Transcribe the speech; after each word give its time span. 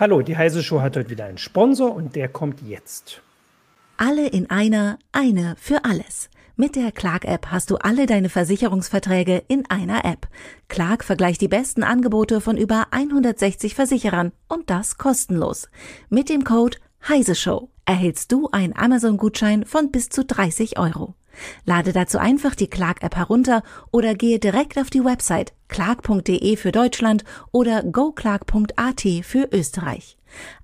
Hallo, 0.00 0.22
die 0.22 0.34
Heise 0.34 0.62
Show 0.62 0.80
hat 0.80 0.96
heute 0.96 1.10
wieder 1.10 1.26
einen 1.26 1.36
Sponsor 1.36 1.94
und 1.94 2.16
der 2.16 2.28
kommt 2.28 2.62
jetzt. 2.62 3.20
Alle 3.98 4.28
in 4.28 4.48
einer, 4.48 4.98
eine 5.12 5.56
für 5.58 5.84
alles. 5.84 6.30
Mit 6.56 6.74
der 6.74 6.90
Clark-App 6.90 7.48
hast 7.48 7.70
du 7.70 7.76
alle 7.76 8.06
deine 8.06 8.30
Versicherungsverträge 8.30 9.42
in 9.46 9.68
einer 9.68 10.06
App. 10.06 10.26
Clark 10.68 11.04
vergleicht 11.04 11.42
die 11.42 11.48
besten 11.48 11.82
Angebote 11.82 12.40
von 12.40 12.56
über 12.56 12.86
160 12.92 13.74
Versicherern 13.74 14.32
und 14.48 14.70
das 14.70 14.96
kostenlos. 14.96 15.68
Mit 16.08 16.30
dem 16.30 16.44
Code 16.44 16.78
Heise 17.06 17.34
erhältst 17.84 18.32
du 18.32 18.48
einen 18.52 18.74
Amazon-Gutschein 18.74 19.66
von 19.66 19.90
bis 19.90 20.08
zu 20.08 20.24
30 20.24 20.78
Euro. 20.78 21.14
Lade 21.64 21.92
dazu 21.92 22.18
einfach 22.18 22.54
die 22.54 22.68
Clark-App 22.68 23.16
herunter 23.16 23.62
oder 23.90 24.14
gehe 24.14 24.38
direkt 24.38 24.78
auf 24.78 24.90
die 24.90 25.04
Website 25.04 25.52
clark.de 25.68 26.56
für 26.56 26.72
Deutschland 26.72 27.24
oder 27.52 27.82
goclark.at 27.84 29.02
für 29.22 29.48
Österreich. 29.52 30.16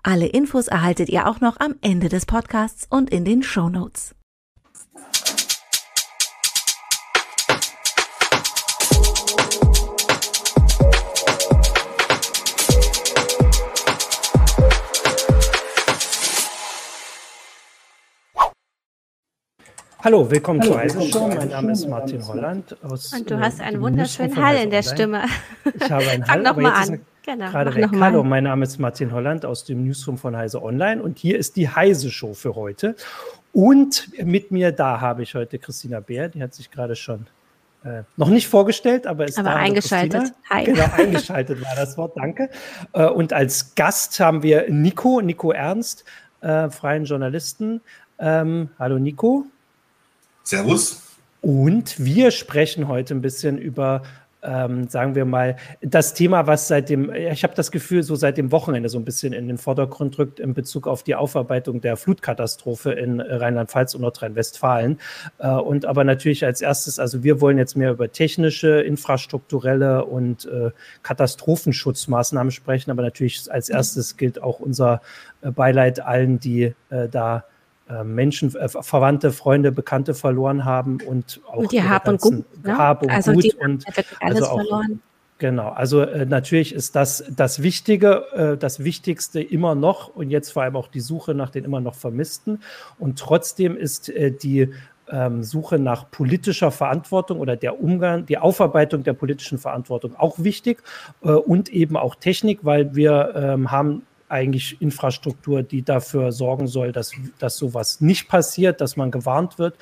Alle 0.03 0.27
Infos 0.27 0.69
erhaltet 0.69 1.09
ihr 1.09 1.29
auch 1.29 1.41
noch 1.41 1.61
am 1.61 1.77
Ende 1.81 2.09
des 2.09 2.27
Podcasts 2.27 2.87
und 2.91 3.11
in 3.11 3.25
den 3.25 3.43
Show 3.43 3.69
Notes. 3.69 4.16
Hallo, 20.05 20.31
willkommen 20.31 20.61
Hallo, 20.61 20.73
zur 20.73 20.81
Eisen 20.81 21.03
Show. 21.11 21.27
Mein 21.27 21.49
Name 21.49 21.73
ist 21.73 21.89
Martin 21.89 22.27
Holland. 22.29 22.77
Aus, 22.85 23.13
Und 23.15 23.31
du 23.31 23.41
hast 23.41 23.61
einen 23.61 23.81
wunderschönen 23.81 24.37
Hall 24.37 24.57
in 24.57 24.71
der 24.71 24.83
Stimme. 24.83 25.25
Ich 25.65 25.91
habe 25.91 26.07
einen 26.09 26.27
Hall, 26.29 26.47
aber 26.47 26.63
jetzt 26.63 26.91
an. 26.91 27.01
Genau, 27.25 27.51
gerade 27.51 27.75
weg. 27.75 27.89
Hallo, 27.99 28.23
mein 28.23 28.45
Name 28.45 28.65
ist 28.65 28.79
Martin 28.79 29.11
Holland 29.11 29.47
aus 29.47 29.65
dem 29.65 29.85
Newsroom 29.85 30.19
von 30.19 30.37
Heise 30.37 30.63
Online 30.63 31.03
und 31.03 31.19
hier 31.19 31.39
ist 31.39 31.57
die 31.57 31.69
Heise 31.69 32.11
Show 32.11 32.35
für 32.35 32.55
heute. 32.55 32.95
Und 33.53 34.09
mit 34.23 34.53
mir 34.53 34.71
da 34.71 35.01
habe 35.01 35.23
ich 35.23 35.35
heute 35.35 35.59
Christina 35.59 36.01
Bär, 36.01 36.29
die 36.29 36.43
hat 36.43 36.55
sich 36.55 36.71
gerade 36.71 36.95
schon 36.95 37.27
äh, 37.83 38.03
noch 38.17 38.29
nicht 38.29 38.49
vorgestellt, 38.49 39.07
aber 39.07 39.25
ist 39.25 39.39
aber 39.39 39.51
da. 39.51 39.57
eingeschaltet. 39.57 40.35
Hi. 40.51 40.65
Genau, 40.65 40.85
eingeschaltet 40.97 41.61
war 41.63 41.75
das 41.75 41.97
Wort, 41.97 42.17
danke. 42.17 42.51
Äh, 42.93 43.07
und 43.07 43.33
als 43.33 43.75
Gast 43.75 44.21
haben 44.21 44.43
wir 44.43 44.71
Nico, 44.71 45.23
Nico 45.23 45.53
Ernst, 45.53 46.05
äh, 46.43 46.69
freien 46.69 47.07
Journalisten. 47.07 47.81
Ähm, 48.19 48.69
hallo 48.79 48.99
Nico. 48.99 49.47
Servus. 50.47 51.03
Und 51.41 52.05
wir 52.05 52.31
sprechen 52.31 52.87
heute 52.87 53.15
ein 53.15 53.21
bisschen 53.21 53.59
über, 53.59 54.03
ähm, 54.45 54.89
sagen 54.89 55.17
wir 55.17 55.25
mal, 55.25 55.57
das 55.81 56.15
Thema, 56.15 56.47
was 56.47 56.69
seit 56.69 56.89
dem, 56.89 57.13
ich 57.13 57.43
habe 57.43 57.55
das 57.57 57.73
Gefühl, 57.73 58.05
so 58.05 58.15
seit 58.15 58.39
dem 58.39 58.53
Wochenende 58.53 58.89
so 58.89 58.97
ein 58.97 59.05
bisschen 59.05 59.33
in 59.33 59.49
den 59.49 59.59
Vordergrund 59.59 60.19
rückt 60.19 60.39
in 60.39 60.55
Bezug 60.55 60.87
auf 60.87 61.03
die 61.03 61.17
Aufarbeitung 61.17 61.81
der 61.81 61.97
Flutkatastrophe 61.97 62.93
in 62.93 63.21
Rheinland-Pfalz 63.21 63.97
und 63.97 64.03
Nordrhein-Westfalen. 64.03 65.01
Äh, 65.39 65.49
und 65.49 65.85
aber 65.85 66.05
natürlich 66.05 66.45
als 66.45 66.61
erstes, 66.61 67.01
also 67.01 67.25
wir 67.25 67.41
wollen 67.41 67.59
jetzt 67.59 67.77
mehr 67.77 67.91
über 67.91 68.13
technische, 68.13 68.81
infrastrukturelle 68.83 70.05
und 70.05 70.47
äh, 70.47 70.71
Katastrophenschutzmaßnahmen 71.03 72.53
sprechen, 72.53 72.93
aber 72.93 73.03
natürlich 73.03 73.51
als 73.51 73.69
erstes 73.69 74.17
gilt 74.17 74.41
auch 74.41 74.61
unser 74.61 75.03
äh, 75.43 75.51
Beileid 75.51 75.99
allen, 75.99 76.39
die 76.39 76.75
äh, 76.91 77.09
da 77.11 77.45
Menschen, 78.05 78.55
äh, 78.55 78.69
Verwandte, 78.69 79.33
Freunde, 79.33 79.73
Bekannte 79.73 80.15
verloren 80.15 80.65
haben 80.65 80.99
und 81.07 81.41
auch 81.47 81.59
und 81.59 81.73
die 81.73 81.83
Hab 81.83 82.09
und 82.09 82.21
Gut, 82.21 82.65
ne? 82.65 82.77
Hab 82.77 83.03
und 83.03 83.11
also 83.11 83.33
Gut 83.33 83.45
die 83.45 83.55
und 83.55 83.85
alles 84.21 84.43
also 84.43 84.47
auch, 84.47 84.57
verloren. 84.57 85.03
Genau, 85.39 85.69
also 85.69 86.01
äh, 86.01 86.25
natürlich 86.25 86.75
ist 86.75 86.97
das 86.97 87.25
das 87.29 87.63
Wichtige, 87.63 88.25
äh, 88.33 88.57
das 88.57 88.83
Wichtigste 88.83 89.41
immer 89.43 89.75
noch 89.75 90.09
und 90.09 90.31
jetzt 90.31 90.51
vor 90.51 90.63
allem 90.63 90.77
auch 90.77 90.89
die 90.89 91.01
Suche 91.01 91.35
nach 91.35 91.51
den 91.51 91.65
immer 91.65 91.81
noch 91.81 91.95
Vermissten. 91.95 92.61
Und 92.99 93.19
trotzdem 93.19 93.77
ist 93.77 94.09
äh, 94.09 94.33
die 94.33 94.73
ähm, 95.11 95.43
Suche 95.43 95.79
nach 95.79 96.11
politischer 96.11 96.71
Verantwortung 96.71 97.39
oder 97.39 97.55
der 97.55 97.81
Umgang, 97.81 98.25
die 98.25 98.39
Aufarbeitung 98.39 99.03
der 99.03 99.13
politischen 99.13 99.59
Verantwortung 99.59 100.17
auch 100.17 100.39
wichtig 100.39 100.83
äh, 101.23 101.29
und 101.29 101.69
eben 101.69 101.99
auch 101.99 102.15
Technik, 102.15 102.65
weil 102.65 102.95
wir 102.95 103.35
ähm, 103.37 103.71
haben 103.71 104.03
eigentlich 104.29 104.81
Infrastruktur, 104.81 105.63
die 105.63 105.83
dafür 105.83 106.33
sorgen 106.33 106.67
soll, 106.67 106.93
dass, 106.93 107.13
dass 107.39 107.57
sowas 107.57 108.01
nicht 108.01 108.29
passiert, 108.29 108.81
dass 108.81 108.97
man 108.97 109.11
gewarnt 109.11 109.59
wird 109.59 109.77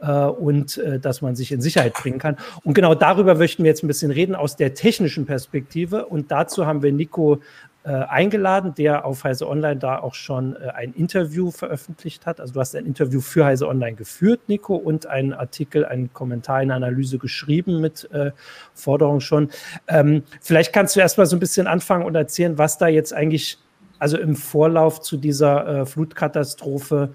äh, 0.00 0.10
und 0.10 0.78
äh, 0.78 0.98
dass 0.98 1.22
man 1.22 1.36
sich 1.36 1.52
in 1.52 1.60
Sicherheit 1.60 1.94
bringen 1.94 2.18
kann. 2.18 2.36
Und 2.64 2.74
genau 2.74 2.94
darüber 2.94 3.34
möchten 3.34 3.62
wir 3.64 3.70
jetzt 3.70 3.82
ein 3.82 3.88
bisschen 3.88 4.10
reden 4.10 4.34
aus 4.34 4.56
der 4.56 4.74
technischen 4.74 5.26
Perspektive. 5.26 6.06
Und 6.06 6.30
dazu 6.30 6.66
haben 6.66 6.82
wir 6.82 6.92
Nico 6.92 7.40
äh, 7.82 7.92
eingeladen, 7.92 8.74
der 8.74 9.06
auf 9.06 9.24
Heise 9.24 9.48
Online 9.48 9.76
da 9.76 9.98
auch 9.98 10.12
schon 10.12 10.54
äh, 10.56 10.68
ein 10.74 10.92
Interview 10.92 11.50
veröffentlicht 11.50 12.26
hat. 12.26 12.38
Also 12.38 12.52
du 12.52 12.60
hast 12.60 12.76
ein 12.76 12.84
Interview 12.84 13.22
für 13.22 13.46
Heise 13.46 13.68
Online 13.68 13.96
geführt, 13.96 14.40
Nico, 14.48 14.76
und 14.76 15.06
einen 15.06 15.32
Artikel, 15.32 15.86
einen 15.86 16.12
Kommentar, 16.12 16.56
eine 16.56 16.74
Analyse 16.74 17.16
geschrieben 17.16 17.80
mit 17.80 18.06
äh, 18.12 18.32
Forderungen 18.74 19.22
schon. 19.22 19.48
Ähm, 19.88 20.24
vielleicht 20.42 20.74
kannst 20.74 20.94
du 20.94 21.00
erst 21.00 21.16
mal 21.16 21.24
so 21.24 21.36
ein 21.36 21.40
bisschen 21.40 21.66
anfangen 21.66 22.04
und 22.04 22.14
erzählen, 22.14 22.58
was 22.58 22.76
da 22.76 22.86
jetzt 22.86 23.14
eigentlich 23.14 23.58
also 24.00 24.18
im 24.18 24.34
Vorlauf 24.34 25.00
zu 25.00 25.16
dieser 25.16 25.82
äh, 25.82 25.86
Flutkatastrophe 25.86 27.14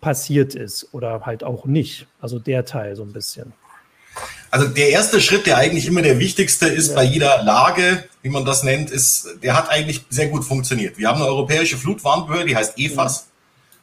passiert 0.00 0.54
ist 0.54 0.88
oder 0.92 1.24
halt 1.24 1.42
auch 1.42 1.64
nicht. 1.64 2.06
Also 2.20 2.38
der 2.38 2.66
Teil 2.66 2.94
so 2.96 3.02
ein 3.02 3.12
bisschen. 3.12 3.54
Also 4.50 4.68
der 4.68 4.90
erste 4.90 5.20
Schritt, 5.20 5.46
der 5.46 5.58
eigentlich 5.58 5.86
immer 5.86 6.02
der 6.02 6.18
wichtigste 6.18 6.66
ist 6.66 6.90
ja. 6.90 6.94
bei 6.94 7.04
jeder 7.04 7.42
Lage, 7.42 8.04
wie 8.22 8.28
man 8.28 8.44
das 8.44 8.62
nennt, 8.62 8.90
ist, 8.90 9.28
der 9.42 9.56
hat 9.56 9.70
eigentlich 9.70 10.04
sehr 10.10 10.28
gut 10.28 10.44
funktioniert. 10.44 10.98
Wir 10.98 11.08
haben 11.08 11.20
eine 11.20 11.26
europäische 11.26 11.76
Flutwarnbehörde, 11.76 12.46
die 12.46 12.56
heißt 12.56 12.78
EFAS. 12.78 13.16
Ja. 13.18 13.26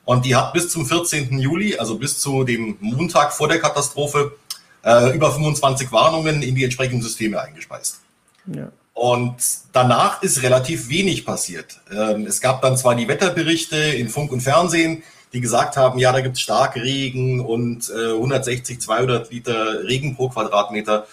Und 0.05 0.25
die 0.25 0.35
hat 0.35 0.51
bis 0.53 0.69
zum 0.69 0.85
14. 0.85 1.39
Juli, 1.39 1.77
also 1.77 1.97
bis 1.97 2.19
zu 2.19 2.43
dem 2.43 2.77
Montag 2.81 3.33
vor 3.33 3.47
der 3.47 3.59
Katastrophe, 3.59 4.35
äh, 4.83 5.15
über 5.15 5.31
25 5.31 5.91
Warnungen 5.91 6.41
in 6.41 6.55
die 6.55 6.63
entsprechenden 6.63 7.01
Systeme 7.01 7.39
eingespeist. 7.41 8.01
Ja. 8.47 8.69
Und 8.93 9.35
danach 9.71 10.21
ist 10.21 10.43
relativ 10.43 10.89
wenig 10.89 11.25
passiert. 11.25 11.79
Ähm, 11.91 12.27
es 12.27 12.41
gab 12.41 12.61
dann 12.61 12.77
zwar 12.77 12.95
die 12.95 13.07
Wetterberichte 13.07 13.75
in 13.75 14.07
Funk 14.07 14.31
und 14.31 14.41
Fernsehen, 14.41 15.03
die 15.33 15.41
gesagt 15.41 15.77
haben, 15.77 15.97
ja, 15.97 16.11
da 16.11 16.21
gibt 16.21 16.35
es 16.35 16.41
Starkregen 16.41 17.39
und 17.39 17.89
äh, 17.89 18.11
160, 18.11 18.79
200 18.79 19.31
Liter 19.31 19.83
Regen 19.83 20.15
pro 20.15 20.29
Quadratmeter. 20.29 21.07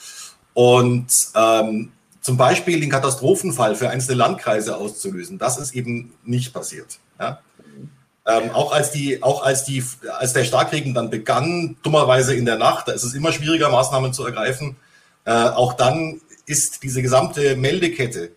Und 0.52 1.06
ähm, 1.34 1.92
zum 2.20 2.36
Beispiel 2.36 2.80
den 2.80 2.90
Katastrophenfall 2.90 3.74
für 3.74 3.88
einzelne 3.88 4.18
Landkreise 4.18 4.76
auszulösen, 4.76 5.38
das 5.38 5.56
ist 5.56 5.74
eben 5.74 6.12
nicht 6.22 6.52
passiert. 6.52 6.98
Ja? 7.18 7.40
Ähm, 8.26 8.50
auch 8.50 8.72
als 8.72 8.90
die, 8.90 9.22
auch 9.22 9.42
als 9.42 9.64
die, 9.64 9.82
als 10.18 10.34
der 10.34 10.44
Starkregen 10.44 10.92
dann 10.92 11.08
begann, 11.08 11.76
dummerweise 11.82 12.34
in 12.34 12.44
der 12.44 12.58
Nacht, 12.58 12.88
da 12.88 12.92
ist 12.92 13.04
es 13.04 13.14
immer 13.14 13.32
schwieriger, 13.32 13.70
Maßnahmen 13.70 14.12
zu 14.12 14.24
ergreifen. 14.26 14.76
Äh, 15.24 15.32
auch 15.32 15.72
dann 15.72 16.20
ist 16.50 16.82
diese 16.82 17.00
gesamte 17.00 17.56
Meldekette 17.56 18.32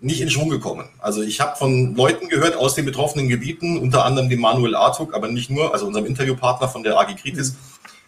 nicht 0.00 0.20
in 0.20 0.30
Schwung 0.30 0.50
gekommen. 0.50 0.88
Also 0.98 1.22
ich 1.22 1.40
habe 1.40 1.56
von 1.56 1.94
Leuten 1.94 2.28
gehört 2.28 2.56
aus 2.56 2.74
den 2.74 2.84
betroffenen 2.84 3.28
Gebieten, 3.28 3.78
unter 3.78 4.04
anderem 4.04 4.28
dem 4.28 4.40
Manuel 4.40 4.74
Artuk, 4.74 5.14
aber 5.14 5.28
nicht 5.28 5.48
nur, 5.48 5.72
also 5.72 5.86
unserem 5.86 6.06
Interviewpartner 6.06 6.68
von 6.68 6.82
der 6.82 6.98
AG 6.98 7.14
Kritis, 7.14 7.54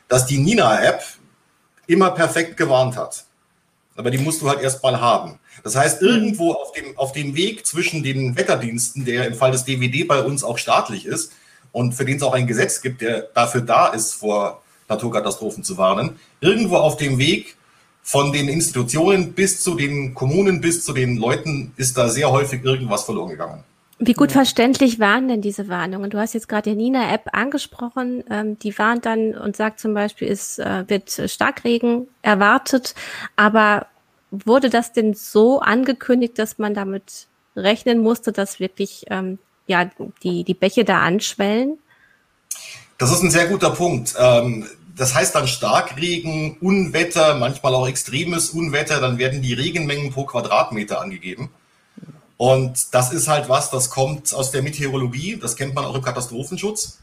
dass 0.09 0.27
die 0.27 0.39
Nina-App 0.39 1.03
immer 1.87 2.11
perfekt 2.11 2.57
gewarnt 2.57 2.97
hat. 2.97 3.25
Aber 3.97 4.11
die 4.11 4.19
musst 4.19 4.43
du 4.43 4.49
halt 4.49 4.61
erst 4.61 4.83
mal 4.83 5.01
haben. 5.01 5.39
Das 5.63 5.77
heißt, 5.77 6.03
irgendwo 6.03 6.53
auf 6.53 6.73
dem, 6.73 6.99
auf 6.99 7.13
dem 7.13 7.37
Weg 7.37 7.65
zwischen 7.65 8.03
den 8.03 8.37
Wetterdiensten, 8.37 9.05
der 9.05 9.29
im 9.29 9.35
Fall 9.35 9.53
des 9.53 9.65
DWD 9.65 10.09
bei 10.09 10.21
uns 10.21 10.43
auch 10.43 10.59
staatlich 10.59 11.07
ist 11.07 11.33
und 11.71 11.93
für 11.93 12.05
den 12.05 12.17
es 12.17 12.23
auch 12.25 12.33
ein 12.33 12.49
Gesetz 12.49 12.83
gibt, 12.83 13.03
der 13.03 13.23
dafür 13.35 13.61
da 13.61 13.89
ist, 13.89 14.15
vor 14.15 14.63
Naturkatastrophen 14.89 15.63
zu 15.63 15.79
warnen, 15.79 16.19
irgendwo 16.41 16.77
auf 16.77 16.97
dem 16.97 17.19
Weg 17.19 17.57
von 18.05 18.33
den 18.33 18.49
Institutionen 18.49 19.33
bis 19.33 19.63
zu 19.63 19.75
den 19.75 20.15
Kommunen, 20.15 20.61
bis 20.61 20.85
zu 20.85 20.93
den 20.93 21.17
Leuten 21.17 21.73
ist 21.77 21.97
da 21.97 22.09
sehr 22.09 22.31
häufig 22.31 22.63
irgendwas 22.63 23.05
verloren 23.05 23.31
gegangen. 23.31 23.65
Wie 23.99 24.13
gut 24.13 24.31
verständlich 24.31 25.01
waren 25.01 25.27
denn 25.27 25.41
diese 25.41 25.69
Warnungen? 25.69 26.11
Du 26.11 26.19
hast 26.19 26.35
jetzt 26.35 26.49
gerade 26.49 26.71
die 26.71 26.77
Nina-App 26.77 27.31
angesprochen. 27.33 28.23
Ähm, 28.31 28.59
die 28.59 28.79
warnt 28.79 29.07
dann 29.07 29.35
und 29.35 29.57
sagt 29.57 29.81
zum 29.81 29.95
Beispiel, 29.95 30.29
es 30.29 30.59
äh, 30.59 30.85
wird 30.87 31.31
Starkregen 31.31 32.09
erwartet. 32.21 32.95
Aber 33.37 33.87
wurde 34.31 34.69
das 34.69 34.93
denn 34.93 35.15
so 35.15 35.61
angekündigt, 35.61 36.39
dass 36.39 36.59
man 36.59 36.75
damit 36.75 37.29
rechnen 37.57 38.03
musste, 38.03 38.33
dass 38.33 38.61
wirklich 38.61 39.07
ähm, 39.09 39.39
ja, 39.67 39.89
die, 40.23 40.45
die 40.45 40.55
Bäche 40.55 40.85
da 40.85 41.01
anschwellen? 41.01 41.79
Das 42.99 43.11
ist 43.11 43.23
ein 43.23 43.31
sehr 43.31 43.47
guter 43.47 43.71
Punkt. 43.71 44.15
Ähm, 44.19 44.67
das 44.97 45.15
heißt 45.15 45.35
dann 45.35 45.49
Starkregen, 45.49 46.57
Unwetter, 46.59 47.35
manchmal 47.35 47.75
auch 47.75 47.89
extremes 47.89 48.51
Unwetter, 48.51 49.01
dann 49.01 49.19
werden 49.19 49.43
die 49.43 49.55
Regenmengen 49.55 50.13
pro 50.13 50.25
Quadratmeter 50.25 51.01
angegeben. 51.01 51.51
Und 52.37 52.95
das 52.95 53.13
ist 53.13 53.29
halt 53.29 53.49
was, 53.49 53.71
das 53.71 53.91
kommt 53.91 54.35
aus 54.35 54.51
der 54.51 54.63
Meteorologie, 54.63 55.37
das 55.37 55.57
kennt 55.57 55.75
man 55.75 55.85
auch 55.85 55.95
im 55.95 56.03
Katastrophenschutz. 56.03 56.99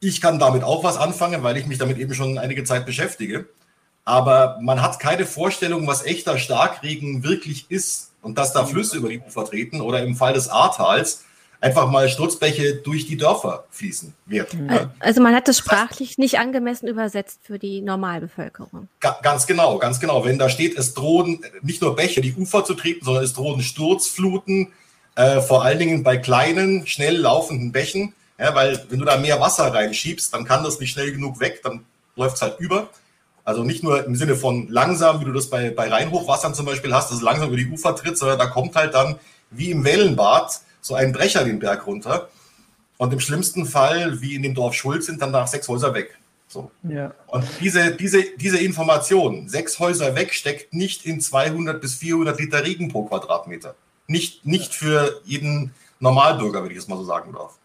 Ich 0.00 0.20
kann 0.20 0.38
damit 0.38 0.62
auch 0.62 0.84
was 0.84 0.96
anfangen, 0.96 1.42
weil 1.42 1.56
ich 1.56 1.66
mich 1.66 1.78
damit 1.78 1.98
eben 1.98 2.14
schon 2.14 2.38
einige 2.38 2.64
Zeit 2.64 2.86
beschäftige. 2.86 3.46
Aber 4.04 4.58
man 4.60 4.82
hat 4.82 4.98
keine 4.98 5.26
Vorstellung, 5.26 5.86
was 5.86 6.04
echter 6.04 6.38
Starkregen 6.38 7.22
wirklich 7.22 7.66
ist 7.70 8.10
und 8.20 8.36
dass 8.36 8.52
da 8.52 8.66
Flüsse 8.66 8.96
über 8.96 9.08
die 9.08 9.20
Ufer 9.20 9.44
treten 9.44 9.80
oder 9.80 10.02
im 10.02 10.16
Fall 10.16 10.32
des 10.32 10.48
Ahrtals 10.48 11.24
einfach 11.62 11.88
mal 11.88 12.08
Sturzbäche 12.08 12.74
durch 12.74 13.06
die 13.06 13.16
Dörfer 13.16 13.64
fließen 13.70 14.12
wird. 14.26 14.52
Ja. 14.68 14.90
Also 14.98 15.22
man 15.22 15.34
hat 15.34 15.46
das 15.46 15.58
sprachlich 15.58 16.18
nicht 16.18 16.38
angemessen 16.38 16.88
übersetzt 16.88 17.40
für 17.44 17.58
die 17.58 17.80
Normalbevölkerung. 17.80 18.88
Ga 19.00 19.18
ganz 19.22 19.46
genau, 19.46 19.78
ganz 19.78 20.00
genau. 20.00 20.24
Wenn 20.24 20.38
da 20.38 20.48
steht, 20.48 20.76
es 20.76 20.92
drohen 20.92 21.40
nicht 21.62 21.80
nur 21.80 21.94
Bäche 21.94 22.20
die 22.20 22.34
Ufer 22.34 22.64
zu 22.64 22.74
treten, 22.74 23.04
sondern 23.04 23.22
es 23.22 23.32
drohen 23.32 23.62
Sturzfluten, 23.62 24.72
äh, 25.14 25.40
vor 25.40 25.64
allen 25.64 25.78
Dingen 25.78 26.02
bei 26.02 26.16
kleinen, 26.16 26.86
schnell 26.86 27.16
laufenden 27.16 27.70
Bächen. 27.70 28.12
Ja, 28.38 28.54
weil 28.56 28.84
wenn 28.88 28.98
du 28.98 29.04
da 29.04 29.16
mehr 29.18 29.40
Wasser 29.40 29.72
reinschiebst, 29.72 30.34
dann 30.34 30.44
kann 30.44 30.64
das 30.64 30.80
nicht 30.80 30.90
schnell 30.90 31.12
genug 31.12 31.38
weg, 31.38 31.60
dann 31.62 31.84
läuft 32.16 32.36
es 32.36 32.42
halt 32.42 32.58
über. 32.58 32.88
Also 33.44 33.62
nicht 33.62 33.84
nur 33.84 34.04
im 34.04 34.16
Sinne 34.16 34.34
von 34.34 34.66
langsam, 34.68 35.20
wie 35.20 35.24
du 35.24 35.32
das 35.32 35.48
bei, 35.48 35.70
bei 35.70 35.88
Rheinhochwassern 35.88 36.54
zum 36.54 36.66
Beispiel 36.66 36.92
hast, 36.92 37.10
dass 37.10 37.18
es 37.18 37.22
langsam 37.22 37.48
über 37.48 37.56
die 37.56 37.68
Ufer 37.68 37.94
tritt, 37.94 38.18
sondern 38.18 38.38
da 38.38 38.46
kommt 38.46 38.74
halt 38.74 38.94
dann 38.94 39.16
wie 39.50 39.70
im 39.70 39.84
Wellenbad 39.84 40.60
so 40.82 40.94
ein 40.94 41.12
Brecher 41.12 41.44
den 41.44 41.58
Berg 41.58 41.86
runter. 41.86 42.28
Und 42.98 43.12
im 43.12 43.20
schlimmsten 43.20 43.64
Fall, 43.64 44.20
wie 44.20 44.34
in 44.34 44.42
dem 44.42 44.54
Dorf 44.54 44.74
Schuld, 44.74 45.02
sind 45.02 45.22
dann 45.22 45.30
nach 45.30 45.46
sechs 45.46 45.66
Häuser 45.68 45.94
weg. 45.94 46.18
So. 46.46 46.70
Ja. 46.82 47.14
Und 47.28 47.44
diese, 47.60 47.92
diese, 47.92 48.22
diese 48.36 48.58
Information, 48.58 49.48
sechs 49.48 49.78
Häuser 49.78 50.14
weg, 50.14 50.34
steckt 50.34 50.74
nicht 50.74 51.06
in 51.06 51.20
200 51.20 51.80
bis 51.80 51.94
400 51.94 52.38
Liter 52.38 52.62
Regen 52.62 52.88
pro 52.88 53.04
Quadratmeter. 53.04 53.74
Nicht, 54.06 54.44
nicht 54.44 54.74
für 54.74 55.22
jeden 55.24 55.72
Normalbürger, 55.98 56.62
wenn 56.62 56.70
ich 56.70 56.76
es 56.76 56.88
mal 56.88 56.98
so 56.98 57.04
sagen 57.04 57.32
darf. 57.32 57.58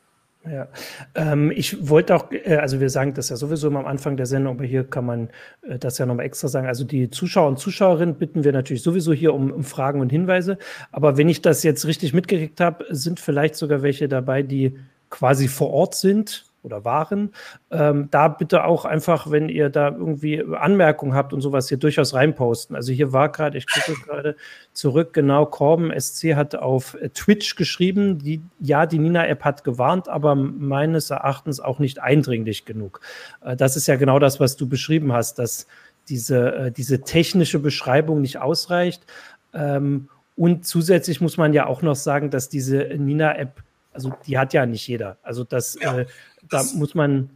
Ja, 0.52 0.68
ähm, 1.16 1.52
ich 1.52 1.90
wollte 1.90 2.16
auch, 2.16 2.32
äh, 2.32 2.56
also 2.56 2.80
wir 2.80 2.90
sagen 2.90 3.14
das 3.14 3.30
ja 3.30 3.36
sowieso 3.36 3.68
immer 3.68 3.80
am 3.80 3.86
Anfang 3.86 4.18
der 4.18 4.26
Sendung, 4.26 4.56
aber 4.56 4.66
hier 4.66 4.84
kann 4.84 5.06
man 5.06 5.30
äh, 5.62 5.78
das 5.78 5.98
ja 5.98 6.06
nochmal 6.06 6.26
extra 6.26 6.48
sagen. 6.48 6.68
Also 6.68 6.84
die 6.84 7.10
Zuschauer 7.10 7.48
und 7.48 7.60
Zuschauerinnen 7.60 8.16
bitten 8.16 8.44
wir 8.44 8.54
natürlich 8.54 8.84
sowieso 8.84 9.14
hier 9.14 9.34
um, 9.34 9.52
um 9.52 9.64
Fragen 9.64 10.02
und 10.02 10.10
Hinweise. 10.10 10.58
Aber 10.92 11.18
wenn 11.18 11.30
ich 11.30 11.42
das 11.42 11.64
jetzt 11.64 11.86
richtig 11.86 12.14
mitgekriegt 12.14 12.60
habe, 12.60 12.86
sind 12.90 13.20
vielleicht 13.20 13.56
sogar 13.56 13.82
welche 13.82 14.08
dabei, 14.08 14.44
die 14.44 14.78
quasi 15.10 15.48
vor 15.48 15.72
Ort 15.72 15.96
sind 15.96 16.47
oder 16.64 16.84
waren. 16.86 17.32
Ähm, 17.72 18.10
da 18.12 18.28
bitte 18.28 18.66
auch 18.66 18.86
einfach, 18.86 19.32
wenn 19.32 19.50
ihr 19.50 19.70
da 19.70 19.90
irgendwie 19.90 20.44
Anmerkungen 20.44 21.14
habt 21.14 21.34
und 21.34 21.42
sowas, 21.42 21.70
hier 21.70 21.78
durchaus 21.78 22.14
reinposten. 22.14 22.76
Also 22.76 22.92
hier 22.92 23.14
war 23.14 23.32
gerade, 23.32 23.58
ich 23.58 23.68
gucke 23.68 24.00
gerade 24.06 24.36
zurück, 24.74 25.14
genau, 25.14 25.46
Korben 25.46 25.92
SC 25.98 26.36
hat 26.36 26.56
auf 26.56 26.98
Twitch 27.14 27.56
geschrieben, 27.56 28.20
die, 28.20 28.42
ja, 28.60 28.86
die 28.86 29.00
Nina-App 29.00 29.44
hat 29.44 29.64
gewarnt, 29.64 30.10
aber 30.10 30.36
meines 30.36 31.10
Erachtens 31.10 31.60
auch 31.60 31.80
nicht 31.80 32.00
eindringlich 32.02 32.66
genug. 32.66 33.02
Äh, 33.42 33.56
das 33.56 33.76
ist 33.76 33.88
ja 33.88 33.96
genau 33.96 34.20
das, 34.20 34.40
was 34.40 34.58
du 34.58 34.68
beschrieben 34.68 35.14
hast, 35.14 35.40
dass 35.40 35.68
diese, 36.10 36.56
äh, 36.56 36.72
diese 36.72 37.02
technische 37.02 37.60
Beschreibung 37.60 38.22
nicht 38.22 38.40
ausreicht. 38.40 39.06
Ähm, 39.54 40.10
und 40.36 40.66
zusätzlich 40.66 41.20
muss 41.20 41.38
man 41.38 41.54
ja 41.54 41.66
auch 41.66 41.82
noch 41.82 41.96
sagen, 41.96 42.30
dass 42.30 42.48
diese 42.48 42.78
Nina-App 42.78 43.64
also 43.98 44.14
die 44.28 44.38
hat 44.38 44.54
ja 44.54 44.66
nicht 44.66 44.88
jeder. 44.88 45.18
Also 45.24 45.44
das, 45.44 45.76
ja, 45.82 45.98
äh, 45.98 46.06
da 46.48 46.60
das 46.60 46.76
muss 46.76 46.94
man 46.94 47.32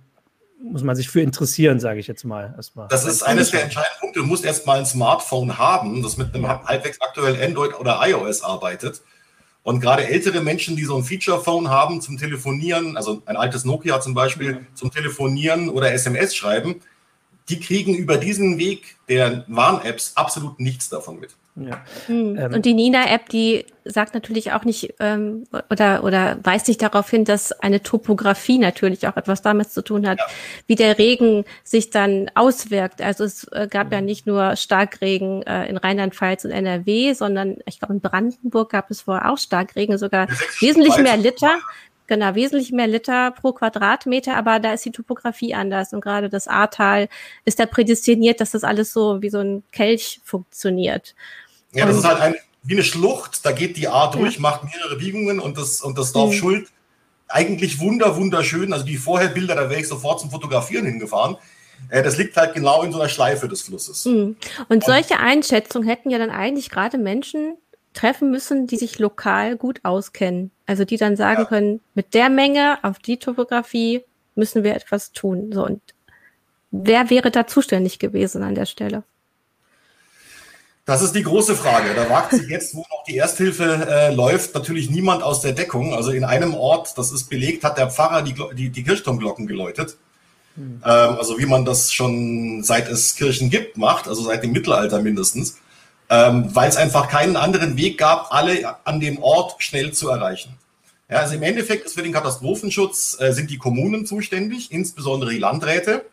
muss 0.63 0.83
man 0.83 0.95
sich 0.95 1.09
für 1.09 1.21
interessieren, 1.21 1.79
sage 1.79 1.99
ich 1.99 2.05
jetzt 2.05 2.23
mal 2.23 2.53
erstmal. 2.55 2.87
Das 2.87 3.03
ist 3.03 3.23
eines 3.23 3.49
der 3.49 3.63
entscheidenden 3.63 3.99
Punkte. 3.99 4.19
Du 4.19 4.25
musst 4.27 4.45
erstmal 4.45 4.77
ein 4.77 4.85
Smartphone 4.85 5.57
haben, 5.57 6.03
das 6.03 6.17
mit 6.17 6.35
einem 6.35 6.47
halbwegs 6.47 7.01
aktuellen 7.01 7.41
Android 7.41 7.79
oder 7.79 7.99
iOS 8.07 8.43
arbeitet. 8.43 9.01
Und 9.63 9.79
gerade 9.79 10.07
ältere 10.07 10.41
Menschen, 10.41 10.75
die 10.75 10.85
so 10.85 10.95
ein 10.95 11.03
Feature-Phone 11.03 11.69
haben 11.69 11.99
zum 11.99 12.19
Telefonieren, 12.19 12.95
also 12.95 13.23
ein 13.25 13.37
altes 13.37 13.65
Nokia 13.65 14.01
zum 14.01 14.13
Beispiel, 14.13 14.53
mhm. 14.53 14.67
zum 14.75 14.91
Telefonieren 14.91 15.69
oder 15.69 15.91
SMS 15.93 16.35
schreiben, 16.35 16.81
die 17.49 17.59
kriegen 17.59 17.95
über 17.95 18.17
diesen 18.17 18.59
Weg 18.59 18.97
der 19.09 19.45
Warn-Apps 19.47 20.13
absolut 20.15 20.59
nichts 20.59 20.89
davon 20.89 21.19
mit. 21.19 21.35
Ja. 21.56 21.83
Hm. 22.07 22.38
Ähm, 22.38 22.53
und 22.53 22.65
die 22.65 22.74
Nina-App, 22.74 23.27
die 23.30 23.65
sagt 23.83 24.13
natürlich 24.13 24.53
auch 24.53 24.63
nicht 24.63 24.94
ähm, 25.00 25.45
oder, 25.69 26.03
oder 26.03 26.38
weist 26.44 26.68
sich 26.68 26.77
darauf 26.77 27.09
hin, 27.09 27.25
dass 27.25 27.51
eine 27.51 27.81
Topografie 27.81 28.57
natürlich 28.57 29.07
auch 29.07 29.18
etwas 29.18 29.42
damit 29.42 29.71
zu 29.71 29.83
tun 29.83 30.07
hat, 30.07 30.19
ja. 30.19 30.25
wie 30.68 30.75
der 30.75 30.98
Regen 30.98 31.44
sich 31.63 31.89
dann 31.89 32.31
auswirkt. 32.36 33.01
Also 33.01 33.25
es 33.25 33.45
äh, 33.51 33.68
gab 33.69 33.88
mhm. 33.88 33.94
ja 33.94 34.01
nicht 34.01 34.27
nur 34.27 34.56
Starkregen 34.56 35.44
äh, 35.44 35.65
in 35.65 35.77
Rheinland-Pfalz 35.77 36.45
und 36.45 36.51
NRW, 36.51 37.13
sondern 37.13 37.57
ich 37.65 37.80
glaube 37.80 37.95
in 37.95 38.01
Brandenburg 38.01 38.71
gab 38.71 38.89
es 38.89 39.01
vorher 39.01 39.31
auch 39.31 39.38
Starkregen, 39.38 39.98
sogar 39.98 40.27
wesentlich 40.59 40.98
mehr 40.98 41.18
Liter. 41.18 41.57
Genau, 42.11 42.35
wesentlich 42.35 42.73
mehr 42.73 42.87
Liter 42.87 43.31
pro 43.31 43.53
Quadratmeter, 43.53 44.35
aber 44.35 44.59
da 44.59 44.73
ist 44.73 44.83
die 44.83 44.91
Topografie 44.91 45.53
anders 45.53 45.93
und 45.93 46.01
gerade 46.01 46.27
das 46.27 46.45
Ahrtal 46.49 47.07
ist 47.45 47.57
da 47.57 47.65
prädestiniert, 47.65 48.41
dass 48.41 48.51
das 48.51 48.65
alles 48.65 48.91
so 48.91 49.21
wie 49.21 49.29
so 49.29 49.37
ein 49.37 49.63
Kelch 49.71 50.19
funktioniert. 50.25 51.15
Ja, 51.71 51.85
das 51.85 51.95
und, 51.95 52.01
ist 52.01 52.09
halt 52.09 52.19
ein, 52.19 52.35
wie 52.63 52.73
eine 52.73 52.83
Schlucht, 52.83 53.45
da 53.45 53.53
geht 53.53 53.77
die 53.77 53.87
Ahr 53.87 54.11
durch, 54.11 54.35
ja. 54.35 54.41
macht 54.41 54.65
mehrere 54.65 54.97
Biegungen 54.97 55.39
und 55.39 55.57
das, 55.57 55.79
und 55.79 55.97
das 55.97 56.11
Dorf 56.11 56.31
mhm. 56.31 56.35
Schuld 56.35 56.67
eigentlich 57.29 57.79
wunder, 57.79 58.17
wunderschön. 58.17 58.73
Also 58.73 58.83
die 58.83 58.97
Vorherbilder, 58.97 59.55
da 59.55 59.69
wäre 59.69 59.79
ich 59.79 59.87
sofort 59.87 60.19
zum 60.19 60.31
Fotografieren 60.31 60.85
hingefahren. 60.85 61.37
Äh, 61.87 62.03
das 62.03 62.17
liegt 62.17 62.35
halt 62.35 62.53
genau 62.53 62.83
in 62.83 62.91
so 62.91 62.99
einer 62.99 63.07
Schleife 63.07 63.47
des 63.47 63.61
Flusses. 63.61 64.03
Mhm. 64.03 64.35
Und 64.67 64.83
solche 64.83 65.17
Einschätzungen 65.17 65.87
hätten 65.87 66.09
ja 66.09 66.17
dann 66.17 66.29
eigentlich 66.29 66.69
gerade 66.69 66.97
Menschen 66.97 67.55
treffen 67.93 68.31
müssen, 68.31 68.67
die 68.67 68.77
sich 68.77 68.99
lokal 68.99 69.57
gut 69.57 69.79
auskennen. 69.83 70.51
Also 70.65 70.85
die 70.85 70.97
dann 70.97 71.15
sagen 71.15 71.41
ja. 71.41 71.45
können, 71.45 71.81
mit 71.93 72.13
der 72.13 72.29
Menge 72.29 72.79
auf 72.83 72.99
die 72.99 73.17
Topografie 73.17 74.03
müssen 74.35 74.63
wir 74.63 74.75
etwas 74.75 75.11
tun. 75.11 75.51
So 75.51 75.65
und 75.65 75.81
wer 76.71 77.09
wäre 77.09 77.31
da 77.31 77.47
zuständig 77.47 77.99
gewesen 77.99 78.43
an 78.43 78.55
der 78.55 78.65
Stelle? 78.65 79.03
Das 80.85 81.01
ist 81.01 81.13
die 81.13 81.23
große 81.23 81.55
Frage. 81.55 81.93
Da 81.95 82.09
wagt 82.09 82.31
sich 82.31 82.47
jetzt, 82.49 82.75
wo 82.75 82.79
noch 82.79 83.03
die 83.07 83.17
Ersthilfe 83.17 83.88
äh, 83.88 84.13
läuft, 84.13 84.55
natürlich 84.55 84.89
niemand 84.89 85.21
aus 85.21 85.41
der 85.41 85.53
Deckung. 85.53 85.93
Also 85.93 86.11
in 86.11 86.23
einem 86.23 86.55
Ort, 86.55 86.97
das 86.97 87.11
ist 87.11 87.29
belegt, 87.29 87.63
hat 87.63 87.77
der 87.77 87.91
Pfarrer 87.91 88.23
die, 88.23 88.35
die, 88.53 88.69
die 88.69 88.83
Kirchturmglocken 88.83 89.45
geläutet. 89.45 89.97
Hm. 90.55 90.81
Ähm, 90.83 91.15
also 91.17 91.38
wie 91.38 91.45
man 91.45 91.65
das 91.65 91.93
schon 91.93 92.63
seit 92.63 92.89
es 92.89 93.15
Kirchen 93.15 93.49
gibt 93.49 93.77
macht, 93.77 94.07
also 94.07 94.23
seit 94.23 94.43
dem 94.43 94.51
Mittelalter 94.51 95.01
mindestens 95.01 95.57
ähm, 96.11 96.53
weil 96.53 96.67
es 96.67 96.75
einfach 96.75 97.07
keinen 97.07 97.37
anderen 97.37 97.77
Weg 97.77 97.97
gab, 97.97 98.33
alle 98.33 98.75
an 98.85 98.99
dem 98.99 99.23
Ort 99.23 99.63
schnell 99.63 99.93
zu 99.93 100.09
erreichen. 100.09 100.57
Ja, 101.09 101.19
also 101.19 101.35
im 101.35 101.43
Endeffekt 101.43 101.85
ist 101.85 101.93
für 101.93 102.03
den 102.03 102.11
Katastrophenschutz 102.11 103.17
äh, 103.19 103.31
sind 103.31 103.49
die 103.49 103.57
Kommunen 103.57 104.05
zuständig, 104.05 104.73
insbesondere 104.73 105.31
die 105.31 105.39
Landräte. 105.39 106.05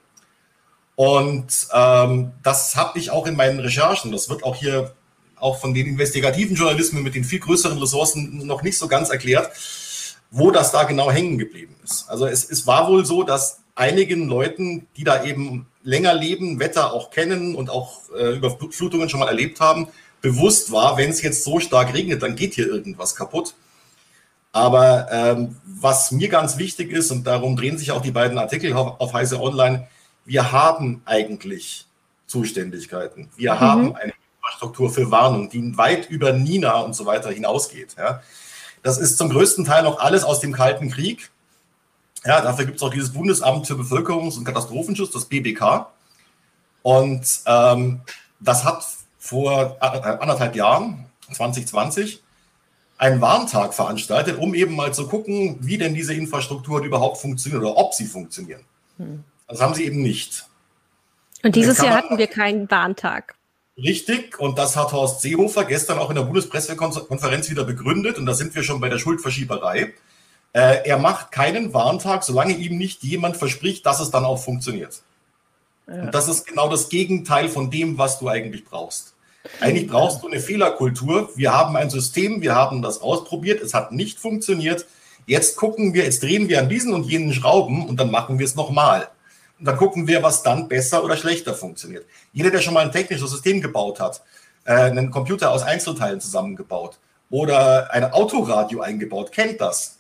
Und 0.94 1.68
ähm, 1.74 2.30
das 2.44 2.76
habe 2.76 2.98
ich 2.98 3.10
auch 3.10 3.26
in 3.26 3.34
meinen 3.34 3.58
Recherchen. 3.58 4.12
Das 4.12 4.28
wird 4.28 4.44
auch 4.44 4.54
hier 4.54 4.94
auch 5.34 5.58
von 5.58 5.74
den 5.74 5.86
investigativen 5.86 6.56
Journalismen 6.56 7.02
mit 7.02 7.16
den 7.16 7.24
viel 7.24 7.40
größeren 7.40 7.78
Ressourcen 7.78 8.46
noch 8.46 8.62
nicht 8.62 8.78
so 8.78 8.86
ganz 8.86 9.10
erklärt, 9.10 9.50
wo 10.30 10.52
das 10.52 10.70
da 10.70 10.84
genau 10.84 11.10
hängen 11.10 11.38
geblieben 11.38 11.74
ist. 11.82 12.08
Also 12.08 12.26
es, 12.26 12.48
es 12.48 12.68
war 12.68 12.88
wohl 12.88 13.04
so, 13.04 13.24
dass 13.24 13.60
einigen 13.74 14.28
Leuten, 14.28 14.86
die 14.96 15.04
da 15.04 15.24
eben 15.24 15.66
länger 15.82 16.14
leben, 16.14 16.60
Wetter 16.60 16.92
auch 16.92 17.10
kennen 17.10 17.54
und 17.54 17.70
auch 17.70 18.00
äh, 18.16 18.36
Überflutungen 18.36 19.08
schon 19.08 19.20
mal 19.20 19.28
erlebt 19.28 19.60
haben, 19.60 19.88
bewusst 20.20 20.72
war, 20.72 20.96
wenn 20.96 21.10
es 21.10 21.22
jetzt 21.22 21.44
so 21.44 21.60
stark 21.60 21.94
regnet, 21.94 22.22
dann 22.22 22.36
geht 22.36 22.54
hier 22.54 22.66
irgendwas 22.66 23.14
kaputt. 23.14 23.54
Aber 24.52 25.08
ähm, 25.12 25.56
was 25.64 26.10
mir 26.10 26.28
ganz 26.28 26.58
wichtig 26.58 26.90
ist, 26.90 27.10
und 27.10 27.26
darum 27.26 27.56
drehen 27.56 27.78
sich 27.78 27.92
auch 27.92 28.02
die 28.02 28.10
beiden 28.10 28.38
Artikel 28.38 28.72
auf, 28.72 29.00
auf 29.00 29.12
Heise 29.12 29.40
Online, 29.40 29.86
wir 30.24 30.52
haben 30.52 31.02
eigentlich 31.04 31.86
Zuständigkeiten. 32.26 33.28
Wir 33.36 33.54
mhm. 33.54 33.60
haben 33.60 33.96
eine 33.96 34.12
Infrastruktur 34.38 34.90
für 34.90 35.10
Warnung, 35.10 35.50
die 35.50 35.76
weit 35.76 36.08
über 36.10 36.32
Nina 36.32 36.80
und 36.80 36.94
so 36.94 37.06
weiter 37.06 37.30
hinausgeht. 37.30 37.96
Ja. 37.96 38.22
Das 38.82 38.98
ist 38.98 39.18
zum 39.18 39.30
größten 39.30 39.64
Teil 39.64 39.82
noch 39.82 39.98
alles 39.98 40.24
aus 40.24 40.40
dem 40.40 40.52
Kalten 40.52 40.90
Krieg. 40.90 41.30
Ja, 42.28 42.42
dafür 42.42 42.66
gibt 42.66 42.76
es 42.76 42.82
auch 42.82 42.90
dieses 42.90 43.14
Bundesamt 43.14 43.66
für 43.66 43.72
Bevölkerungs- 43.72 44.36
und 44.36 44.44
Katastrophenschutz, 44.44 45.12
das 45.12 45.24
BBK. 45.24 45.86
Und 46.82 47.22
ähm, 47.46 48.02
das 48.38 48.64
hat 48.64 48.84
vor 49.18 49.78
anderthalb 49.80 50.54
Jahren, 50.54 51.06
2020, 51.32 52.22
einen 52.98 53.22
Warntag 53.22 53.72
veranstaltet, 53.72 54.36
um 54.36 54.54
eben 54.54 54.76
mal 54.76 54.92
zu 54.92 55.08
gucken, 55.08 55.56
wie 55.60 55.78
denn 55.78 55.94
diese 55.94 56.12
Infrastruktur 56.12 56.82
überhaupt 56.82 57.16
funktioniert 57.16 57.62
oder 57.62 57.78
ob 57.78 57.94
sie 57.94 58.04
funktionieren. 58.04 58.60
Hm. 58.98 59.24
Das 59.46 59.62
haben 59.62 59.72
sie 59.72 59.86
eben 59.86 60.02
nicht. 60.02 60.44
Und 61.42 61.56
dieses 61.56 61.78
Jahr 61.78 61.94
hatten 61.94 62.18
wir 62.18 62.26
keinen 62.26 62.70
Warntag. 62.70 63.36
Richtig, 63.78 64.38
und 64.38 64.58
das 64.58 64.76
hat 64.76 64.92
Horst 64.92 65.22
Seehofer 65.22 65.64
gestern 65.64 65.98
auch 65.98 66.10
in 66.10 66.16
der 66.16 66.24
Bundespressekonferenz 66.24 67.48
wieder 67.48 67.64
begründet, 67.64 68.18
und 68.18 68.26
da 68.26 68.34
sind 68.34 68.54
wir 68.54 68.62
schon 68.62 68.82
bei 68.82 68.90
der 68.90 68.98
Schuldverschieberei. 68.98 69.94
Äh, 70.52 70.88
er 70.88 70.98
macht 70.98 71.30
keinen 71.32 71.74
Warntag, 71.74 72.24
solange 72.24 72.54
ihm 72.54 72.78
nicht 72.78 73.02
jemand 73.02 73.36
verspricht, 73.36 73.84
dass 73.86 74.00
es 74.00 74.10
dann 74.10 74.24
auch 74.24 74.42
funktioniert. 74.42 75.02
Ja. 75.86 76.02
Und 76.02 76.14
das 76.14 76.28
ist 76.28 76.46
genau 76.46 76.68
das 76.68 76.88
Gegenteil 76.88 77.48
von 77.48 77.70
dem, 77.70 77.98
was 77.98 78.18
du 78.18 78.28
eigentlich 78.28 78.64
brauchst. 78.64 79.14
Eigentlich 79.60 79.88
brauchst 79.88 80.22
du 80.22 80.28
eine 80.28 80.40
Fehlerkultur. 80.40 81.30
Wir 81.36 81.52
haben 81.52 81.76
ein 81.76 81.90
System, 81.90 82.42
wir 82.42 82.54
haben 82.54 82.82
das 82.82 83.00
ausprobiert, 83.00 83.62
es 83.62 83.74
hat 83.74 83.92
nicht 83.92 84.18
funktioniert. 84.18 84.86
Jetzt 85.26 85.56
gucken 85.56 85.94
wir, 85.94 86.04
jetzt 86.04 86.22
drehen 86.22 86.48
wir 86.48 86.58
an 86.58 86.68
diesen 86.68 86.92
und 86.92 87.04
jenen 87.04 87.32
Schrauben 87.32 87.86
und 87.86 87.98
dann 87.98 88.10
machen 88.10 88.38
wir 88.38 88.46
es 88.46 88.54
nochmal. 88.54 89.08
Und 89.58 89.66
dann 89.66 89.76
gucken 89.76 90.06
wir, 90.06 90.22
was 90.22 90.42
dann 90.42 90.68
besser 90.68 91.04
oder 91.04 91.16
schlechter 91.16 91.54
funktioniert. 91.54 92.06
Jeder, 92.32 92.50
der 92.50 92.60
schon 92.60 92.74
mal 92.74 92.84
ein 92.84 92.92
technisches 92.92 93.30
System 93.30 93.60
gebaut 93.60 94.00
hat, 94.00 94.22
äh, 94.64 94.72
einen 94.72 95.10
Computer 95.10 95.50
aus 95.50 95.62
Einzelteilen 95.62 96.20
zusammengebaut 96.20 96.98
oder 97.30 97.92
ein 97.92 98.04
Autoradio 98.12 98.80
eingebaut, 98.80 99.32
kennt 99.32 99.60
das. 99.60 99.97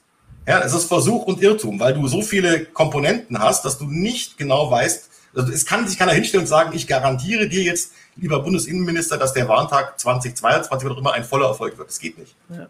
Ja, 0.48 0.60
es 0.60 0.72
ist 0.72 0.86
Versuch 0.86 1.26
und 1.26 1.42
Irrtum, 1.42 1.78
weil 1.78 1.92
du 1.92 2.08
so 2.08 2.22
viele 2.22 2.64
Komponenten 2.64 3.38
hast, 3.38 3.66
dass 3.66 3.76
du 3.76 3.84
nicht 3.84 4.38
genau 4.38 4.70
weißt, 4.70 5.10
also 5.36 5.52
es 5.52 5.66
kann 5.66 5.86
sich 5.86 5.98
keiner 5.98 6.12
hinstellen 6.12 6.44
und 6.44 6.48
sagen, 6.48 6.70
ich 6.74 6.86
garantiere 6.86 7.48
dir 7.48 7.62
jetzt, 7.62 7.92
lieber 8.16 8.42
Bundesinnenminister, 8.42 9.18
dass 9.18 9.34
der 9.34 9.46
Warntag 9.46 10.00
2022 10.00 10.88
oder 10.88 10.98
immer 10.98 11.12
ein 11.12 11.22
voller 11.22 11.48
Erfolg 11.48 11.76
wird. 11.76 11.88
Das 11.88 12.00
geht 12.00 12.16
nicht. 12.16 12.34
Ja. 12.48 12.66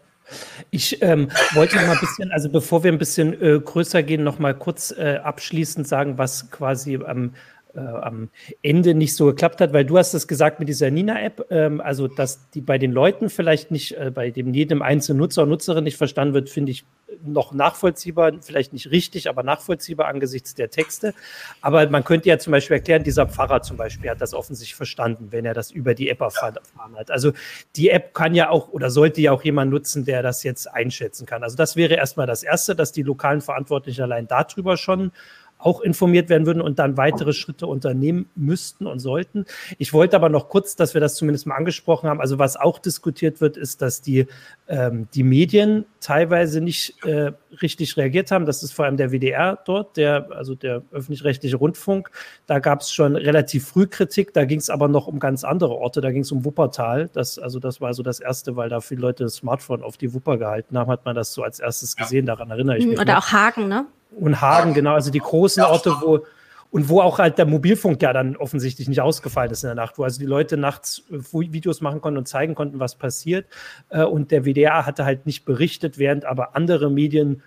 Ich 0.72 1.00
ähm, 1.02 1.30
wollte 1.54 1.76
noch 1.76 1.86
mal 1.86 1.92
ein 1.92 2.00
bisschen, 2.00 2.32
also 2.32 2.50
bevor 2.50 2.82
wir 2.82 2.90
ein 2.90 2.98
bisschen 2.98 3.40
äh, 3.40 3.60
größer 3.60 4.02
gehen, 4.02 4.24
noch 4.24 4.40
mal 4.40 4.54
kurz 4.54 4.90
äh, 4.90 5.20
abschließend 5.22 5.86
sagen, 5.86 6.18
was 6.18 6.50
quasi 6.50 6.96
am 6.96 7.34
äh, 7.74 7.80
am 7.80 8.28
Ende 8.62 8.94
nicht 8.94 9.14
so 9.14 9.26
geklappt 9.26 9.60
hat, 9.60 9.72
weil 9.72 9.84
du 9.84 9.98
hast 9.98 10.14
es 10.14 10.26
gesagt 10.26 10.58
mit 10.58 10.68
dieser 10.68 10.90
Nina-App, 10.90 11.46
ähm, 11.50 11.80
also 11.80 12.08
dass 12.08 12.50
die 12.50 12.60
bei 12.60 12.76
den 12.76 12.92
Leuten 12.92 13.30
vielleicht 13.30 13.70
nicht, 13.70 13.92
äh, 13.92 14.10
bei 14.12 14.30
dem 14.30 14.52
jedem 14.52 14.82
einzelnen 14.82 15.20
Nutzer 15.20 15.44
und 15.44 15.50
Nutzerin 15.50 15.84
nicht 15.84 15.96
verstanden 15.96 16.34
wird, 16.34 16.50
finde 16.50 16.72
ich 16.72 16.84
noch 17.24 17.52
nachvollziehbar, 17.52 18.32
vielleicht 18.40 18.72
nicht 18.72 18.90
richtig, 18.90 19.28
aber 19.28 19.42
nachvollziehbar 19.42 20.08
angesichts 20.08 20.54
der 20.54 20.70
Texte. 20.70 21.14
Aber 21.60 21.88
man 21.88 22.04
könnte 22.04 22.28
ja 22.28 22.38
zum 22.38 22.50
Beispiel 22.52 22.76
erklären, 22.76 23.04
dieser 23.04 23.26
Pfarrer 23.26 23.62
zum 23.62 23.76
Beispiel 23.76 24.10
hat 24.10 24.20
das 24.20 24.34
offensichtlich 24.34 24.74
verstanden, 24.74 25.28
wenn 25.30 25.44
er 25.44 25.54
das 25.54 25.70
über 25.70 25.94
die 25.94 26.08
App 26.08 26.20
erfahren 26.20 26.56
hat. 26.96 27.10
Also 27.10 27.32
die 27.76 27.90
App 27.90 28.14
kann 28.14 28.34
ja 28.34 28.50
auch 28.50 28.68
oder 28.68 28.90
sollte 28.90 29.20
ja 29.20 29.32
auch 29.32 29.42
jemand 29.42 29.70
nutzen, 29.70 30.04
der 30.04 30.22
das 30.22 30.42
jetzt 30.42 30.66
einschätzen 30.66 31.26
kann. 31.26 31.42
Also 31.42 31.56
das 31.56 31.76
wäre 31.76 31.94
erstmal 31.94 32.26
das 32.26 32.42
Erste, 32.42 32.74
dass 32.74 32.92
die 32.92 33.02
lokalen 33.02 33.40
Verantwortlichen 33.40 34.02
allein 34.02 34.26
darüber 34.26 34.76
schon 34.76 35.12
auch 35.58 35.80
informiert 35.80 36.28
werden 36.28 36.46
würden 36.46 36.62
und 36.62 36.78
dann 36.78 36.96
weitere 36.96 37.32
Schritte 37.32 37.66
unternehmen 37.66 38.30
müssten 38.36 38.86
und 38.86 39.00
sollten. 39.00 39.44
Ich 39.76 39.92
wollte 39.92 40.16
aber 40.16 40.28
noch 40.28 40.48
kurz, 40.48 40.76
dass 40.76 40.94
wir 40.94 41.00
das 41.00 41.16
zumindest 41.16 41.46
mal 41.46 41.56
angesprochen 41.56 42.08
haben. 42.08 42.20
Also 42.20 42.38
was 42.38 42.56
auch 42.56 42.78
diskutiert 42.78 43.40
wird, 43.40 43.56
ist, 43.56 43.82
dass 43.82 44.00
die, 44.00 44.26
ähm, 44.68 45.08
die 45.14 45.24
Medien 45.24 45.84
teilweise 46.00 46.60
nicht 46.60 47.04
äh, 47.04 47.32
richtig 47.60 47.96
reagiert 47.96 48.30
haben. 48.30 48.46
Das 48.46 48.62
ist 48.62 48.72
vor 48.72 48.84
allem 48.84 48.96
der 48.96 49.10
WDR 49.10 49.58
dort, 49.64 49.96
der, 49.96 50.28
also 50.30 50.54
der 50.54 50.82
öffentlich-rechtliche 50.92 51.56
Rundfunk. 51.56 52.10
Da 52.46 52.60
gab 52.60 52.80
es 52.82 52.92
schon 52.92 53.16
relativ 53.16 53.66
früh 53.66 53.86
Kritik. 53.86 54.32
Da 54.34 54.44
ging 54.44 54.58
es 54.60 54.70
aber 54.70 54.86
noch 54.86 55.08
um 55.08 55.18
ganz 55.18 55.42
andere 55.42 55.74
Orte. 55.74 56.00
Da 56.00 56.12
ging 56.12 56.22
es 56.22 56.30
um 56.30 56.44
Wuppertal. 56.44 57.10
Das, 57.12 57.38
also 57.38 57.58
das 57.58 57.80
war 57.80 57.94
so 57.94 58.04
das 58.04 58.20
Erste, 58.20 58.54
weil 58.54 58.68
da 58.68 58.80
viele 58.80 59.00
Leute 59.00 59.24
das 59.24 59.34
Smartphone 59.34 59.82
auf 59.82 59.96
die 59.96 60.14
Wupper 60.14 60.38
gehalten 60.38 60.78
haben, 60.78 60.90
hat 60.90 61.04
man 61.04 61.16
das 61.16 61.32
so 61.32 61.42
als 61.42 61.58
erstes 61.58 61.96
gesehen. 61.96 62.26
Daran 62.26 62.50
erinnere 62.50 62.78
ich 62.78 62.84
mhm, 62.84 62.90
mich. 62.90 63.00
Oder 63.00 63.14
noch. 63.14 63.26
auch 63.28 63.32
Hagen, 63.32 63.68
ne? 63.68 63.86
Und 64.16 64.40
Hagen, 64.40 64.74
genau, 64.74 64.94
also 64.94 65.10
die 65.10 65.18
großen 65.18 65.62
Orte, 65.62 65.94
wo 66.00 66.24
und 66.70 66.88
wo 66.88 67.00
auch 67.00 67.18
halt 67.18 67.38
der 67.38 67.46
Mobilfunk 67.46 68.02
ja 68.02 68.12
dann 68.12 68.36
offensichtlich 68.36 68.88
nicht 68.88 69.00
ausgefallen 69.00 69.50
ist 69.50 69.64
in 69.64 69.68
der 69.68 69.74
Nacht, 69.74 69.98
wo 69.98 70.04
also 70.04 70.18
die 70.18 70.26
Leute 70.26 70.56
nachts 70.56 71.02
äh, 71.10 71.18
Videos 71.32 71.80
machen 71.80 72.00
konnten 72.00 72.18
und 72.18 72.28
zeigen 72.28 72.54
konnten, 72.54 72.78
was 72.78 72.96
passiert. 72.96 73.46
Äh, 73.88 74.04
und 74.04 74.30
der 74.30 74.44
WDR 74.44 74.84
hatte 74.84 75.04
halt 75.04 75.26
nicht 75.26 75.44
berichtet, 75.44 75.98
während 75.98 76.24
aber 76.24 76.54
andere 76.56 76.90
Medien 76.90 77.42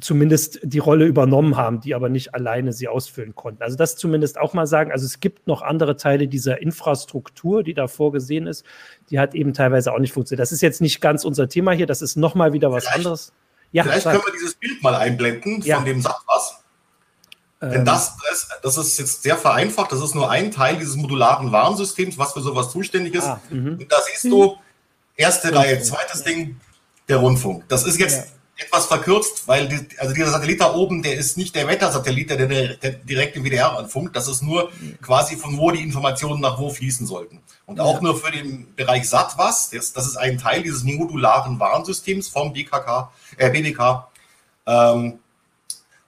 zumindest 0.00 0.60
die 0.62 0.78
Rolle 0.78 1.06
übernommen 1.06 1.56
haben, 1.56 1.80
die 1.80 1.94
aber 1.94 2.08
nicht 2.08 2.34
alleine 2.34 2.72
sie 2.72 2.86
ausfüllen 2.88 3.34
konnten. 3.34 3.62
Also 3.62 3.76
das 3.76 3.96
zumindest 3.96 4.38
auch 4.38 4.54
mal 4.54 4.66
sagen. 4.66 4.92
Also 4.92 5.06
es 5.06 5.18
gibt 5.18 5.46
noch 5.46 5.62
andere 5.62 5.96
Teile 5.96 6.28
dieser 6.28 6.60
Infrastruktur, 6.60 7.64
die 7.64 7.74
da 7.74 7.88
vorgesehen 7.88 8.46
ist, 8.46 8.64
die 9.10 9.18
hat 9.18 9.34
eben 9.34 9.54
teilweise 9.54 9.92
auch 9.92 9.98
nicht 9.98 10.12
funktioniert. 10.12 10.40
Das 10.40 10.52
ist 10.52 10.60
jetzt 10.60 10.80
nicht 10.80 11.00
ganz 11.00 11.24
unser 11.24 11.48
Thema 11.48 11.72
hier, 11.72 11.86
das 11.86 12.02
ist 12.02 12.16
nochmal 12.16 12.52
wieder 12.52 12.70
was 12.70 12.84
Vielleicht. 12.84 12.98
anderes. 12.98 13.32
Ja, 13.72 13.82
Vielleicht 13.82 14.04
können 14.04 14.22
wir 14.24 14.32
dieses 14.32 14.54
Bild 14.54 14.82
mal 14.82 14.94
einblenden 14.94 15.60
ja. 15.62 15.76
von 15.76 15.84
dem 15.84 16.00
Sattwas. 16.00 16.58
Ähm. 17.60 17.70
Denn 17.70 17.84
das, 17.84 18.16
das, 18.28 18.48
das, 18.62 18.78
ist 18.78 18.98
jetzt 18.98 19.22
sehr 19.22 19.36
vereinfacht. 19.36 19.92
Das 19.92 20.00
ist 20.00 20.14
nur 20.14 20.30
ein 20.30 20.50
Teil 20.50 20.76
dieses 20.76 20.96
modularen 20.96 21.52
Warnsystems, 21.52 22.16
was 22.18 22.32
für 22.32 22.40
sowas 22.40 22.70
zuständig 22.70 23.14
ist. 23.14 23.24
Ah, 23.24 23.40
mhm. 23.50 23.78
Und 23.80 23.92
da 23.92 23.96
siehst 24.00 24.24
du, 24.24 24.56
erste. 25.16 25.54
Reihe, 25.54 25.82
zweites. 25.82 26.22
Ding, 26.22 26.60
der 27.08 27.18
Rundfunk. 27.18 27.68
Das 27.68 27.84
ist 27.84 27.98
jetzt. 27.98 28.28
Etwas 28.58 28.86
verkürzt, 28.86 29.46
weil 29.46 29.68
die, 29.68 29.98
also 29.98 30.12
dieser 30.12 30.30
Satellit 30.30 30.60
da 30.60 30.74
oben, 30.74 31.02
der 31.02 31.14
ist 31.14 31.36
nicht 31.36 31.54
der 31.54 31.68
Wettersatellit, 31.68 32.28
der, 32.30 32.48
der, 32.48 32.74
der 32.74 32.90
direkt 32.90 33.36
im 33.36 33.44
WDR 33.44 33.78
anfunkt. 33.78 34.16
Das 34.16 34.26
ist 34.26 34.42
nur 34.42 34.72
quasi 35.00 35.36
von 35.36 35.56
wo 35.56 35.70
die 35.70 35.82
Informationen 35.82 36.40
nach 36.40 36.58
wo 36.58 36.68
fließen 36.68 37.06
sollten. 37.06 37.40
Und 37.66 37.78
auch 37.78 38.00
nur 38.00 38.18
für 38.18 38.32
den 38.32 38.74
Bereich 38.74 39.08
SATWAS, 39.08 39.70
das, 39.70 39.92
das 39.92 40.08
ist 40.08 40.16
ein 40.16 40.38
Teil 40.38 40.64
dieses 40.64 40.82
modularen 40.82 41.60
Warnsystems 41.60 42.28
vom 42.28 42.52
BKK 42.52 43.12
äh, 43.36 43.48
BDK. 43.48 44.08
Ähm, 44.66 45.20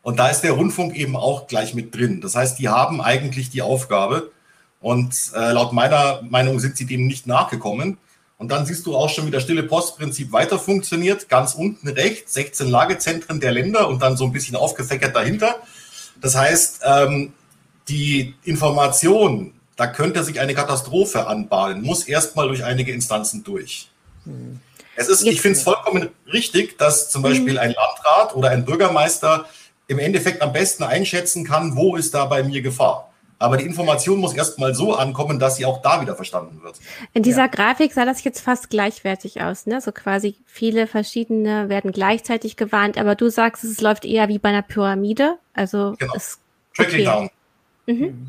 und 0.03 0.19
da 0.19 0.29
ist 0.29 0.41
der 0.41 0.53
Rundfunk 0.53 0.97
eben 0.97 1.15
auch 1.15 1.47
gleich 1.47 1.75
mit 1.75 1.95
drin. 1.95 2.21
Das 2.21 2.35
heißt, 2.35 2.59
die 2.59 2.69
haben 2.69 3.01
eigentlich 3.01 3.51
die 3.51 3.63
Aufgabe 3.63 4.33
und 4.81 5.15
äh, 5.37 5.53
laut 5.53 5.73
meiner 5.73 6.23
Meinung 6.23 6.59
sind 6.59 6.77
sie 6.77 6.87
dem 6.87 7.07
nicht 7.07 7.29
nachgekommen. 7.29 7.99
Und 8.41 8.49
dann 8.49 8.65
siehst 8.65 8.87
du 8.87 8.97
auch 8.97 9.11
schon, 9.11 9.27
wie 9.27 9.31
das 9.31 9.43
stille 9.43 9.65
Postprinzip 9.65 10.33
weiter 10.33 10.59
funktioniert. 10.59 11.29
Ganz 11.29 11.53
unten 11.53 11.89
rechts 11.89 12.33
16 12.33 12.71
Lagezentren 12.71 13.39
der 13.39 13.53
Länder 13.53 13.87
und 13.87 14.01
dann 14.01 14.17
so 14.17 14.25
ein 14.25 14.33
bisschen 14.33 14.57
aufgefächert 14.57 15.15
dahinter. 15.15 15.57
Das 16.23 16.37
heißt, 16.37 16.81
ähm, 16.87 17.35
die 17.89 18.35
Information, 18.45 19.53
da 19.77 19.87
könnte 19.87 20.25
sich 20.25 20.41
eine 20.41 20.55
Katastrophe 20.55 21.27
anbahnen, 21.27 21.83
muss 21.83 22.05
erstmal 22.05 22.49
durch 22.49 22.65
einige 22.65 22.93
Instanzen 22.93 23.45
durch. 23.45 23.91
Mhm. 24.25 24.61
Es 24.97 25.09
ist, 25.09 25.23
ich 25.27 25.43
finde 25.43 25.59
es 25.59 25.63
vollkommen 25.63 26.09
richtig, 26.33 26.79
dass 26.79 27.11
zum 27.11 27.21
Beispiel 27.21 27.53
mhm. 27.53 27.59
ein 27.59 27.75
Landrat 27.75 28.35
oder 28.35 28.49
ein 28.49 28.65
Bürgermeister 28.65 29.51
im 29.87 29.99
Endeffekt 29.99 30.41
am 30.41 30.55
besten 30.55 30.85
einschätzen 30.85 31.45
kann, 31.45 31.77
wo 31.77 31.95
ist 31.95 32.15
da 32.15 32.25
bei 32.25 32.43
mir 32.43 32.63
Gefahr. 32.63 33.10
Aber 33.41 33.57
die 33.57 33.65
Information 33.65 34.21
muss 34.21 34.35
erstmal 34.35 34.75
so 34.75 34.95
ankommen, 34.95 35.39
dass 35.39 35.57
sie 35.57 35.65
auch 35.65 35.81
da 35.81 36.03
wieder 36.03 36.15
verstanden 36.15 36.63
wird. 36.63 36.77
In 37.15 37.23
dieser 37.23 37.45
ja. 37.45 37.47
Grafik 37.47 37.95
sah 37.95 38.05
das 38.05 38.23
jetzt 38.23 38.41
fast 38.41 38.69
gleichwertig 38.69 39.41
aus, 39.41 39.65
ne? 39.65 39.81
So 39.81 39.93
quasi 39.93 40.37
viele 40.45 40.87
verschiedene 40.87 41.71
werden 41.71 41.91
gleichzeitig 41.91 42.57
gewarnt, 42.57 42.99
aber 42.99 43.15
du 43.15 43.31
sagst, 43.31 43.65
es 43.65 43.81
läuft 43.81 44.05
eher 44.05 44.29
wie 44.29 44.39
bei 44.39 44.51
einer 44.51 44.61
Pyramide. 44.61 45.39
Also 45.55 45.95
genau. 45.99 46.13
es, 46.15 46.39
Trickling 46.77 47.09
okay. 47.09 47.31
down. 47.87 47.97
Mhm. 47.97 48.29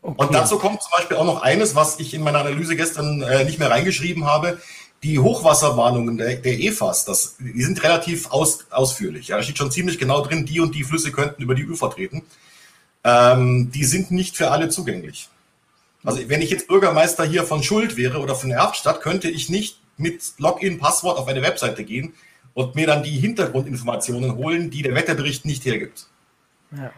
Okay. 0.00 0.24
Und 0.24 0.34
dazu 0.34 0.58
kommt 0.58 0.82
zum 0.82 0.90
Beispiel 0.96 1.18
auch 1.18 1.26
noch 1.26 1.42
eines, 1.42 1.76
was 1.76 2.00
ich 2.00 2.14
in 2.14 2.22
meiner 2.22 2.40
Analyse 2.40 2.74
gestern 2.74 3.20
äh, 3.20 3.44
nicht 3.44 3.58
mehr 3.58 3.70
reingeschrieben 3.70 4.24
habe 4.24 4.58
die 5.02 5.18
Hochwasserwarnungen 5.18 6.16
der, 6.16 6.36
der 6.36 6.60
EFAS, 6.60 7.04
das, 7.04 7.36
die 7.40 7.62
sind 7.62 7.82
relativ 7.82 8.30
aus, 8.30 8.66
ausführlich. 8.70 9.28
Ja, 9.28 9.36
da 9.36 9.42
steht 9.42 9.58
schon 9.58 9.72
ziemlich 9.72 9.98
genau 9.98 10.22
drin, 10.22 10.46
die 10.46 10.60
und 10.60 10.74
die 10.74 10.84
Flüsse 10.84 11.10
könnten 11.10 11.42
über 11.42 11.54
die 11.54 11.68
Ufer 11.68 11.90
treten. 11.90 12.22
Ähm, 13.04 13.70
die 13.72 13.84
sind 13.84 14.10
nicht 14.10 14.36
für 14.36 14.50
alle 14.50 14.68
zugänglich. 14.68 15.28
Also 16.04 16.28
wenn 16.28 16.42
ich 16.42 16.50
jetzt 16.50 16.68
Bürgermeister 16.68 17.24
hier 17.24 17.44
von 17.44 17.62
Schuld 17.62 17.96
wäre 17.96 18.18
oder 18.18 18.34
von 18.34 18.50
Erftstadt, 18.50 19.00
könnte 19.00 19.28
ich 19.28 19.48
nicht 19.48 19.80
mit 19.96 20.20
Login-Passwort 20.38 21.18
auf 21.18 21.28
eine 21.28 21.42
Webseite 21.42 21.84
gehen 21.84 22.14
und 22.54 22.74
mir 22.74 22.86
dann 22.86 23.02
die 23.02 23.10
Hintergrundinformationen 23.10 24.36
holen, 24.36 24.70
die 24.70 24.82
der 24.82 24.94
Wetterbericht 24.94 25.44
nicht 25.44 25.64
hergibt. 25.64 26.06
Ja. 26.76 26.90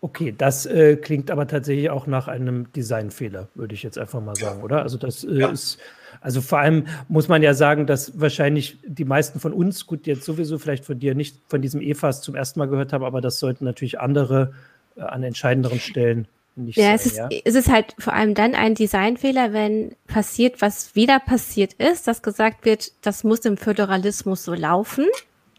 Okay, 0.00 0.34
das 0.36 0.66
äh, 0.66 0.96
klingt 0.96 1.30
aber 1.30 1.48
tatsächlich 1.48 1.90
auch 1.90 2.06
nach 2.06 2.28
einem 2.28 2.70
Designfehler, 2.72 3.48
würde 3.54 3.74
ich 3.74 3.82
jetzt 3.82 3.98
einfach 3.98 4.20
mal 4.20 4.36
sagen, 4.36 4.62
oder? 4.62 4.82
Also 4.82 4.98
das 4.98 5.24
äh, 5.24 5.40
ja. 5.40 5.48
ist 5.48 5.78
also 6.20 6.40
vor 6.40 6.58
allem 6.58 6.86
muss 7.08 7.28
man 7.28 7.42
ja 7.42 7.54
sagen, 7.54 7.86
dass 7.86 8.18
wahrscheinlich 8.18 8.78
die 8.86 9.04
meisten 9.04 9.38
von 9.38 9.52
uns, 9.52 9.86
gut, 9.86 10.06
jetzt 10.06 10.24
sowieso 10.24 10.58
vielleicht 10.58 10.84
von 10.84 10.98
dir 10.98 11.14
nicht 11.14 11.36
von 11.48 11.62
diesem 11.62 11.80
EFAS 11.80 12.22
zum 12.22 12.34
ersten 12.34 12.58
Mal 12.58 12.68
gehört 12.68 12.92
haben, 12.92 13.04
aber 13.04 13.20
das 13.20 13.38
sollten 13.38 13.64
natürlich 13.64 14.00
andere 14.00 14.52
äh, 14.52 14.75
an 14.96 15.22
entscheidenderen 15.22 15.80
Stellen 15.80 16.28
nicht 16.56 16.76
ja, 16.76 16.84
sein. 16.84 16.94
Es 16.94 17.06
ist, 17.06 17.16
ja, 17.16 17.28
es 17.44 17.54
ist 17.54 17.68
halt 17.70 17.94
vor 17.98 18.12
allem 18.12 18.34
dann 18.34 18.54
ein 18.54 18.74
Designfehler, 18.74 19.52
wenn 19.52 19.94
passiert, 20.06 20.62
was 20.62 20.94
wieder 20.94 21.20
passiert 21.20 21.74
ist, 21.74 22.08
dass 22.08 22.22
gesagt 22.22 22.64
wird, 22.64 22.92
das 23.02 23.24
muss 23.24 23.40
im 23.40 23.56
Föderalismus 23.56 24.44
so 24.44 24.54
laufen. 24.54 25.06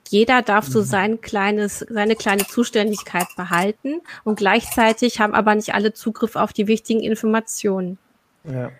Jeder 0.09 0.41
darf 0.41 0.65
so 0.65 0.79
mhm. 0.79 0.85
sein 0.85 1.21
kleines, 1.21 1.79
seine 1.79 2.15
kleine 2.15 2.45
Zuständigkeit 2.45 3.27
behalten 3.35 4.01
und 4.23 4.37
gleichzeitig 4.37 5.19
haben 5.19 5.33
aber 5.33 5.53
nicht 5.53 5.73
alle 5.73 5.93
Zugriff 5.93 6.35
auf 6.35 6.53
die 6.53 6.67
wichtigen 6.67 7.01
Informationen. 7.01 7.97
Ja. 8.45 8.71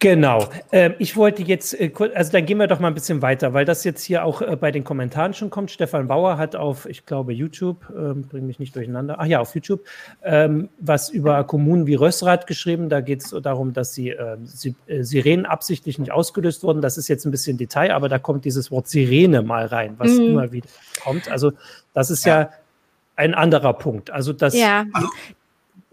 Genau. 0.00 0.48
Ähm, 0.70 0.94
ich 0.98 1.16
wollte 1.16 1.42
jetzt, 1.42 1.80
äh, 1.80 1.90
also 2.14 2.32
dann 2.32 2.44
gehen 2.44 2.58
wir 2.58 2.66
doch 2.66 2.78
mal 2.78 2.88
ein 2.88 2.94
bisschen 2.94 3.22
weiter, 3.22 3.54
weil 3.54 3.64
das 3.64 3.84
jetzt 3.84 4.02
hier 4.02 4.24
auch 4.24 4.42
äh, 4.42 4.56
bei 4.56 4.70
den 4.70 4.84
Kommentaren 4.84 5.32
schon 5.32 5.48
kommt. 5.48 5.70
Stefan 5.70 6.08
Bauer 6.08 6.36
hat 6.36 6.56
auf, 6.56 6.86
ich 6.86 7.06
glaube, 7.06 7.32
YouTube, 7.32 7.86
ähm, 7.96 8.22
bring 8.28 8.46
mich 8.46 8.58
nicht 8.58 8.76
durcheinander, 8.76 9.16
ach 9.18 9.24
ja, 9.24 9.40
auf 9.40 9.54
YouTube, 9.54 9.80
ähm, 10.22 10.68
was 10.78 11.08
über 11.08 11.44
Kommunen 11.44 11.86
wie 11.86 11.94
Rössrath 11.94 12.46
geschrieben. 12.46 12.88
Da 12.90 13.00
geht 13.00 13.24
es 13.24 13.34
darum, 13.42 13.72
dass 13.72 13.94
sie, 13.94 14.10
äh, 14.10 14.36
sie 14.44 14.74
äh, 14.86 15.02
Sirenen 15.02 15.46
absichtlich 15.46 15.98
nicht 15.98 16.12
ausgelöst 16.12 16.62
wurden. 16.64 16.82
Das 16.82 16.98
ist 16.98 17.08
jetzt 17.08 17.24
ein 17.24 17.30
bisschen 17.30 17.56
Detail, 17.56 17.92
aber 17.92 18.10
da 18.10 18.18
kommt 18.18 18.44
dieses 18.44 18.70
Wort 18.70 18.88
Sirene 18.88 19.40
mal 19.42 19.64
rein, 19.66 19.94
was 19.96 20.10
mhm. 20.10 20.24
immer 20.24 20.52
wieder 20.52 20.68
kommt. 21.02 21.30
Also 21.30 21.52
das 21.94 22.10
ist 22.10 22.26
ja, 22.26 22.40
ja 22.40 22.50
ein 23.16 23.32
anderer 23.32 23.72
Punkt. 23.72 24.10
Also 24.10 24.32
das. 24.32 24.54
Ja, 24.54 24.84
also, 24.92 25.08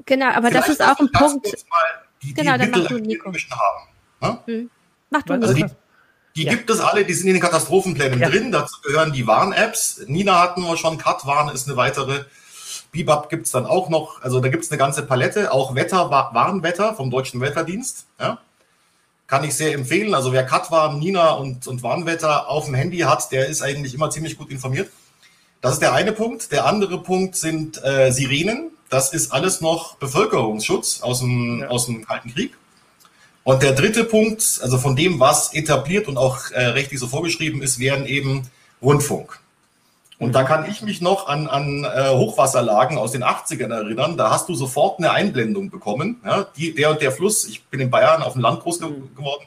genau, 0.06 0.32
aber 0.32 0.50
das 0.50 0.68
ist 0.68 0.84
auch 0.84 1.00
ein 1.00 1.12
Punkt. 1.12 1.48
Die, 2.24 2.34
genau, 2.34 2.54
die 2.54 2.60
dann 2.60 2.72
mach 2.72 2.88
du 2.88 3.00
Nico. 3.00 3.32
Haben. 3.32 3.91
Hm? 4.46 4.70
Mach 5.10 5.24
du 5.24 5.34
also 5.34 5.54
die, 5.54 5.66
die 6.36 6.44
ja. 6.44 6.52
gibt 6.52 6.70
es 6.70 6.80
alle, 6.80 7.04
die 7.04 7.14
sind 7.14 7.28
in 7.28 7.34
den 7.34 7.42
Katastrophenplänen 7.42 8.20
ja. 8.20 8.30
drin. 8.30 8.52
Dazu 8.52 8.76
gehören 8.82 9.12
die 9.12 9.28
Warn-Apps. 9.28 10.04
Nina 10.08 10.40
hatten 10.40 10.62
wir 10.62 10.78
schon, 10.78 10.98
Cut-Warn 10.98 11.54
ist 11.54 11.68
eine 11.68 11.78
weitere. 11.78 12.26
Bibab 12.92 13.30
gibt 13.30 13.46
es 13.46 13.52
dann 13.52 13.66
auch 13.66 13.90
noch. 13.90 14.22
Also 14.22 14.40
da 14.40 14.50
gibt 14.50 14.64
es 14.64 14.72
eine 14.72 14.78
ganze 14.78 15.04
Palette. 15.04 15.52
Auch 15.52 15.76
Wetter, 15.76 16.10
Warnwetter 16.10 16.94
vom 16.94 17.10
Deutschen 17.10 17.42
Wetterdienst. 17.42 18.06
Ja. 18.20 18.40
kann 19.28 19.44
ich 19.44 19.56
sehr 19.56 19.74
empfehlen. 19.74 20.14
Also 20.14 20.32
wer 20.34 20.46
Katwarn, 20.46 21.00
Nina 21.00 21.32
und, 21.32 21.68
und 21.68 21.84
Warnwetter 21.84 22.50
auf 22.50 22.66
dem 22.66 22.76
Handy 22.76 23.00
hat, 23.00 23.32
der 23.32 23.48
ist 23.48 23.62
eigentlich 23.62 23.94
immer 23.94 24.10
ziemlich 24.10 24.38
gut 24.38 24.52
informiert. 24.52 24.90
Das 25.62 25.74
ist 25.74 25.82
der 25.82 25.94
eine 25.94 26.12
Punkt. 26.12 26.52
Der 26.52 26.66
andere 26.66 27.02
Punkt 27.02 27.36
sind 27.36 27.82
äh, 27.84 28.12
Sirenen. 28.12 28.72
Das 28.90 29.14
ist 29.14 29.32
alles 29.32 29.62
noch 29.62 29.96
Bevölkerungsschutz 29.96 31.02
aus 31.02 31.20
dem, 31.20 31.60
ja. 31.62 31.68
aus 31.68 31.86
dem 31.86 32.06
Kalten 32.06 32.34
Krieg. 32.34 32.58
Und 33.44 33.64
der 33.64 33.74
dritte 33.74 34.04
Punkt, 34.04 34.60
also 34.62 34.78
von 34.78 34.96
dem, 34.96 35.20
was 35.20 35.54
etabliert 35.54 36.08
und 36.08 36.18
auch 36.18 36.52
äh, 36.52 36.68
rechtlich 36.68 37.00
so 37.00 37.08
vorgeschrieben 37.08 37.62
ist, 37.62 37.80
wären 37.80 38.06
eben 38.06 38.44
Rundfunk. 38.82 39.40
Und 40.20 40.34
da 40.34 40.44
kann 40.44 40.70
ich 40.70 40.84
mich 40.84 41.02
noch 41.02 41.28
an, 41.28 41.48
an 41.48 41.84
äh, 41.84 42.10
Hochwasserlagen 42.10 43.00
aus 43.00 43.12
den 43.12 43.24
80ern 43.24 43.74
erinnern. 43.74 44.18
Da 44.18 44.30
hast 44.30 44.48
du 44.48 44.54
sofort 44.54 45.00
eine 45.00 45.12
Einblendung 45.12 45.72
bekommen. 45.72 46.22
Ja? 46.24 46.46
Die, 46.56 46.76
der 46.76 46.92
und 46.92 47.02
der 47.02 47.12
Fluss, 47.12 47.46
ich 47.46 47.64
bin 47.66 47.80
in 47.80 47.90
Bayern 47.90 48.22
auf 48.22 48.34
dem 48.34 48.44
Land 48.44 48.60
groß 48.60 48.82
mhm. 48.82 49.16
geworden, 49.16 49.46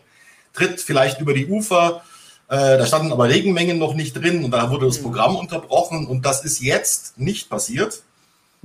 tritt 0.52 0.80
vielleicht 0.80 1.20
über 1.20 1.32
die 1.32 1.46
Ufer. 1.46 2.02
Äh, 2.48 2.78
da 2.78 2.86
standen 2.86 3.12
aber 3.12 3.28
Regenmengen 3.28 3.78
noch 3.78 3.94
nicht 3.94 4.14
drin 4.14 4.44
und 4.44 4.50
da 4.50 4.68
wurde 4.70 4.86
das 4.86 4.98
mhm. 4.98 5.04
Programm 5.04 5.36
unterbrochen. 5.36 6.08
Und 6.08 6.26
das 6.26 6.44
ist 6.44 6.60
jetzt 6.60 7.18
nicht 7.18 7.48
passiert 7.48 8.02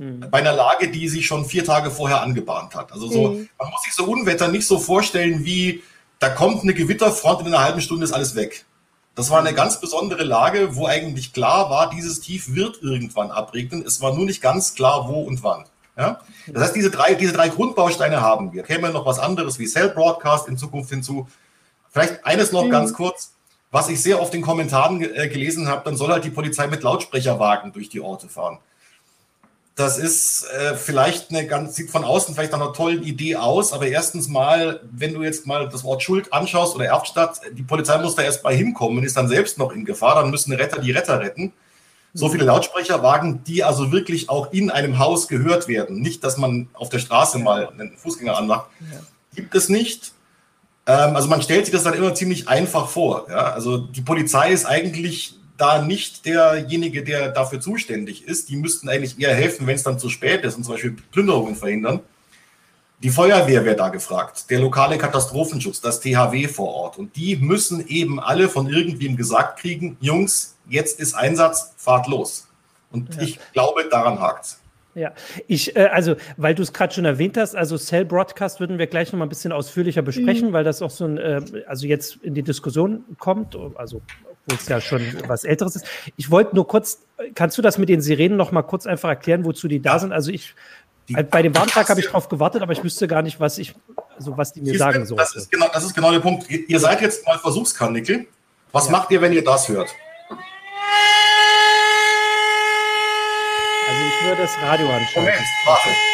mhm. 0.00 0.26
bei 0.30 0.38
einer 0.38 0.52
Lage, 0.52 0.90
die 0.90 1.08
sich 1.08 1.26
schon 1.26 1.44
vier 1.44 1.64
Tage 1.64 1.90
vorher 1.90 2.22
angebahnt 2.22 2.74
hat. 2.74 2.92
Also 2.92 3.08
so, 3.08 3.28
mhm. 3.28 3.48
man 3.58 3.70
muss 3.70 3.82
sich 3.82 3.92
so 3.92 4.04
Unwetter 4.04 4.48
nicht 4.48 4.66
so 4.66 4.78
vorstellen 4.78 5.44
wie, 5.44 5.82
da 6.18 6.30
kommt 6.30 6.62
eine 6.62 6.74
Gewitterfront 6.74 7.40
und 7.40 7.46
in 7.46 7.54
einer 7.54 7.64
halben 7.64 7.80
Stunde 7.80 8.04
ist 8.04 8.12
alles 8.12 8.34
weg. 8.34 8.64
Das 9.14 9.30
war 9.30 9.40
eine 9.40 9.52
ganz 9.52 9.80
besondere 9.80 10.24
Lage, 10.24 10.76
wo 10.76 10.86
eigentlich 10.86 11.32
klar 11.32 11.68
war, 11.68 11.90
dieses 11.90 12.20
Tief 12.20 12.54
wird 12.54 12.82
irgendwann 12.82 13.30
abregnen. 13.30 13.84
Es 13.84 14.00
war 14.00 14.14
nur 14.14 14.24
nicht 14.24 14.40
ganz 14.40 14.74
klar, 14.74 15.08
wo 15.08 15.20
und 15.22 15.42
wann. 15.42 15.64
Ja? 15.96 16.20
Das 16.46 16.62
heißt, 16.62 16.76
diese 16.76 16.90
drei, 16.90 17.14
diese 17.14 17.32
drei 17.32 17.48
Grundbausteine 17.48 18.20
haben 18.20 18.52
wir. 18.52 18.62
Käme 18.62 18.90
noch 18.90 19.04
was 19.04 19.18
anderes 19.18 19.58
wie 19.58 19.66
Cell 19.66 19.90
Broadcast 19.90 20.48
in 20.48 20.56
Zukunft 20.56 20.90
hinzu. 20.90 21.28
Vielleicht 21.90 22.24
eines 22.24 22.52
noch 22.52 22.64
mhm. 22.64 22.70
ganz 22.70 22.94
kurz, 22.94 23.34
was 23.70 23.88
ich 23.88 24.00
sehr 24.00 24.22
oft 24.22 24.34
in 24.34 24.42
Kommentaren 24.42 25.02
äh, 25.02 25.28
gelesen 25.28 25.68
habe, 25.68 25.82
dann 25.84 25.96
soll 25.96 26.10
halt 26.10 26.24
die 26.24 26.30
Polizei 26.30 26.66
mit 26.68 26.82
Lautsprecherwagen 26.82 27.72
durch 27.72 27.88
die 27.88 28.00
Orte 28.00 28.28
fahren. 28.28 28.58
Das 29.80 29.96
ist 29.96 30.44
äh, 30.44 30.74
vielleicht 30.74 31.30
eine 31.30 31.46
ganz, 31.46 31.74
sieht 31.74 31.90
von 31.90 32.04
außen 32.04 32.34
vielleicht 32.34 32.52
nach 32.52 32.60
einer 32.60 32.74
tollen 32.74 33.02
Idee 33.02 33.36
aus, 33.36 33.72
aber 33.72 33.86
erstens 33.86 34.28
mal, 34.28 34.82
wenn 34.92 35.14
du 35.14 35.22
jetzt 35.22 35.46
mal 35.46 35.70
das 35.70 35.84
Wort 35.84 36.02
Schuld 36.02 36.34
anschaust 36.34 36.74
oder 36.74 36.84
Erftstadt, 36.84 37.40
die 37.54 37.62
Polizei 37.62 37.96
muss 37.96 38.14
da 38.14 38.20
erst 38.20 38.44
mal 38.44 38.54
hinkommen 38.54 38.98
und 38.98 39.04
ist 39.04 39.16
dann 39.16 39.26
selbst 39.26 39.56
noch 39.56 39.72
in 39.72 39.86
Gefahr, 39.86 40.16
dann 40.16 40.30
müssen 40.30 40.52
Retter 40.52 40.82
die 40.82 40.90
Retter 40.90 41.18
retten. 41.20 41.54
So 42.12 42.28
viele 42.28 42.44
Lautsprecherwagen, 42.44 43.42
die 43.44 43.64
also 43.64 43.90
wirklich 43.90 44.28
auch 44.28 44.52
in 44.52 44.70
einem 44.70 44.98
Haus 44.98 45.28
gehört 45.28 45.66
werden. 45.66 46.02
Nicht, 46.02 46.24
dass 46.24 46.36
man 46.36 46.68
auf 46.74 46.90
der 46.90 46.98
Straße 46.98 47.38
mal 47.38 47.70
einen 47.70 47.96
Fußgänger 47.96 48.36
anmacht. 48.36 48.66
Gibt 49.34 49.54
es 49.54 49.70
nicht. 49.70 50.12
Ähm, 50.84 51.16
also 51.16 51.28
man 51.28 51.40
stellt 51.40 51.64
sich 51.64 51.72
das 51.72 51.84
dann 51.84 51.94
immer 51.94 52.14
ziemlich 52.14 52.48
einfach 52.48 52.90
vor. 52.90 53.28
Ja? 53.30 53.52
Also 53.52 53.78
die 53.78 54.02
Polizei 54.02 54.50
ist 54.50 54.66
eigentlich 54.66 55.39
da 55.60 55.82
nicht 55.82 56.24
derjenige, 56.26 57.04
der 57.04 57.30
dafür 57.30 57.60
zuständig 57.60 58.26
ist. 58.26 58.48
Die 58.48 58.56
müssten 58.56 58.88
eigentlich 58.88 59.20
eher 59.20 59.34
helfen, 59.34 59.66
wenn 59.66 59.74
es 59.74 59.82
dann 59.82 59.98
zu 59.98 60.08
spät 60.08 60.44
ist 60.44 60.56
und 60.56 60.64
zum 60.64 60.74
Beispiel 60.74 60.96
Plünderungen 61.12 61.56
verhindern. 61.56 62.00
Die 63.02 63.10
Feuerwehr 63.10 63.64
wäre 63.64 63.76
da 63.76 63.88
gefragt, 63.88 64.50
der 64.50 64.60
lokale 64.60 64.98
Katastrophenschutz, 64.98 65.80
das 65.80 66.00
THW 66.00 66.48
vor 66.48 66.74
Ort. 66.74 66.98
Und 66.98 67.16
die 67.16 67.36
müssen 67.36 67.86
eben 67.86 68.20
alle 68.20 68.48
von 68.48 68.68
irgendwem 68.68 69.16
gesagt 69.16 69.60
kriegen, 69.60 69.96
Jungs, 70.00 70.56
jetzt 70.68 71.00
ist 71.00 71.14
Einsatz, 71.14 71.72
fahrt 71.76 72.08
los. 72.08 72.48
Und 72.90 73.14
ja. 73.14 73.22
ich 73.22 73.38
glaube, 73.52 73.88
daran 73.90 74.20
hakt 74.20 74.60
ja, 74.94 75.12
ich, 75.46 75.76
äh, 75.76 75.86
also, 75.86 76.16
weil 76.36 76.54
du 76.54 76.62
es 76.62 76.72
gerade 76.72 76.92
schon 76.92 77.04
erwähnt 77.04 77.36
hast, 77.36 77.54
also 77.54 77.78
Cell 77.78 78.04
Broadcast 78.04 78.60
würden 78.60 78.78
wir 78.78 78.86
gleich 78.86 79.12
noch 79.12 79.18
mal 79.18 79.26
ein 79.26 79.28
bisschen 79.28 79.52
ausführlicher 79.52 80.02
besprechen, 80.02 80.48
mhm. 80.48 80.52
weil 80.52 80.64
das 80.64 80.82
auch 80.82 80.90
so 80.90 81.04
ein, 81.04 81.18
äh, 81.18 81.40
also 81.66 81.86
jetzt 81.86 82.16
in 82.22 82.34
die 82.34 82.42
Diskussion 82.42 83.04
kommt, 83.18 83.56
also 83.76 84.02
wo 84.50 84.54
es 84.54 84.68
ja 84.68 84.80
schon 84.80 85.02
was 85.26 85.44
Älteres 85.44 85.76
ist. 85.76 85.86
Ich 86.16 86.30
wollte 86.30 86.54
nur 86.54 86.66
kurz, 86.66 86.98
kannst 87.34 87.56
du 87.58 87.62
das 87.62 87.78
mit 87.78 87.88
den 87.88 88.00
Sirenen 88.00 88.36
noch 88.36 88.52
mal 88.52 88.62
kurz 88.62 88.86
einfach 88.86 89.08
erklären, 89.08 89.44
wozu 89.44 89.68
die 89.68 89.80
da 89.80 89.98
sind? 89.98 90.12
Also 90.12 90.30
ich, 90.30 90.54
die, 91.08 91.14
bei 91.14 91.42
dem 91.42 91.54
Warntag 91.56 91.88
habe 91.88 92.00
ich 92.00 92.06
drauf 92.06 92.28
gewartet, 92.28 92.62
aber 92.62 92.72
ich 92.72 92.84
wüsste 92.84 93.08
gar 93.08 93.22
nicht, 93.22 93.40
was 93.40 93.58
ich, 93.58 93.74
also 94.16 94.36
was 94.36 94.52
die 94.52 94.60
mir 94.60 94.76
sagen 94.76 95.06
sollen. 95.06 95.18
Das 95.18 95.34
ist 95.34 95.50
genau, 95.50 95.66
das 95.72 95.84
ist 95.84 95.94
genau 95.94 96.12
der 96.12 96.20
Punkt. 96.20 96.48
Ihr 96.50 96.80
seid 96.80 97.00
jetzt 97.00 97.26
mal 97.26 97.38
Versuchskanickel. 97.38 98.26
Was 98.72 98.86
ja. 98.86 98.92
macht 98.92 99.10
ihr, 99.10 99.20
wenn 99.20 99.32
ihr 99.32 99.44
das 99.44 99.68
hört? 99.68 99.94
Also 103.88 104.02
ich 104.06 104.26
würde 104.26 104.42
das 104.42 104.56
Radio 104.62 104.88
anschauen. 104.88 105.24
Moment, 105.24 105.46
warte. 105.64 106.09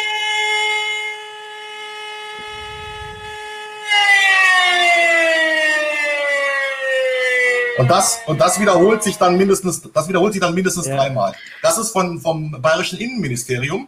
Und 7.77 7.89
das, 7.89 8.19
und 8.25 8.39
das 8.41 8.59
wiederholt 8.59 9.03
sich 9.03 9.17
dann 9.17 9.37
mindestens, 9.37 9.81
das 9.93 10.07
wiederholt 10.07 10.33
sich 10.33 10.41
dann 10.41 10.53
mindestens 10.53 10.87
ja. 10.87 10.95
dreimal. 10.95 11.33
Das 11.61 11.77
ist 11.77 11.91
von, 11.91 12.19
vom 12.19 12.59
Bayerischen 12.61 12.99
Innenministerium. 12.99 13.87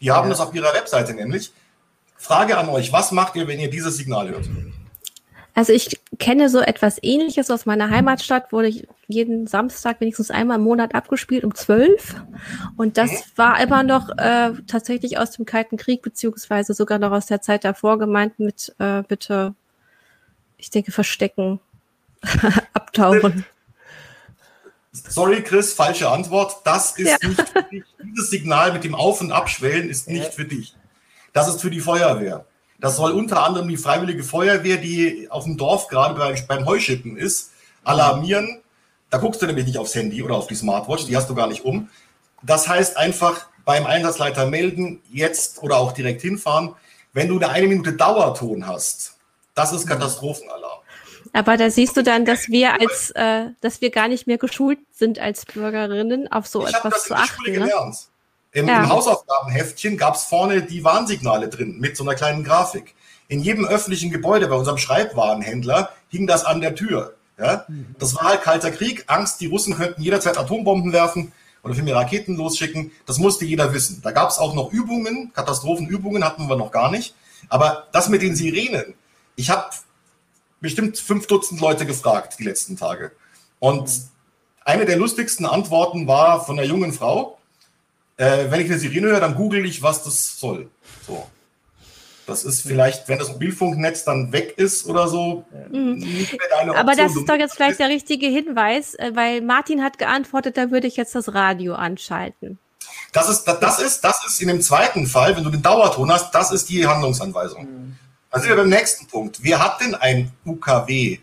Die 0.00 0.10
haben 0.10 0.24
ja. 0.24 0.30
das 0.30 0.40
auf 0.40 0.54
ihrer 0.54 0.72
Webseite 0.74 1.14
nämlich. 1.14 1.52
Frage 2.16 2.58
an 2.58 2.68
euch, 2.68 2.92
was 2.92 3.12
macht 3.12 3.36
ihr, 3.36 3.48
wenn 3.48 3.58
ihr 3.58 3.70
dieses 3.70 3.96
Signal 3.96 4.28
hört? 4.28 4.48
Also 5.54 5.72
ich 5.72 6.00
kenne 6.18 6.48
so 6.48 6.60
etwas 6.60 6.98
ähnliches 7.02 7.50
aus 7.50 7.66
meiner 7.66 7.90
Heimatstadt, 7.90 8.52
wurde 8.52 8.68
ich 8.68 8.86
jeden 9.08 9.46
Samstag 9.46 10.00
wenigstens 10.00 10.30
einmal 10.30 10.58
im 10.58 10.64
Monat 10.64 10.94
abgespielt 10.94 11.44
um 11.44 11.54
zwölf. 11.54 12.14
Und 12.76 12.98
das 12.98 13.10
mhm. 13.10 13.16
war 13.36 13.60
immer 13.60 13.82
noch 13.82 14.10
äh, 14.16 14.52
tatsächlich 14.66 15.18
aus 15.18 15.32
dem 15.32 15.46
Kalten 15.46 15.76
Krieg, 15.76 16.02
beziehungsweise 16.02 16.74
sogar 16.74 16.98
noch 16.98 17.10
aus 17.10 17.26
der 17.26 17.40
Zeit 17.40 17.64
davor 17.64 17.98
gemeint 17.98 18.38
mit 18.38 18.74
äh, 18.78 19.02
bitte, 19.02 19.54
ich 20.56 20.70
denke, 20.70 20.92
verstecken. 20.92 21.58
abtauchen. 22.74 23.44
Sorry, 24.92 25.42
Chris, 25.42 25.72
falsche 25.72 26.08
Antwort. 26.08 26.56
Das 26.64 26.92
ist 26.92 27.22
ja. 27.22 27.28
nicht 27.28 27.48
für 27.48 27.62
dich. 27.62 27.84
Dieses 28.02 28.30
Signal 28.30 28.72
mit 28.72 28.84
dem 28.84 28.94
Auf- 28.94 29.20
und 29.20 29.32
Abschwellen 29.32 29.88
ist 29.88 30.08
nicht 30.08 30.34
für 30.34 30.44
dich. 30.44 30.74
Das 31.32 31.48
ist 31.48 31.60
für 31.60 31.70
die 31.70 31.80
Feuerwehr. 31.80 32.44
Das 32.80 32.96
soll 32.96 33.12
unter 33.12 33.44
anderem 33.44 33.68
die 33.68 33.76
Freiwillige 33.76 34.24
Feuerwehr, 34.24 34.78
die 34.78 35.28
auf 35.30 35.44
dem 35.44 35.56
Dorf 35.56 35.88
gerade 35.88 36.14
beim, 36.14 36.34
beim 36.48 36.66
Heuschippen 36.66 37.16
ist, 37.16 37.52
alarmieren. 37.84 38.62
Da 39.10 39.18
guckst 39.18 39.42
du 39.42 39.46
nämlich 39.46 39.66
nicht 39.66 39.78
aufs 39.78 39.94
Handy 39.94 40.22
oder 40.22 40.34
auf 40.34 40.46
die 40.46 40.54
Smartwatch, 40.54 41.06
die 41.06 41.16
hast 41.16 41.28
du 41.28 41.34
gar 41.34 41.46
nicht 41.46 41.64
um. 41.64 41.88
Das 42.42 42.68
heißt 42.68 42.96
einfach 42.96 43.46
beim 43.64 43.86
Einsatzleiter 43.86 44.46
melden, 44.46 45.02
jetzt 45.12 45.62
oder 45.62 45.76
auch 45.76 45.92
direkt 45.92 46.22
hinfahren. 46.22 46.74
Wenn 47.12 47.28
du 47.28 47.36
eine 47.36 47.50
eine 47.50 47.66
Minute 47.66 47.92
Dauerton 47.92 48.66
hast, 48.66 49.16
das 49.54 49.72
ist 49.72 49.86
Katastrophenalarm. 49.86 50.79
Aber 51.32 51.56
da 51.56 51.70
siehst 51.70 51.96
du 51.96 52.02
dann, 52.02 52.24
dass 52.24 52.48
wir 52.48 52.80
als, 52.80 53.10
äh, 53.10 53.46
dass 53.60 53.80
wir 53.80 53.90
gar 53.90 54.08
nicht 54.08 54.26
mehr 54.26 54.38
geschult 54.38 54.78
sind 54.92 55.18
als 55.18 55.46
Bürgerinnen, 55.46 56.30
auf 56.30 56.46
so 56.46 56.66
ich 56.66 56.74
etwas 56.74 57.04
zu 57.04 57.14
achten. 57.14 57.44
Schule 57.44 57.52
ne? 57.52 57.58
gelernt. 57.66 57.96
Im, 58.52 58.66
ja. 58.66 58.82
Im 58.82 58.88
Hausaufgabenheftchen 58.88 59.96
gab 59.96 60.16
es 60.16 60.24
vorne 60.24 60.62
die 60.62 60.82
Warnsignale 60.82 61.48
drin 61.48 61.78
mit 61.78 61.96
so 61.96 62.02
einer 62.02 62.14
kleinen 62.14 62.42
Grafik. 62.42 62.94
In 63.28 63.40
jedem 63.40 63.64
öffentlichen 63.64 64.10
Gebäude 64.10 64.48
bei 64.48 64.56
unserem 64.56 64.78
Schreibwarenhändler 64.78 65.90
hing 66.08 66.26
das 66.26 66.44
an 66.44 66.60
der 66.60 66.74
Tür. 66.74 67.14
Ja? 67.38 67.64
Das 67.98 68.16
war 68.16 68.24
halt 68.24 68.42
kalter 68.42 68.72
Krieg, 68.72 69.04
Angst, 69.06 69.40
die 69.40 69.46
Russen 69.46 69.76
könnten 69.76 70.02
jederzeit 70.02 70.36
Atombomben 70.36 70.92
werfen 70.92 71.32
oder 71.62 71.74
für 71.74 71.82
mir 71.84 71.94
Raketen 71.94 72.36
losschicken. 72.36 72.90
Das 73.06 73.18
musste 73.18 73.44
jeder 73.44 73.72
wissen. 73.72 74.00
Da 74.02 74.10
gab 74.10 74.30
es 74.30 74.38
auch 74.38 74.54
noch 74.54 74.72
Übungen, 74.72 75.32
Katastrophenübungen 75.32 76.24
hatten 76.24 76.48
wir 76.48 76.56
noch 76.56 76.72
gar 76.72 76.90
nicht. 76.90 77.14
Aber 77.48 77.86
das 77.92 78.08
mit 78.08 78.22
den 78.22 78.34
Sirenen, 78.34 78.94
ich 79.36 79.50
habe 79.50 79.70
bestimmt 80.60 80.98
fünf 80.98 81.26
Dutzend 81.26 81.60
Leute 81.60 81.86
gefragt 81.86 82.36
die 82.38 82.44
letzten 82.44 82.76
Tage. 82.76 83.12
Und 83.58 83.90
eine 84.64 84.86
der 84.86 84.96
lustigsten 84.96 85.46
Antworten 85.46 86.06
war 86.06 86.44
von 86.44 86.58
einer 86.58 86.66
jungen 86.66 86.92
Frau, 86.92 87.38
äh, 88.16 88.50
wenn 88.50 88.60
ich 88.60 88.66
eine 88.66 88.78
Sirene 88.78 89.08
höre, 89.08 89.20
dann 89.20 89.34
google 89.34 89.64
ich, 89.64 89.82
was 89.82 90.04
das 90.04 90.38
soll. 90.38 90.70
So. 91.06 91.26
Das 92.26 92.44
ist 92.44 92.62
vielleicht, 92.62 93.08
wenn 93.08 93.18
das 93.18 93.28
Mobilfunknetz 93.28 94.04
dann 94.04 94.32
weg 94.32 94.54
ist 94.56 94.86
oder 94.86 95.08
so. 95.08 95.44
Mhm. 95.70 96.26
Aber 96.76 96.94
das 96.94 97.16
ist 97.16 97.28
doch 97.28 97.34
jetzt 97.34 97.56
vielleicht 97.56 97.80
der 97.80 97.88
richtige 97.88 98.26
Hinweis, 98.26 98.94
äh, 98.94 99.10
weil 99.14 99.40
Martin 99.40 99.82
hat 99.82 99.98
geantwortet, 99.98 100.56
da 100.56 100.70
würde 100.70 100.86
ich 100.86 100.96
jetzt 100.96 101.14
das 101.14 101.34
Radio 101.34 101.74
anschalten. 101.74 102.58
Das 103.12 103.28
ist, 103.28 103.44
das 103.44 103.80
ist, 103.80 104.02
das 104.02 104.24
ist 104.26 104.40
in 104.40 104.48
dem 104.48 104.60
zweiten 104.60 105.06
Fall, 105.06 105.36
wenn 105.36 105.42
du 105.42 105.50
den 105.50 105.62
Dauerton 105.62 106.12
hast, 106.12 106.32
das 106.32 106.52
ist 106.52 106.68
die 106.68 106.86
Handlungsanweisung. 106.86 107.64
Mhm. 107.64 107.96
Dann 108.30 108.40
sind 108.40 108.50
wir 108.50 108.56
beim 108.56 108.68
nächsten 108.68 109.06
Punkt. 109.06 109.38
Wer 109.42 109.58
hat 109.58 109.80
denn 109.80 109.94
ein 109.94 110.32
UKW 110.46 111.18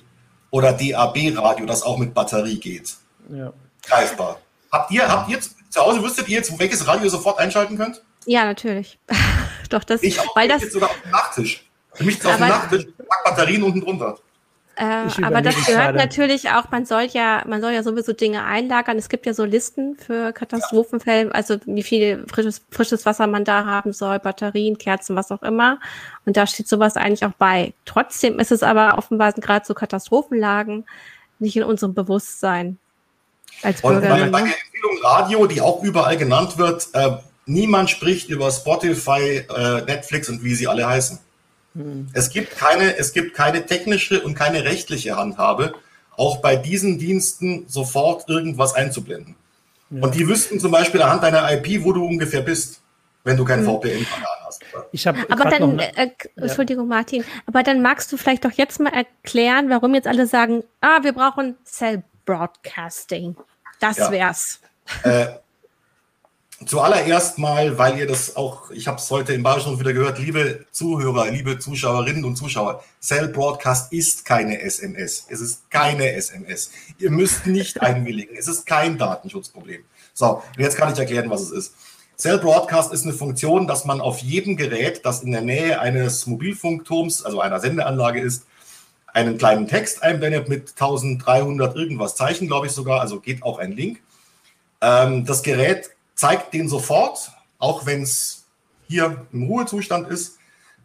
oder 0.52 0.74
DAB-Radio, 0.74 1.66
das 1.66 1.84
auch 1.84 1.98
mit 1.98 2.14
Batterie 2.14 2.60
geht? 2.60 2.96
Ja. 3.30 3.54
Greifbar. 3.84 4.40
Habt 4.72 4.92
ihr, 4.92 5.08
habt 5.08 5.30
ihr 5.30 5.40
zu 5.40 5.82
Hause, 5.82 6.04
wüsstet 6.04 6.28
ihr 6.28 6.38
jetzt, 6.38 6.58
welches 6.60 6.86
Radio 6.86 7.06
ihr 7.06 7.10
sofort 7.10 7.40
einschalten 7.40 7.78
könnt? 7.78 8.02
Ja, 8.26 8.44
natürlich. 8.46 9.00
Doch, 9.70 9.84
das, 9.84 10.04
ich 10.04 10.20
auch, 10.20 10.36
weil 10.36 10.48
das 10.48 10.62
jetzt 10.62 10.74
sogar 10.74 10.90
auf 10.90 11.02
dem 11.02 11.12
Nachttisch. 11.12 11.66
Für 11.94 12.04
mich 12.04 12.18
ist 12.18 12.26
auf 12.26 12.36
dem 12.36 12.48
Nachttisch, 12.48 12.86
pack 12.98 13.24
Batterien 13.24 13.64
unten 13.64 13.82
drunter. 13.82 14.18
Äh, 14.80 15.24
aber 15.24 15.42
das 15.42 15.56
gehört 15.66 15.86
gerade. 15.86 15.98
natürlich 15.98 16.52
auch, 16.52 16.70
man 16.70 16.86
soll 16.86 17.08
ja, 17.12 17.44
man 17.48 17.62
soll 17.62 17.72
ja 17.72 17.82
sowieso 17.82 18.14
Dinge 18.14 18.46
einlagern. 18.46 19.00
Es 19.00 19.10
gibt 19.10 19.26
ja 19.26 19.34
so 19.34 19.44
Listen 19.44 19.98
für 19.98 20.32
Katastrophenfälle, 20.34 21.34
also 21.34 21.58
wie 21.66 21.82
viel 21.82 22.24
frisches, 22.28 22.62
frisches 22.70 23.04
Wasser 23.08 23.26
man 23.26 23.44
da 23.44 23.66
haben 23.66 23.92
soll, 23.92 24.20
Batterien, 24.20 24.78
Kerzen, 24.78 25.16
was 25.16 25.32
auch 25.32 25.42
immer. 25.42 25.80
Und 26.28 26.38
da 26.38 26.46
steht 26.46 26.68
sowas 26.68 26.96
eigentlich 26.96 27.26
auch 27.26 27.34
bei. 27.40 27.74
Trotzdem 27.86 28.38
ist 28.38 28.52
es 28.52 28.62
aber 28.62 29.00
offenbar 29.00 29.34
gerade 29.34 29.66
so 29.66 29.74
Katastrophenlagen 29.74 30.86
nicht 31.40 31.58
in 31.58 31.64
unserem 31.64 31.96
Bewusstsein 31.96 32.78
als. 33.64 33.82
Und 33.82 34.02
bei, 34.02 34.02
der 34.02 34.26
Empfehlung 34.26 35.02
Radio, 35.02 35.48
die 35.48 35.60
auch 35.60 35.82
überall 35.82 36.18
genannt 36.18 36.60
wird, 36.60 36.88
äh, 36.94 37.18
niemand 37.48 37.90
spricht 37.90 38.30
über 38.30 38.52
Spotify, 38.52 39.44
äh, 39.50 39.82
Netflix 39.86 40.30
und 40.30 40.44
wie 40.44 40.54
sie 40.54 40.68
alle 40.68 40.88
heißen. 40.88 41.18
Es 42.14 42.30
gibt 42.30 42.58
keine, 42.58 42.98
es 42.98 43.14
gibt 43.14 43.36
keine 43.36 43.66
technische 43.66 44.22
und 44.22 44.34
keine 44.34 44.64
rechtliche 44.64 45.16
Handhabe, 45.16 45.74
auch 46.16 46.38
bei 46.38 46.56
diesen 46.56 46.98
Diensten 46.98 47.66
sofort 47.68 48.28
irgendwas 48.28 48.74
einzublenden. 48.74 49.36
Ja. 49.90 50.04
Und 50.04 50.16
die 50.16 50.28
wüssten 50.28 50.60
zum 50.60 50.72
Beispiel 50.72 51.02
anhand 51.02 51.24
deiner 51.24 51.50
IP, 51.52 51.84
wo 51.84 51.94
du 51.94 52.06
ungefähr 52.06 52.42
bist, 52.42 52.82
wenn 53.24 53.38
du 53.38 53.46
kein 53.46 53.62
mhm. 53.62 53.66
VPN-Kanal 53.66 54.38
hast. 54.46 54.62
Ich 54.92 55.06
habe 55.06 55.20
aber 55.30 55.50
dann, 55.50 55.76
ne, 55.76 55.96
äh, 55.98 56.10
Entschuldigung, 56.36 56.88
Martin, 56.88 57.24
aber 57.46 57.64
dann 57.64 57.82
magst 57.82 58.12
du 58.12 58.18
vielleicht 58.18 58.46
doch 58.46 58.52
jetzt 58.52 58.80
mal 58.80 58.94
erklären, 58.94 59.70
warum 59.70 59.94
jetzt 59.94 60.08
alle 60.08 60.28
sagen, 60.28 60.64
ah, 60.82 61.04
wir 61.04 61.14
brauchen 61.14 61.58
Cell 61.64 62.04
Broadcasting. 62.26 63.36
Das 63.80 63.98
ja. 63.98 64.12
wär's. 64.12 64.60
Äh, 65.04 65.28
Zuallererst 66.66 67.38
mal, 67.38 67.78
weil 67.78 68.00
ihr 68.00 68.08
das 68.08 68.36
auch, 68.36 68.72
ich 68.72 68.88
habe 68.88 68.98
es 68.98 69.12
heute 69.12 69.32
im 69.34 69.44
Bayerischen 69.44 69.80
wieder 69.80 69.94
gehört, 69.94 70.18
liebe 70.18 70.66
Zuhörer, 70.72 71.30
liebe 71.30 71.60
Zuschauerinnen 71.60 72.26
und 72.26 72.36
Zuschauer, 72.36 72.84
Cell 73.00 73.28
Broadcast 73.28 73.94
ist 73.94 74.26
keine 74.26 74.60
SMS. 74.60 75.28
Es 75.30 75.40
ist 75.40 75.70
keine 75.70 76.14
SMS. 76.14 76.72
Ihr 76.98 77.12
müsst 77.12 77.46
nicht 77.46 77.80
einwilligen. 77.82 78.36
Es 78.36 78.48
ist 78.48 78.66
kein 78.66 78.98
Datenschutzproblem. 78.98 79.84
So, 80.16 80.42
jetzt 80.58 80.78
kann 80.78 80.92
ich 80.92 80.98
erklären, 80.98 81.30
was 81.30 81.42
es 81.42 81.52
ist. 81.52 81.74
Cell 82.18 82.40
Broadcast 82.40 82.92
ist 82.92 83.04
eine 83.04 83.14
Funktion, 83.14 83.68
dass 83.68 83.86
man 83.86 84.02
auf 84.02 84.18
jedem 84.18 84.58
Gerät, 84.58 85.06
das 85.06 85.22
in 85.22 85.32
der 85.32 85.42
Nähe 85.42 85.80
eines 85.80 86.26
Mobilfunkturms, 86.26 87.24
also 87.24 87.40
einer 87.40 87.60
Sendeanlage 87.60 88.20
ist, 88.20 88.48
einen 89.14 89.38
kleinen 89.38 89.68
Text 89.68 90.02
einblendet 90.02 90.50
mit 90.50 90.72
1300 90.72 91.76
irgendwas 91.76 92.16
Zeichen, 92.16 92.48
glaube 92.48 92.66
ich 92.66 92.74
sogar, 92.74 93.00
also 93.00 93.20
geht 93.20 93.44
auch 93.44 93.60
ein 93.60 93.74
Link. 93.74 94.02
Ähm, 94.82 95.24
das 95.24 95.44
Gerät 95.44 95.92
zeigt 96.18 96.54
den 96.54 96.68
sofort, 96.68 97.32
auch 97.60 97.86
wenn 97.86 98.02
es 98.02 98.44
hier 98.90 99.26
im 99.32 99.44
Ruhezustand 99.44 100.10
ist. 100.10 100.38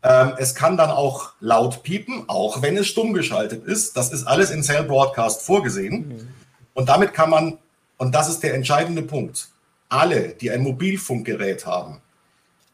Ähm, 0.05 0.35
es 0.39 0.55
kann 0.55 0.77
dann 0.77 0.91
auch 0.91 1.33
laut 1.41 1.83
piepen, 1.83 2.25
auch 2.29 2.63
wenn 2.63 2.77
es 2.77 2.87
stumm 2.87 3.13
geschaltet 3.13 3.65
ist. 3.65 3.97
Das 3.97 4.13
ist 4.13 4.25
alles 4.25 4.51
in 4.51 4.63
Cell 4.63 4.85
Broadcast 4.85 5.43
vorgesehen. 5.43 6.09
Mhm. 6.09 6.29
Und 6.75 6.89
damit 6.89 7.15
kann 7.15 7.31
man, 7.31 7.59
und 7.99 8.15
das 8.15 8.29
ist 8.29 8.43
der 8.43 8.55
entscheidende 8.55 9.03
Punkt, 9.03 9.49
alle, 9.89 10.31
die 10.31 10.51
ein 10.51 10.63
Mobilfunkgerät 10.63 11.67
haben, 11.67 12.01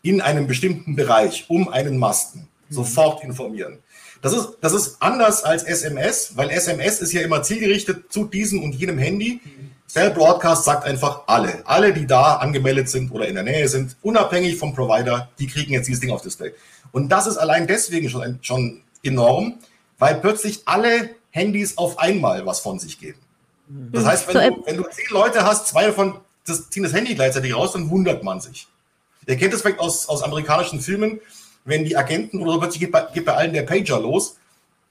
in 0.03 0.21
einem 0.21 0.47
bestimmten 0.47 0.97
Bereich 0.97 1.47
um 1.49 1.68
einen 1.68 1.99
Masten 1.99 2.49
mhm. 2.68 2.75
sofort 2.75 3.23
informieren. 3.23 3.79
Das 4.21 4.33
ist, 4.33 4.57
das 4.61 4.73
ist 4.73 5.01
anders 5.01 5.44
als 5.44 5.62
SMS, 5.62 6.37
weil 6.37 6.51
SMS 6.51 7.01
ist 7.01 7.12
ja 7.12 7.21
immer 7.21 7.42
zielgerichtet 7.42 8.11
zu 8.11 8.25
diesem 8.25 8.62
und 8.62 8.75
jenem 8.75 8.99
Handy. 8.99 9.40
Mhm. 9.44 9.67
Cell 9.88 10.11
Broadcast 10.11 10.64
sagt 10.64 10.85
einfach 10.85 11.22
alle. 11.27 11.62
Alle, 11.64 11.94
die 11.94 12.07
da 12.07 12.37
angemeldet 12.37 12.90
sind 12.90 13.11
oder 13.11 13.27
in 13.27 13.35
der 13.35 13.44
Nähe 13.44 13.68
sind, 13.68 13.96
unabhängig 14.03 14.57
vom 14.57 14.74
Provider, 14.74 15.31
die 15.38 15.46
kriegen 15.46 15.72
jetzt 15.72 15.88
dieses 15.88 16.01
Ding 16.01 16.11
auf 16.11 16.20
Display. 16.20 16.53
Und 16.92 17.09
das 17.09 17.27
ist 17.27 17.38
allein 17.38 17.66
deswegen 17.66 18.09
schon, 18.11 18.38
schon 18.42 18.83
enorm, 19.03 19.55
weil 19.98 20.16
plötzlich 20.16 20.62
alle 20.66 21.11
Handys 21.31 21.79
auf 21.79 21.98
einmal 21.98 22.44
was 22.44 22.61
von 22.61 22.79
sich 22.79 23.01
geben. 23.01 23.18
Das 23.68 24.05
heißt, 24.05 24.29
wenn, 24.33 24.55
du, 24.55 24.66
wenn 24.66 24.77
du 24.77 24.85
zehn 24.85 25.07
Leute 25.11 25.44
hast, 25.44 25.68
zwei 25.68 25.87
davon 25.87 26.20
das, 26.46 26.70
ziehen 26.70 26.83
das 26.83 26.92
Handy 26.92 27.14
gleichzeitig 27.14 27.55
raus, 27.55 27.72
dann 27.72 27.90
wundert 27.90 28.22
man 28.22 28.40
sich. 28.40 28.66
Ihr 29.27 29.37
kennt 29.37 29.53
das 29.53 29.61
vielleicht 29.61 29.79
aus, 29.79 30.09
aus 30.09 30.22
amerikanischen 30.22 30.81
Filmen, 30.81 31.20
wenn 31.64 31.85
die 31.85 31.96
Agenten 31.96 32.40
oder 32.40 32.53
so 32.53 32.61
plötzlich 32.61 32.81
geht 32.81 32.92
bei, 32.92 33.07
geht 33.12 33.27
bei 33.27 33.35
allen 33.35 33.53
der 33.53 33.62
Pager 33.62 34.01
los. 34.01 34.37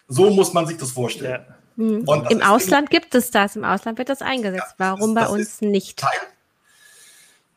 So 0.07 0.29
muss 0.29 0.53
man 0.53 0.67
sich 0.67 0.77
das 0.77 0.91
vorstellen. 0.91 1.43
Ja. 1.47 1.56
Mhm. 1.77 2.05
Im 2.29 2.41
Ausland 2.41 2.89
gibt 2.89 3.15
es 3.15 3.31
das, 3.31 3.55
im 3.55 3.63
Ausland 3.63 3.97
wird 3.97 4.09
das 4.09 4.21
eingesetzt. 4.21 4.75
Ja, 4.79 4.95
Warum 4.95 5.15
das, 5.15 5.23
das 5.23 5.31
bei 5.31 5.39
uns 5.39 5.61
nicht? 5.61 5.97
Teil, 5.97 6.19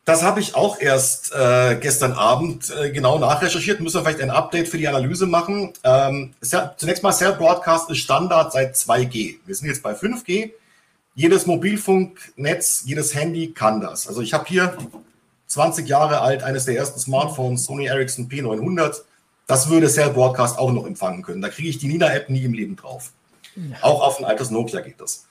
das 0.05 0.23
habe 0.23 0.39
ich 0.39 0.55
auch 0.55 0.79
erst 0.79 1.31
äh, 1.33 1.75
gestern 1.75 2.13
Abend 2.13 2.73
äh, 2.75 2.91
genau 2.91 3.19
nachrecherchiert. 3.19 3.79
Müssen 3.81 3.97
wir 3.97 4.03
vielleicht 4.03 4.21
ein 4.21 4.31
Update 4.31 4.67
für 4.67 4.77
die 4.77 4.87
Analyse 4.87 5.27
machen. 5.27 5.73
Ähm, 5.83 6.33
zunächst 6.77 7.03
mal, 7.03 7.13
Cell 7.13 7.33
Broadcast 7.33 7.89
ist 7.89 7.99
Standard 7.99 8.51
seit 8.51 8.75
2G. 8.75 9.37
Wir 9.45 9.55
sind 9.55 9.67
jetzt 9.67 9.83
bei 9.83 9.93
5G. 9.93 10.51
Jedes 11.13 11.45
Mobilfunknetz, 11.45 12.83
jedes 12.85 13.13
Handy 13.13 13.51
kann 13.51 13.81
das. 13.81 14.07
Also 14.07 14.21
ich 14.21 14.33
habe 14.33 14.45
hier 14.47 14.75
20 15.47 15.87
Jahre 15.87 16.21
alt, 16.21 16.41
eines 16.41 16.65
der 16.65 16.77
ersten 16.77 16.99
Smartphones, 16.99 17.65
Sony 17.65 17.85
Ericsson 17.85 18.27
P900. 18.27 19.01
Das 19.45 19.69
würde 19.69 19.89
Cell 19.89 20.11
Broadcast 20.11 20.57
auch 20.57 20.71
noch 20.71 20.85
empfangen 20.85 21.21
können. 21.21 21.41
Da 21.41 21.49
kriege 21.49 21.69
ich 21.69 21.77
die 21.77 21.87
Nina-App 21.87 22.29
nie 22.29 22.43
im 22.43 22.53
Leben 22.53 22.75
drauf. 22.75 23.11
Auch 23.81 24.01
auf 24.01 24.19
ein 24.19 24.25
altes 24.25 24.49
Nokia 24.49 24.81
geht 24.81 25.01
das. 25.01 25.25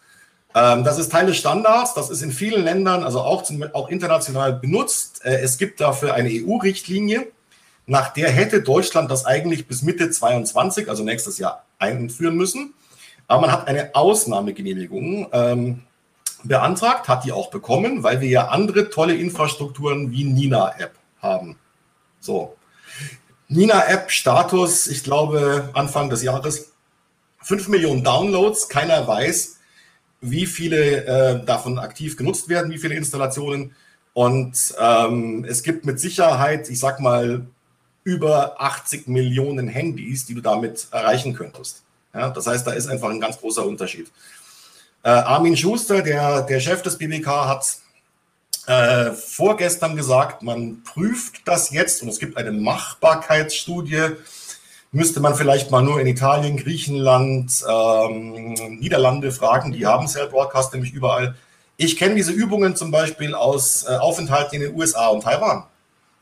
Ähm, 0.54 0.84
das 0.84 0.98
ist 0.98 1.12
Teil 1.12 1.26
des 1.26 1.36
Standards. 1.36 1.94
Das 1.94 2.10
ist 2.10 2.22
in 2.22 2.32
vielen 2.32 2.64
Ländern, 2.64 3.04
also 3.04 3.20
auch, 3.20 3.42
zum, 3.42 3.62
auch 3.72 3.88
international 3.88 4.52
benutzt. 4.52 5.24
Äh, 5.24 5.40
es 5.40 5.58
gibt 5.58 5.80
dafür 5.80 6.14
eine 6.14 6.28
EU-Richtlinie, 6.30 7.28
nach 7.86 8.12
der 8.12 8.30
hätte 8.30 8.62
Deutschland 8.62 9.10
das 9.10 9.26
eigentlich 9.26 9.66
bis 9.66 9.82
Mitte 9.82 10.10
22, 10.10 10.88
also 10.88 11.02
nächstes 11.02 11.38
Jahr, 11.38 11.64
einführen 11.78 12.36
müssen. 12.36 12.74
Aber 13.26 13.42
man 13.42 13.52
hat 13.52 13.68
eine 13.68 13.94
Ausnahmegenehmigung 13.94 15.28
ähm, 15.32 15.82
beantragt, 16.44 17.08
hat 17.08 17.24
die 17.24 17.32
auch 17.32 17.50
bekommen, 17.50 18.02
weil 18.02 18.20
wir 18.20 18.28
ja 18.28 18.48
andere 18.48 18.90
tolle 18.90 19.14
Infrastrukturen 19.14 20.10
wie 20.10 20.24
Nina-App 20.24 20.92
haben. 21.20 21.56
So. 22.20 22.56
Nina-App 23.48 24.10
Status, 24.10 24.86
ich 24.86 25.02
glaube, 25.02 25.70
Anfang 25.74 26.10
des 26.10 26.22
Jahres 26.22 26.69
5 27.42 27.68
Millionen 27.68 28.04
Downloads, 28.04 28.68
keiner 28.68 29.06
weiß, 29.06 29.58
wie 30.20 30.46
viele 30.46 31.04
äh, 31.04 31.44
davon 31.44 31.78
aktiv 31.78 32.16
genutzt 32.16 32.48
werden, 32.48 32.70
wie 32.70 32.78
viele 32.78 32.94
Installationen. 32.94 33.74
Und 34.12 34.74
ähm, 34.78 35.44
es 35.48 35.62
gibt 35.62 35.84
mit 35.84 35.98
Sicherheit, 35.98 36.68
ich 36.68 36.78
sag 36.78 37.00
mal, 37.00 37.46
über 38.04 38.60
80 38.60 39.08
Millionen 39.08 39.68
Handys, 39.68 40.26
die 40.26 40.34
du 40.34 40.40
damit 40.40 40.88
erreichen 40.90 41.34
könntest. 41.34 41.82
Ja, 42.12 42.30
das 42.30 42.46
heißt, 42.46 42.66
da 42.66 42.72
ist 42.72 42.88
einfach 42.88 43.10
ein 43.10 43.20
ganz 43.20 43.38
großer 43.38 43.64
Unterschied. 43.64 44.10
Äh, 45.02 45.10
Armin 45.10 45.56
Schuster, 45.56 46.02
der, 46.02 46.42
der 46.42 46.60
Chef 46.60 46.82
des 46.82 46.98
BBK, 46.98 47.26
hat 47.26 47.78
äh, 48.66 49.12
vorgestern 49.12 49.96
gesagt, 49.96 50.42
man 50.42 50.82
prüft 50.82 51.46
das 51.46 51.70
jetzt 51.70 52.02
und 52.02 52.08
es 52.08 52.18
gibt 52.18 52.36
eine 52.36 52.52
Machbarkeitsstudie 52.52 54.16
müsste 54.92 55.20
man 55.20 55.34
vielleicht 55.34 55.70
mal 55.70 55.82
nur 55.82 56.00
in 56.00 56.06
Italien, 56.06 56.56
Griechenland, 56.56 57.64
ähm, 57.68 58.54
Niederlande 58.80 59.30
fragen. 59.32 59.72
Die 59.72 59.86
haben 59.86 60.08
Cell 60.08 60.28
Broadcast 60.28 60.72
nämlich 60.72 60.92
überall. 60.92 61.36
Ich 61.76 61.96
kenne 61.96 62.14
diese 62.14 62.32
Übungen 62.32 62.76
zum 62.76 62.90
Beispiel 62.90 63.34
aus 63.34 63.84
äh, 63.88 63.96
Aufenthalten 63.96 64.56
in 64.56 64.62
den 64.62 64.76
USA 64.76 65.08
und 65.08 65.22
Taiwan. 65.22 65.64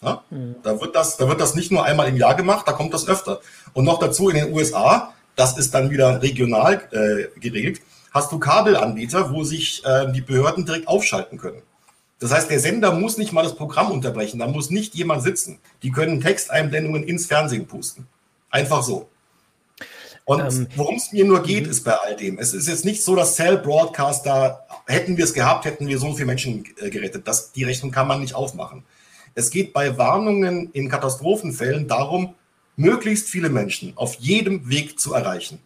Ja? 0.02 0.22
Mhm. 0.30 0.56
Da, 0.62 0.80
wird 0.80 0.94
das, 0.94 1.16
da 1.16 1.28
wird 1.28 1.40
das 1.40 1.54
nicht 1.54 1.72
nur 1.72 1.84
einmal 1.84 2.08
im 2.08 2.16
Jahr 2.16 2.34
gemacht, 2.34 2.68
da 2.68 2.72
kommt 2.72 2.94
das 2.94 3.08
öfter. 3.08 3.40
Und 3.72 3.84
noch 3.84 3.98
dazu 3.98 4.28
in 4.28 4.36
den 4.36 4.52
USA, 4.52 5.14
das 5.34 5.56
ist 5.56 5.74
dann 5.74 5.90
wieder 5.90 6.22
regional 6.22 6.82
äh, 6.92 7.40
geregelt, 7.40 7.80
hast 8.12 8.30
du 8.32 8.38
Kabelanbieter, 8.38 9.32
wo 9.32 9.44
sich 9.44 9.84
äh, 9.84 10.12
die 10.12 10.20
Behörden 10.20 10.64
direkt 10.64 10.88
aufschalten 10.88 11.38
können. 11.38 11.62
Das 12.20 12.32
heißt, 12.32 12.50
der 12.50 12.58
Sender 12.58 12.92
muss 12.92 13.16
nicht 13.16 13.32
mal 13.32 13.44
das 13.44 13.54
Programm 13.54 13.92
unterbrechen, 13.92 14.40
da 14.40 14.48
muss 14.48 14.70
nicht 14.70 14.94
jemand 14.94 15.22
sitzen. 15.22 15.58
Die 15.82 15.92
können 15.92 16.20
Texteinblendungen 16.20 17.04
ins 17.04 17.26
Fernsehen 17.26 17.66
pusten. 17.66 18.08
Einfach 18.50 18.82
so. 18.82 19.08
Und 20.24 20.40
ähm, 20.40 20.66
worum 20.76 20.96
es 20.96 21.10
mir 21.12 21.24
nur 21.24 21.42
geht, 21.42 21.64
mhm. 21.64 21.70
ist 21.70 21.84
bei 21.84 21.94
all 21.94 22.14
dem. 22.14 22.38
Es 22.38 22.52
ist 22.52 22.68
jetzt 22.68 22.84
nicht 22.84 23.02
so, 23.02 23.16
dass 23.16 23.36
Cell 23.36 23.56
Broadcaster, 23.56 24.66
hätten 24.86 25.16
wir 25.16 25.24
es 25.24 25.32
gehabt, 25.32 25.64
hätten 25.64 25.88
wir 25.88 25.98
so 25.98 26.12
viele 26.12 26.26
Menschen 26.26 26.64
äh, 26.80 26.90
gerettet. 26.90 27.26
Das, 27.26 27.52
die 27.52 27.64
Rechnung 27.64 27.90
kann 27.90 28.06
man 28.06 28.20
nicht 28.20 28.34
aufmachen. 28.34 28.84
Es 29.34 29.50
geht 29.50 29.72
bei 29.72 29.96
Warnungen 29.96 30.70
in 30.72 30.90
Katastrophenfällen 30.90 31.88
darum, 31.88 32.34
möglichst 32.76 33.28
viele 33.28 33.48
Menschen 33.48 33.92
auf 33.96 34.16
jedem 34.16 34.68
Weg 34.68 35.00
zu 35.00 35.14
erreichen. 35.14 35.60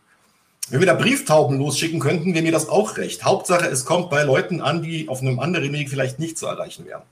Wenn 0.69 0.81
wir 0.81 0.87
da 0.87 0.95
Brieftauben 0.95 1.59
losschicken 1.59 1.99
könnten, 1.99 2.33
wäre 2.33 2.45
mir 2.45 2.53
das 2.53 2.69
auch 2.69 2.97
recht. 2.97 3.25
Hauptsache, 3.25 3.67
es 3.67 3.85
kommt 3.85 4.11
bei 4.11 4.23
Leuten 4.23 4.61
an, 4.61 4.83
die 4.83 5.09
auf 5.09 5.21
einem 5.21 5.41
anderen 5.41 5.73
Weg 5.73 5.91
vielleicht 5.91 6.19
nicht 6.19 6.39
zu 6.39 6.47
erreichen 6.47 6.87
wären. 6.87 7.03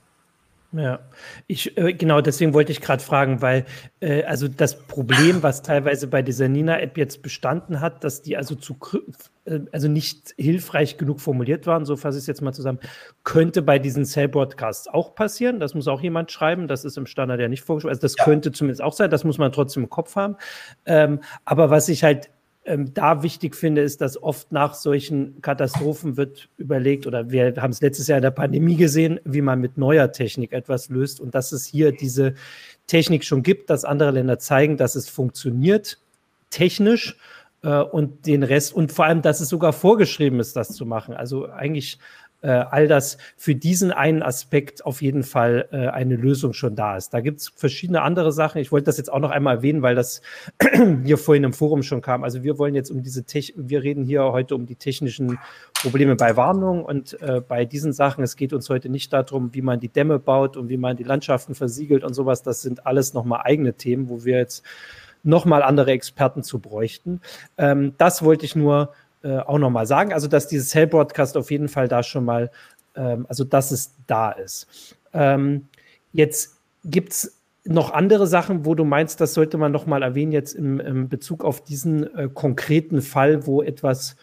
Ja, 0.73 0.99
ich 1.47 1.77
äh, 1.77 1.93
genau 1.93 2.21
deswegen 2.21 2.53
wollte 2.53 2.71
ich 2.71 2.79
gerade 2.79 3.03
fragen, 3.03 3.41
weil 3.41 3.65
äh, 3.99 4.23
also 4.23 4.47
das 4.47 4.77
Problem, 4.87 5.43
was 5.43 5.63
teilweise 5.63 6.07
bei 6.07 6.21
dieser 6.21 6.47
Nina-App 6.47 6.97
jetzt 6.97 7.21
bestanden 7.21 7.81
hat, 7.81 8.05
dass 8.05 8.21
die 8.21 8.37
also 8.37 8.55
zu 8.55 8.77
äh, 9.43 9.59
also 9.73 9.89
nicht 9.89 10.33
hilfreich 10.37 10.97
genug 10.97 11.19
formuliert 11.19 11.67
waren, 11.67 11.83
so 11.83 11.97
fasse 11.97 12.19
ich 12.19 12.23
es 12.23 12.27
jetzt 12.27 12.41
mal 12.41 12.53
zusammen, 12.53 12.79
könnte 13.25 13.61
bei 13.61 13.79
diesen 13.79 14.05
Cell-Broadcasts 14.05 14.87
auch 14.87 15.13
passieren. 15.13 15.59
Das 15.59 15.73
muss 15.73 15.89
auch 15.89 16.01
jemand 16.01 16.31
schreiben. 16.31 16.69
Das 16.69 16.85
ist 16.85 16.97
im 16.97 17.05
Standard 17.05 17.41
ja 17.41 17.49
nicht 17.49 17.63
vorgeschrieben. 17.63 17.89
Also 17.89 18.01
das 18.01 18.15
ja. 18.17 18.23
könnte 18.23 18.53
zumindest 18.53 18.81
auch 18.81 18.93
sein. 18.93 19.09
Das 19.09 19.25
muss 19.25 19.37
man 19.37 19.51
trotzdem 19.51 19.83
im 19.83 19.89
Kopf 19.89 20.15
haben. 20.15 20.37
Ähm, 20.85 21.19
aber 21.43 21.69
was 21.69 21.89
ich 21.89 22.05
halt 22.05 22.29
ähm, 22.63 22.93
da 22.93 23.23
wichtig 23.23 23.55
finde, 23.55 23.81
ist, 23.81 24.01
dass 24.01 24.21
oft 24.21 24.51
nach 24.51 24.75
solchen 24.75 25.41
Katastrophen 25.41 26.15
wird 26.15 26.49
überlegt, 26.57 27.07
oder 27.07 27.31
wir 27.31 27.55
haben 27.57 27.71
es 27.71 27.81
letztes 27.81 28.07
Jahr 28.07 28.19
in 28.19 28.23
der 28.23 28.31
Pandemie 28.31 28.75
gesehen, 28.75 29.19
wie 29.23 29.41
man 29.41 29.59
mit 29.59 29.77
neuer 29.77 30.11
Technik 30.11 30.53
etwas 30.53 30.89
löst 30.89 31.19
und 31.19 31.33
dass 31.33 31.51
es 31.51 31.65
hier 31.65 31.91
diese 31.91 32.35
Technik 32.85 33.23
schon 33.23 33.41
gibt, 33.41 33.69
dass 33.69 33.83
andere 33.83 34.11
Länder 34.11 34.37
zeigen, 34.37 34.77
dass 34.77 34.95
es 34.95 35.09
funktioniert, 35.09 35.97
technisch 36.51 37.17
äh, 37.63 37.79
und 37.79 38.27
den 38.27 38.43
Rest 38.43 38.73
und 38.73 38.91
vor 38.91 39.05
allem, 39.05 39.23
dass 39.23 39.39
es 39.39 39.49
sogar 39.49 39.73
vorgeschrieben 39.73 40.39
ist, 40.39 40.55
das 40.55 40.69
zu 40.69 40.85
machen. 40.85 41.15
Also 41.15 41.49
eigentlich 41.49 41.97
äh, 42.41 42.49
all 42.49 42.87
das 42.87 43.17
für 43.37 43.55
diesen 43.55 43.91
einen 43.91 44.23
Aspekt 44.23 44.85
auf 44.85 45.01
jeden 45.01 45.23
Fall 45.23 45.67
äh, 45.71 45.87
eine 45.87 46.15
Lösung 46.15 46.53
schon 46.53 46.75
da 46.75 46.97
ist. 46.97 47.13
Da 47.13 47.21
gibt 47.21 47.41
es 47.41 47.51
verschiedene 47.55 48.01
andere 48.01 48.31
Sachen. 48.31 48.59
Ich 48.59 48.71
wollte 48.71 48.85
das 48.85 48.97
jetzt 48.97 49.11
auch 49.11 49.19
noch 49.19 49.31
einmal 49.31 49.57
erwähnen, 49.57 49.81
weil 49.81 49.95
das 49.95 50.21
hier 51.03 51.17
vorhin 51.17 51.43
im 51.43 51.53
Forum 51.53 51.83
schon 51.83 52.01
kam. 52.01 52.23
Also 52.23 52.43
wir 52.43 52.57
wollen 52.57 52.75
jetzt 52.75 52.91
um 52.91 53.03
diese 53.03 53.23
Tech 53.23 53.53
wir 53.55 53.83
reden 53.83 54.03
hier 54.03 54.23
heute 54.31 54.55
um 54.55 54.65
die 54.65 54.75
technischen 54.75 55.39
Probleme 55.73 56.15
bei 56.15 56.35
Warnung 56.35 56.83
und 56.83 57.19
äh, 57.21 57.41
bei 57.41 57.65
diesen 57.65 57.93
Sachen. 57.93 58.23
Es 58.23 58.35
geht 58.35 58.53
uns 58.53 58.69
heute 58.69 58.89
nicht 58.89 59.13
darum, 59.13 59.53
wie 59.53 59.61
man 59.61 59.79
die 59.79 59.89
Dämme 59.89 60.19
baut 60.19 60.57
und 60.57 60.69
wie 60.69 60.77
man 60.77 60.97
die 60.97 61.03
Landschaften 61.03 61.55
versiegelt 61.55 62.03
und 62.03 62.13
sowas. 62.13 62.43
Das 62.43 62.61
sind 62.61 62.85
alles 62.85 63.13
nochmal 63.13 63.41
eigene 63.43 63.73
Themen, 63.73 64.09
wo 64.09 64.25
wir 64.25 64.37
jetzt 64.37 64.63
nochmal 65.23 65.63
andere 65.63 65.91
Experten 65.91 66.43
zu 66.43 66.59
bräuchten. 66.59 67.21
Ähm, 67.57 67.93
das 67.97 68.23
wollte 68.23 68.45
ich 68.45 68.55
nur 68.55 68.93
äh, 69.23 69.37
auch 69.37 69.57
nochmal 69.57 69.85
sagen. 69.85 70.13
Also, 70.13 70.27
dass 70.27 70.47
dieses 70.47 70.69
Cell 70.69 70.87
Broadcast 70.87 71.37
auf 71.37 71.51
jeden 71.51 71.67
Fall 71.67 71.87
da 71.87 72.03
schon 72.03 72.25
mal, 72.25 72.51
ähm, 72.95 73.25
also 73.29 73.43
dass 73.43 73.71
es 73.71 73.95
da 74.07 74.31
ist. 74.31 74.95
Ähm, 75.13 75.67
jetzt 76.11 76.57
gibt 76.83 77.11
es 77.11 77.37
noch 77.63 77.93
andere 77.93 78.25
Sachen, 78.25 78.65
wo 78.65 78.75
du 78.75 78.83
meinst, 78.83 79.21
das 79.21 79.33
sollte 79.33 79.57
man 79.57 79.71
nochmal 79.71 80.01
erwähnen, 80.01 80.31
jetzt 80.31 80.53
im, 80.53 80.79
im 80.79 81.09
Bezug 81.09 81.43
auf 81.43 81.63
diesen 81.63 82.15
äh, 82.15 82.29
konkreten 82.33 83.01
Fall, 83.01 83.45
wo 83.45 83.61
etwas 83.61 84.15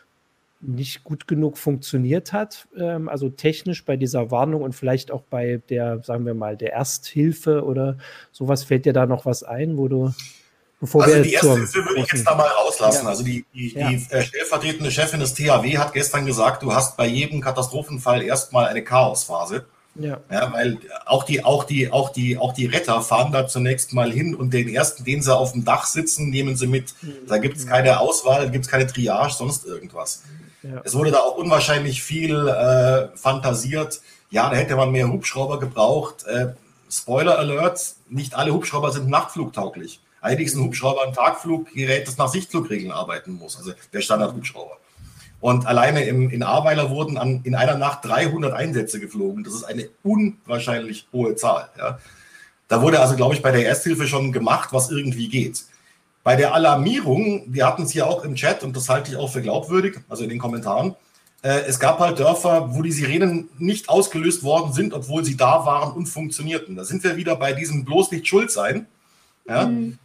nicht 0.61 1.05
gut 1.05 1.29
genug 1.29 1.57
funktioniert 1.57 2.33
hat, 2.33 2.67
ähm, 2.77 3.09
also 3.09 3.29
technisch 3.29 3.85
bei 3.85 3.97
dieser 3.97 4.31
Warnung 4.33 4.63
und 4.63 4.75
vielleicht 4.75 5.13
auch 5.13 5.23
bei 5.23 5.61
der, 5.69 6.03
sagen 6.03 6.27
wir 6.27 6.35
mal, 6.35 6.57
der 6.57 6.73
Ersthilfe 6.73 7.65
oder 7.65 7.97
sowas, 8.33 8.65
fällt 8.65 8.85
dir 8.85 8.93
da 8.93 9.07
noch 9.07 9.25
was 9.25 9.45
ein, 9.45 9.77
wo 9.77 9.87
du 9.87 10.13
Bevor 10.81 11.05
also 11.05 11.23
die 11.23 11.33
erste 11.33 11.55
Hilfe 11.55 11.85
würde 11.85 12.01
ich 12.01 12.13
jetzt 12.13 12.27
da 12.27 12.37
mal 12.37 12.47
rauslassen. 12.47 13.05
Ja. 13.05 13.11
Also 13.11 13.25
die, 13.25 13.45
die, 13.53 13.75
ja. 13.75 13.89
die 13.89 14.07
äh, 14.11 14.23
stellvertretende 14.23 14.91
Chefin 14.93 15.19
des 15.19 15.35
THW 15.35 15.77
hat 15.77 15.93
gestern 15.93 16.25
gesagt, 16.25 16.63
du 16.63 16.73
hast 16.73 16.97
bei 16.97 17.07
jedem 17.07 17.41
Katastrophenfall 17.41 18.23
erstmal 18.23 18.67
eine 18.67 18.85
Chaosphase. 18.85 19.65
Ja. 19.97 20.21
ja. 20.31 20.53
Weil 20.53 20.79
auch 21.05 21.25
die, 21.25 21.45
auch 21.45 21.65
die, 21.65 21.91
auch 21.91 22.11
die, 22.11 22.39
auch 22.39 22.53
die 22.53 22.67
Retter 22.67 23.03
fahren 23.03 23.33
da 23.33 23.49
zunächst 23.49 23.93
mal 23.93 24.13
hin 24.13 24.37
und 24.37 24.55
den 24.55 24.69
ersten, 24.69 25.05
den 25.05 25.21
sie 25.21 25.37
auf 25.37 25.53
dem 25.53 25.65
Dach 25.65 25.87
sitzen, 25.87 26.31
nehmen 26.31 26.57
sie 26.57 26.69
mit. 26.69 26.95
Da 27.27 27.39
gibt 27.39 27.57
es 27.57 27.67
keine 27.67 27.99
Auswahl, 27.99 28.45
da 28.45 28.49
gibt 28.49 28.67
es 28.67 28.71
keine 28.71 28.87
Triage, 28.87 29.33
sonst 29.33 29.67
irgendwas. 29.67 30.23
Ja. 30.63 30.81
Es 30.85 30.95
wurde 30.95 31.11
da 31.11 31.19
auch 31.19 31.37
unwahrscheinlich 31.37 32.03
viel 32.05 32.47
äh, 32.47 33.17
fantasiert. 33.17 34.01
Ja, 34.31 34.49
da 34.51 34.57
hätte 34.57 34.77
man 34.77 34.93
mehr 34.93 35.09
Hubschrauber 35.09 35.59
gebraucht. 35.59 36.25
Äh, 36.27 36.49
Spoiler 36.91 37.39
Alert, 37.39 37.95
nicht 38.09 38.35
alle 38.35 38.53
Hubschrauber 38.53 38.93
sind 38.93 39.09
nachtflugtauglich. 39.09 40.01
Eigentlich 40.21 40.49
ist 40.49 40.55
ein 40.55 40.65
Hubschrauber 40.65 41.07
ein 41.07 41.13
Tagfluggerät, 41.13 42.07
das 42.07 42.17
nach 42.17 42.29
Sichtflugregeln 42.29 42.93
arbeiten 42.93 43.33
muss, 43.33 43.57
also 43.57 43.73
der 43.93 44.01
Standard-Hubschrauber. 44.01 44.79
Und 45.41 45.67
alleine 45.67 46.05
im, 46.05 46.31
in 46.31 46.43
Ahrweiler 46.43 46.91
wurden 46.91 47.17
an, 47.17 47.41
in 47.45 47.55
einer 47.55 47.77
Nacht 47.77 48.05
300 48.05 48.53
Einsätze 48.53 48.99
geflogen. 48.99 49.45
Das 49.45 49.55
ist 49.55 49.65
eine 49.65 49.89
unwahrscheinlich 50.03 51.07
hohe 51.13 51.37
Zahl. 51.37 51.69
Ja. 51.79 51.99
Da 52.67 52.83
wurde 52.83 53.01
also, 53.01 53.15
glaube 53.15 53.35
ich, 53.35 53.43
bei 53.43 53.53
der 53.53 53.67
Ersthilfe 53.67 54.09
schon 54.09 54.33
gemacht, 54.33 54.71
was 54.73 54.91
irgendwie 54.91 55.29
geht. 55.29 55.65
Bei 56.25 56.35
der 56.35 56.55
Alarmierung, 56.55 57.45
wir 57.47 57.67
hatten 57.67 57.85
es 57.85 57.93
hier 57.93 58.07
auch 58.07 58.25
im 58.25 58.35
Chat 58.35 58.65
und 58.65 58.77
das 58.77 58.89
halte 58.89 59.13
ich 59.13 59.17
auch 59.17 59.33
für 59.33 59.41
glaubwürdig, 59.41 60.01
also 60.09 60.25
in 60.25 60.29
den 60.29 60.39
Kommentaren, 60.39 60.97
äh, 61.43 61.61
es 61.67 61.79
gab 61.79 62.01
halt 62.01 62.19
Dörfer, 62.19 62.75
wo 62.75 62.83
die 62.83 62.93
Sirenen 62.93 63.49
nicht 63.59 63.89
ausgelöst 63.89 64.43
worden 64.43 64.73
sind, 64.73 64.93
obwohl 64.93 65.25
sie 65.25 65.37
da 65.37 65.65
waren 65.65 65.93
und 65.93 66.07
funktionierten. 66.07 66.75
Da 66.75 66.85
sind 66.85 67.05
wir 67.05 67.17
wieder 67.17 67.37
bei 67.37 67.53
diesem 67.53 67.85
bloß 67.85 68.11
nicht 68.11 68.27
schuld 68.27 68.51
sein. 68.51 68.87
Ja? 69.49 69.67
Mhm. 69.67 69.99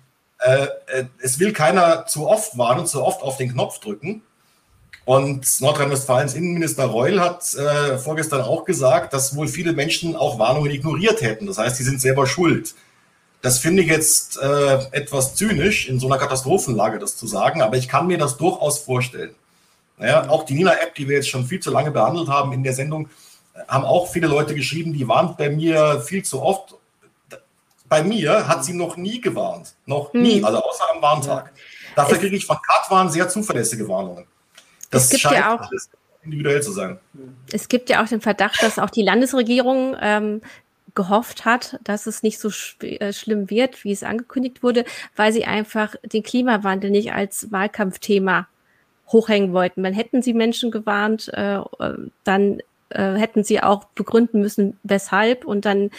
Äh, 0.43 0.63
äh, 0.87 1.05
es 1.21 1.39
will 1.39 1.53
keiner 1.53 2.05
zu 2.05 2.27
oft 2.27 2.57
warnen, 2.57 2.85
zu 2.85 3.03
oft 3.03 3.21
auf 3.21 3.37
den 3.37 3.53
Knopf 3.53 3.79
drücken. 3.79 4.21
Und 5.05 5.61
Nordrhein-Westfalens 5.61 6.33
Innenminister 6.33 6.85
Reul 6.85 7.19
hat 7.19 7.53
äh, 7.55 7.97
vorgestern 7.97 8.41
auch 8.41 8.65
gesagt, 8.65 9.13
dass 9.13 9.35
wohl 9.35 9.47
viele 9.47 9.73
Menschen 9.73 10.15
auch 10.15 10.39
Warnungen 10.39 10.71
ignoriert 10.71 11.21
hätten. 11.21 11.45
Das 11.45 11.57
heißt, 11.57 11.79
die 11.79 11.83
sind 11.83 12.01
selber 12.01 12.27
schuld. 12.27 12.73
Das 13.41 13.59
finde 13.59 13.83
ich 13.83 13.89
jetzt 13.89 14.37
äh, 14.41 14.75
etwas 14.91 15.35
zynisch, 15.35 15.89
in 15.89 15.99
so 15.99 16.07
einer 16.07 16.17
Katastrophenlage 16.17 16.99
das 16.99 17.17
zu 17.17 17.27
sagen, 17.27 17.61
aber 17.61 17.75
ich 17.75 17.89
kann 17.89 18.07
mir 18.07 18.17
das 18.17 18.37
durchaus 18.37 18.79
vorstellen. 18.79 19.35
Naja, 19.97 20.29
auch 20.29 20.43
die 20.43 20.53
Nina-App, 20.55 20.95
die 20.95 21.07
wir 21.07 21.17
jetzt 21.17 21.29
schon 21.29 21.45
viel 21.45 21.59
zu 21.59 21.69
lange 21.69 21.91
behandelt 21.91 22.29
haben 22.29 22.53
in 22.53 22.63
der 22.63 22.73
Sendung, 22.73 23.09
haben 23.67 23.83
auch 23.83 24.09
viele 24.09 24.27
Leute 24.27 24.55
geschrieben, 24.55 24.93
die 24.93 25.07
warnt 25.07 25.37
bei 25.37 25.49
mir 25.49 26.01
viel 26.01 26.23
zu 26.23 26.41
oft 26.41 26.75
bei 27.93 28.03
mir 28.03 28.47
hat 28.47 28.65
sie 28.65 28.73
noch 28.73 28.97
nie 28.97 29.21
gewarnt. 29.21 29.75
Noch 29.85 30.13
nie, 30.13 30.37
hm. 30.37 30.45
also 30.45 30.57
außer 30.63 30.83
am 30.95 31.01
Warntag. 31.03 31.53
Dafür 31.95 32.17
kriege 32.17 32.35
ich 32.35 32.43
von 32.43 32.57
Katwan 32.67 33.11
sehr 33.11 33.29
zuverlässige 33.29 33.87
Warnungen. 33.87 34.25
Das 34.89 35.15
scheint 35.15 35.35
ja 35.35 35.55
auch 35.55 35.69
individuell 36.23 36.63
zu 36.63 36.71
sein. 36.71 36.97
Es 37.51 37.67
gibt 37.67 37.91
ja 37.91 38.03
auch 38.03 38.07
den 38.07 38.19
Verdacht, 38.19 38.63
dass 38.63 38.79
auch 38.79 38.89
die 38.89 39.03
Landesregierung 39.03 39.95
ähm, 40.01 40.41
gehofft 40.95 41.45
hat, 41.45 41.79
dass 41.83 42.07
es 42.07 42.23
nicht 42.23 42.39
so 42.39 42.49
sch 42.49 42.81
äh, 42.81 43.13
schlimm 43.13 43.51
wird, 43.51 43.83
wie 43.83 43.91
es 43.91 44.01
angekündigt 44.01 44.63
wurde, 44.63 44.85
weil 45.15 45.31
sie 45.31 45.45
einfach 45.45 45.93
den 46.03 46.23
Klimawandel 46.23 46.89
nicht 46.89 47.13
als 47.13 47.51
Wahlkampfthema 47.51 48.47
hochhängen 49.09 49.53
wollten. 49.53 49.83
Man 49.83 49.93
hätten 49.93 50.23
sie 50.23 50.33
Menschen 50.33 50.71
gewarnt, 50.71 51.31
äh 51.31 51.59
dann 52.23 52.59
äh, 52.89 53.13
hätten 53.13 53.43
sie 53.43 53.61
auch 53.61 53.83
begründen 53.93 54.41
müssen, 54.41 54.79
weshalb, 54.81 55.45
und 55.45 55.65
dann 55.65 55.91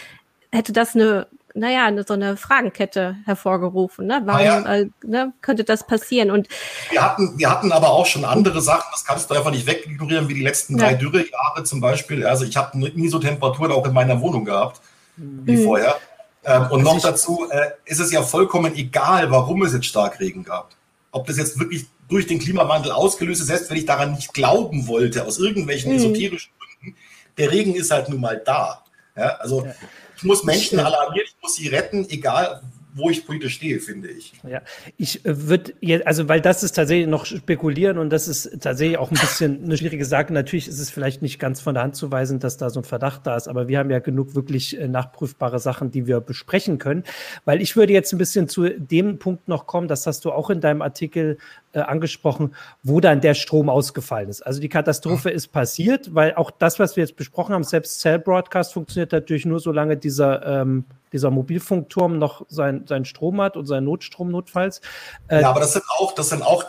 hätte 0.51 0.73
das 0.73 0.93
eine 0.93 1.27
naja, 1.55 1.89
so 2.05 2.13
eine 2.13 2.37
Fragenkette 2.37 3.15
hervorgerufen. 3.25 4.07
Ne? 4.07 4.21
Warum 4.25 4.45
ja. 4.45 4.75
äh, 4.75 4.89
ne, 5.03 5.33
könnte 5.41 5.63
das 5.63 5.87
passieren? 5.87 6.29
Und 6.29 6.47
wir 6.91 7.01
hatten, 7.01 7.39
wir 7.39 7.49
hatten 7.49 7.71
aber 7.71 7.89
auch 7.89 8.05
schon 8.05 8.25
andere 8.25 8.61
Sachen, 8.61 8.87
das 8.91 9.05
kannst 9.05 9.29
du 9.29 9.35
einfach 9.35 9.51
nicht 9.51 9.65
wegignorieren, 9.65 10.27
wie 10.27 10.33
die 10.33 10.43
letzten 10.43 10.77
ja. 10.77 10.85
drei 10.85 10.93
Dürrejahre 10.95 11.63
zum 11.63 11.79
Beispiel. 11.81 12.25
Also 12.25 12.45
ich 12.45 12.57
habe 12.57 12.77
nie 12.77 13.09
so 13.09 13.19
Temperaturen 13.19 13.71
auch 13.71 13.85
in 13.87 13.93
meiner 13.93 14.19
Wohnung 14.21 14.45
gehabt 14.45 14.81
wie 15.17 15.55
mhm. 15.57 15.63
vorher. 15.63 15.95
Ähm, 16.43 16.63
und 16.63 16.79
also 16.79 16.93
noch 16.93 17.01
dazu 17.01 17.47
äh, 17.49 17.71
ist 17.85 17.99
es 17.99 18.11
ja 18.11 18.21
vollkommen 18.21 18.75
egal, 18.75 19.31
warum 19.31 19.63
es 19.63 19.73
jetzt 19.73 19.85
Starkregen 19.85 20.43
gab. 20.43 20.71
Ob 21.11 21.25
das 21.27 21.37
jetzt 21.37 21.59
wirklich 21.59 21.85
durch 22.07 22.27
den 22.27 22.39
Klimawandel 22.39 22.91
ausgelöst 22.91 23.41
ist, 23.41 23.47
selbst 23.47 23.69
wenn 23.69 23.77
ich 23.77 23.85
daran 23.85 24.11
nicht 24.11 24.33
glauben 24.33 24.87
wollte, 24.87 25.25
aus 25.25 25.39
irgendwelchen 25.39 25.91
mhm. 25.91 25.97
esoterischen 25.97 26.51
Gründen, 26.59 26.97
der 27.37 27.51
Regen 27.51 27.73
ist 27.75 27.91
halt 27.91 28.09
nun 28.09 28.21
mal 28.21 28.41
da. 28.45 28.83
Ja, 29.15 29.37
also 29.37 29.65
ja. 29.65 29.73
Ich 30.17 30.23
muss 30.23 30.43
Menschen 30.43 30.79
alarmieren, 30.79 31.27
ich 31.27 31.35
muss 31.41 31.55
sie 31.55 31.67
retten, 31.67 32.07
egal 32.09 32.61
wo 32.95 33.09
ich 33.09 33.25
politisch 33.25 33.55
stehe, 33.55 33.81
finde 33.81 34.07
ich. 34.07 34.31
Ja, 34.49 34.61
ich 34.95 35.25
äh, 35.25 35.47
würde 35.47 35.73
jetzt, 35.81 36.07
also 36.07 36.29
weil 36.29 36.39
das 36.39 36.63
ist 36.63 36.73
tatsächlich 36.73 37.07
noch 37.07 37.25
spekulieren 37.25 37.97
und 37.97 38.09
das 38.09 38.29
ist 38.29 38.61
tatsächlich 38.61 38.97
auch 38.97 39.11
ein 39.11 39.19
bisschen 39.19 39.63
eine 39.65 39.75
schwierige 39.75 40.05
Sache. 40.05 40.31
Natürlich 40.31 40.69
ist 40.69 40.79
es 40.79 40.89
vielleicht 40.89 41.21
nicht 41.21 41.37
ganz 41.37 41.59
von 41.59 41.73
der 41.73 41.83
Hand 41.83 41.97
zu 41.97 42.09
weisen, 42.09 42.39
dass 42.39 42.55
da 42.55 42.69
so 42.69 42.79
ein 42.79 42.85
Verdacht 42.85 43.27
da 43.27 43.35
ist, 43.35 43.49
aber 43.49 43.67
wir 43.67 43.79
haben 43.79 43.91
ja 43.91 43.99
genug 43.99 44.33
wirklich 44.33 44.79
äh, 44.79 44.87
nachprüfbare 44.87 45.59
Sachen, 45.59 45.91
die 45.91 46.07
wir 46.07 46.21
besprechen 46.21 46.77
können. 46.77 47.03
Weil 47.43 47.61
ich 47.61 47.75
würde 47.75 47.91
jetzt 47.91 48.13
ein 48.13 48.17
bisschen 48.17 48.47
zu 48.47 48.69
dem 48.69 49.19
Punkt 49.19 49.49
noch 49.49 49.67
kommen, 49.67 49.89
das 49.89 50.07
hast 50.07 50.23
du 50.23 50.31
auch 50.31 50.49
in 50.49 50.61
deinem 50.61 50.81
Artikel 50.81 51.37
äh, 51.75 51.81
angesprochen, 51.81 52.55
wo 52.83 53.01
dann 53.01 53.19
der 53.19 53.33
Strom 53.33 53.69
ausgefallen 53.69 54.29
ist. 54.29 54.41
Also 54.41 54.61
die 54.61 54.69
Katastrophe 54.69 55.29
ist 55.29 55.49
passiert, 55.51 56.15
weil 56.15 56.33
auch 56.35 56.49
das, 56.49 56.79
was 56.79 56.95
wir 56.95 57.03
jetzt 57.03 57.17
besprochen 57.17 57.53
haben, 57.53 57.65
selbst 57.65 57.99
Cell 57.99 58.17
Broadcast 58.17 58.71
funktioniert 58.73 59.11
natürlich 59.11 59.45
nur, 59.45 59.59
solange 59.59 59.97
dieser, 59.97 60.45
ähm, 60.45 60.85
dieser 61.11 61.31
Mobilfunkturm 61.31 62.17
noch 62.17 62.45
sein, 62.47 62.85
seinen 62.87 63.03
Strom 63.03 63.41
hat 63.41 63.57
und 63.57 63.65
seinen 63.65 63.83
Notstrom 63.83 64.31
notfalls. 64.31 64.79
Äh, 65.27 65.41
ja, 65.41 65.49
aber 65.49 65.59
das 65.59 65.73
sind 65.73 65.83
auch, 65.99 66.15
das 66.15 66.29
sind 66.29 66.43
auch 66.43 66.63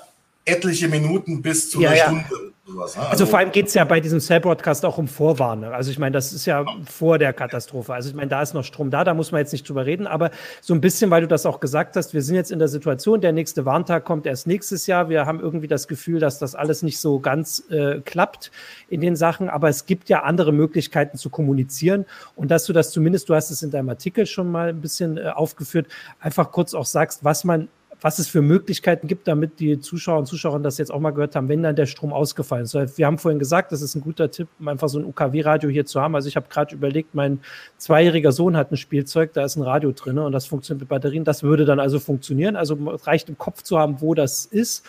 etliche 0.44 0.88
Minuten 0.88 1.40
bis 1.40 1.70
zu 1.70 1.80
ja, 1.80 1.90
einer 1.90 1.98
ja. 1.98 2.04
Stunde. 2.06 2.52
Sowas, 2.66 2.96
ne? 2.96 3.02
also, 3.02 3.10
also, 3.12 3.26
vor 3.26 3.38
allem 3.38 3.52
geht 3.52 3.68
es 3.68 3.74
ja 3.74 3.84
bei 3.84 4.00
diesem 4.00 4.18
Cell-Broadcast 4.18 4.84
auch 4.84 4.98
um 4.98 5.06
Vorwarnung. 5.06 5.72
Also 5.72 5.92
ich 5.92 6.00
meine, 6.00 6.14
das 6.14 6.32
ist 6.32 6.46
ja 6.46 6.64
vor 6.84 7.16
der 7.16 7.32
Katastrophe. 7.32 7.94
Also 7.94 8.08
ich 8.08 8.14
meine, 8.16 8.28
da 8.28 8.42
ist 8.42 8.54
noch 8.54 8.64
Strom 8.64 8.90
da, 8.90 9.04
da 9.04 9.14
muss 9.14 9.30
man 9.30 9.38
jetzt 9.38 9.52
nicht 9.52 9.68
drüber 9.68 9.86
reden, 9.86 10.08
aber 10.08 10.32
so 10.60 10.74
ein 10.74 10.80
bisschen, 10.80 11.10
weil 11.10 11.20
du 11.20 11.28
das 11.28 11.46
auch 11.46 11.60
gesagt 11.60 11.94
hast, 11.94 12.12
wir 12.12 12.22
sind 12.22 12.34
jetzt 12.34 12.50
in 12.50 12.58
der 12.58 12.66
Situation, 12.66 13.20
der 13.20 13.32
nächste 13.32 13.64
Warntag 13.66 14.04
kommt 14.04 14.26
erst 14.26 14.48
nächstes 14.48 14.88
Jahr. 14.88 15.08
Wir 15.08 15.26
haben 15.26 15.38
irgendwie 15.38 15.68
das 15.68 15.86
Gefühl, 15.86 16.18
dass 16.18 16.40
das 16.40 16.56
alles 16.56 16.82
nicht 16.82 16.98
so 16.98 17.20
ganz 17.20 17.62
äh, 17.70 18.00
klappt 18.00 18.50
in 18.88 19.00
den 19.00 19.14
Sachen, 19.14 19.48
aber 19.48 19.68
es 19.68 19.86
gibt 19.86 20.08
ja 20.08 20.24
andere 20.24 20.52
Möglichkeiten 20.52 21.18
zu 21.18 21.30
kommunizieren 21.30 22.04
und 22.34 22.50
dass 22.50 22.64
du 22.64 22.72
das 22.72 22.90
zumindest, 22.90 23.28
du 23.28 23.36
hast 23.36 23.52
es 23.52 23.62
in 23.62 23.70
deinem 23.70 23.90
Artikel 23.90 24.26
schon 24.26 24.50
mal 24.50 24.70
ein 24.70 24.80
bisschen 24.80 25.18
äh, 25.18 25.28
aufgeführt, 25.28 25.86
einfach 26.18 26.50
kurz 26.50 26.74
auch 26.74 26.86
sagst, 26.86 27.22
was 27.22 27.44
man 27.44 27.68
was 28.00 28.18
es 28.18 28.28
für 28.28 28.42
Möglichkeiten 28.42 29.08
gibt, 29.08 29.26
damit 29.26 29.58
die 29.58 29.80
Zuschauer 29.80 30.18
und 30.18 30.26
Zuschauerinnen 30.26 30.62
das 30.62 30.78
jetzt 30.78 30.92
auch 30.92 31.00
mal 31.00 31.10
gehört 31.10 31.34
haben, 31.34 31.48
wenn 31.48 31.62
dann 31.62 31.76
der 31.76 31.86
Strom 31.86 32.12
ausgefallen 32.12 32.64
ist. 32.64 32.74
Wir 32.98 33.06
haben 33.06 33.18
vorhin 33.18 33.38
gesagt, 33.38 33.72
das 33.72 33.82
ist 33.82 33.94
ein 33.94 34.02
guter 34.02 34.30
Tipp, 34.30 34.48
um 34.58 34.68
einfach 34.68 34.88
so 34.88 34.98
ein 34.98 35.04
UKW-Radio 35.04 35.70
hier 35.70 35.86
zu 35.86 36.00
haben. 36.00 36.14
Also 36.14 36.28
ich 36.28 36.36
habe 36.36 36.46
gerade 36.48 36.74
überlegt, 36.74 37.14
mein 37.14 37.40
zweijähriger 37.78 38.32
Sohn 38.32 38.56
hat 38.56 38.70
ein 38.70 38.76
Spielzeug, 38.76 39.32
da 39.32 39.44
ist 39.44 39.56
ein 39.56 39.62
Radio 39.62 39.92
drin 39.92 40.18
und 40.18 40.32
das 40.32 40.46
funktioniert 40.46 40.82
mit 40.82 40.88
Batterien. 40.88 41.24
Das 41.24 41.42
würde 41.42 41.64
dann 41.64 41.80
also 41.80 41.98
funktionieren. 41.98 42.56
Also 42.56 42.76
es 42.94 43.06
reicht 43.06 43.28
im 43.28 43.38
Kopf 43.38 43.62
zu 43.62 43.78
haben, 43.78 44.00
wo 44.00 44.14
das 44.14 44.44
ist. 44.44 44.84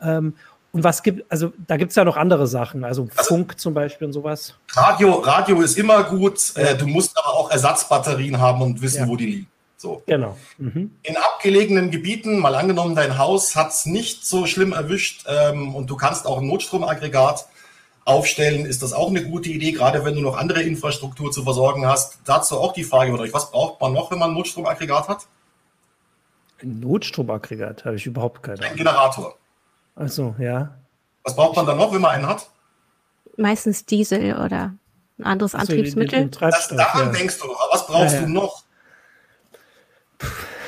Ähm, 0.00 0.34
und 0.72 0.82
was 0.82 1.04
gibt, 1.04 1.30
also 1.30 1.52
da 1.68 1.76
gibt 1.76 1.90
es 1.90 1.96
ja 1.96 2.04
noch 2.04 2.16
andere 2.16 2.48
Sachen, 2.48 2.82
also, 2.82 3.02
also 3.02 3.22
Funk 3.22 3.60
zum 3.60 3.74
Beispiel 3.74 4.08
und 4.08 4.12
sowas. 4.12 4.54
Radio, 4.72 5.12
Radio 5.20 5.60
ist 5.60 5.78
immer 5.78 6.02
gut. 6.02 6.52
Äh, 6.56 6.76
du 6.76 6.88
musst 6.88 7.16
aber 7.16 7.32
auch 7.32 7.50
Ersatzbatterien 7.50 8.40
haben 8.40 8.60
und 8.60 8.82
wissen, 8.82 9.02
ja. 9.02 9.08
wo 9.08 9.14
die 9.14 9.26
liegen. 9.26 9.46
So. 9.76 10.02
Genau. 10.06 10.36
Mhm. 10.58 10.92
In 11.02 11.16
abgelegenen 11.16 11.90
Gebieten, 11.90 12.38
mal 12.38 12.54
angenommen, 12.54 12.94
dein 12.94 13.18
Haus 13.18 13.54
hat 13.56 13.70
es 13.70 13.86
nicht 13.86 14.24
so 14.24 14.46
schlimm 14.46 14.72
erwischt 14.72 15.24
ähm, 15.28 15.74
und 15.74 15.90
du 15.90 15.96
kannst 15.96 16.26
auch 16.26 16.38
ein 16.38 16.46
Notstromaggregat 16.46 17.46
aufstellen, 18.04 18.66
ist 18.66 18.82
das 18.82 18.92
auch 18.92 19.08
eine 19.08 19.24
gute 19.24 19.48
Idee, 19.48 19.72
gerade 19.72 20.04
wenn 20.04 20.14
du 20.14 20.20
noch 20.20 20.36
andere 20.36 20.62
Infrastruktur 20.62 21.32
zu 21.32 21.42
versorgen 21.42 21.86
hast. 21.86 22.18
Dazu 22.24 22.58
auch 22.58 22.72
die 22.72 22.84
Frage 22.84 23.10
von 23.10 23.20
euch, 23.20 23.32
was 23.32 23.50
braucht 23.50 23.80
man 23.80 23.92
noch, 23.92 24.10
wenn 24.10 24.18
man 24.18 24.30
ein 24.30 24.34
Notstromaggregat 24.34 25.08
hat? 25.08 25.26
Ein 26.62 26.80
Notstromaggregat 26.80 27.84
habe 27.84 27.96
ich 27.96 28.06
überhaupt 28.06 28.42
keine 28.42 28.58
Ahnung. 28.58 28.70
Ein 28.70 28.76
Generator. 28.76 29.36
Achso, 29.96 30.34
ja. 30.38 30.76
Was 31.22 31.34
braucht 31.34 31.56
man 31.56 31.66
dann 31.66 31.78
noch, 31.78 31.92
wenn 31.92 32.00
man 32.00 32.12
einen 32.12 32.26
hat? 32.26 32.48
Meistens 33.36 33.86
Diesel 33.86 34.34
oder 34.34 34.74
ein 35.18 35.24
anderes 35.24 35.54
also 35.54 35.72
Antriebsmittel. 35.72 36.20
Den, 36.20 36.30
den 36.30 36.40
das, 36.40 36.68
daran 36.68 37.06
ja. 37.06 37.12
denkst 37.12 37.38
du 37.38 37.46
noch. 37.46 37.68
Was 37.72 37.86
brauchst 37.86 38.14
ja, 38.14 38.20
ja. 38.20 38.26
du 38.26 38.32
noch? 38.32 38.63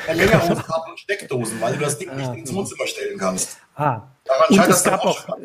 Verlängerungskabel 0.05 0.91
und 0.91 1.01
Steckdosen, 1.01 1.61
weil 1.61 1.75
du 1.75 1.81
das 1.81 1.99
Ding 1.99 2.15
nicht 2.15 2.35
ins 2.35 2.55
Wohnzimmer 2.55 2.87
stellen 2.87 3.19
kannst. 3.19 3.59
Ah. 3.75 4.03
Daran 4.25 4.49
und 4.51 4.69
es 4.69 4.85
gab 4.85 5.05
auch, 5.05 5.29
auch 5.29 5.39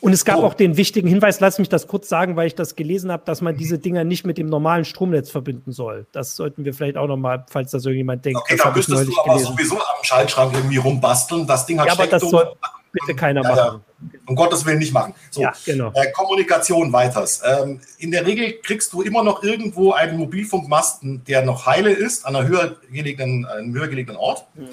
und 0.00 0.12
es 0.12 0.24
gab 0.24 0.38
oh. 0.38 0.44
auch 0.44 0.54
den 0.54 0.76
wichtigen 0.76 1.08
Hinweis, 1.08 1.40
lass 1.40 1.58
mich 1.58 1.68
das 1.68 1.88
kurz 1.88 2.08
sagen, 2.08 2.36
weil 2.36 2.46
ich 2.46 2.54
das 2.54 2.76
gelesen 2.76 3.10
habe, 3.10 3.24
dass 3.24 3.40
man 3.40 3.56
diese 3.56 3.78
Dinger 3.78 4.04
nicht 4.04 4.24
mit 4.24 4.38
dem 4.38 4.46
normalen 4.46 4.84
Stromnetz 4.84 5.30
verbinden 5.30 5.72
soll. 5.72 6.06
Das 6.12 6.36
sollten 6.36 6.64
wir 6.64 6.74
vielleicht 6.74 6.96
auch 6.96 7.08
nochmal, 7.08 7.44
falls 7.48 7.72
das 7.72 7.84
irgendjemand 7.84 8.24
denkt. 8.24 8.40
Okay, 8.40 8.56
da 8.62 8.70
müsstest 8.70 9.08
du 9.08 9.20
aber 9.20 9.34
gelesen. 9.34 9.52
sowieso 9.52 9.76
am 9.76 10.02
Schaltschrank 10.02 10.54
irgendwie 10.54 10.76
rumbasteln. 10.76 11.46
Das 11.46 11.66
Ding 11.66 11.80
hat 11.80 11.88
ja, 11.88 12.18
soll 12.18 12.52
bitte 12.92 13.14
keiner 13.14 13.42
machen. 13.42 13.56
Ja, 13.56 13.80
um 14.26 14.36
Gottes 14.36 14.64
Willen 14.64 14.78
nicht 14.78 14.92
machen. 14.92 15.14
So, 15.30 15.42
ja, 15.42 15.52
genau. 15.64 15.92
Äh, 15.94 16.10
Kommunikation 16.12 16.92
weiters. 16.92 17.42
Ähm, 17.44 17.80
in 17.98 18.10
der 18.10 18.26
Regel 18.26 18.54
kriegst 18.62 18.92
du 18.92 19.02
immer 19.02 19.22
noch 19.22 19.42
irgendwo 19.42 19.92
einen 19.92 20.16
Mobilfunkmasten, 20.18 21.24
der 21.24 21.42
noch 21.44 21.66
heile 21.66 21.90
ist, 21.90 22.26
an 22.26 22.36
einer 22.36 22.48
höher 22.48 22.76
gelegenen, 22.90 23.46
einem 23.46 23.74
höher 23.74 23.88
gelegenen 23.88 24.16
Ort. 24.16 24.46
Mhm. 24.54 24.68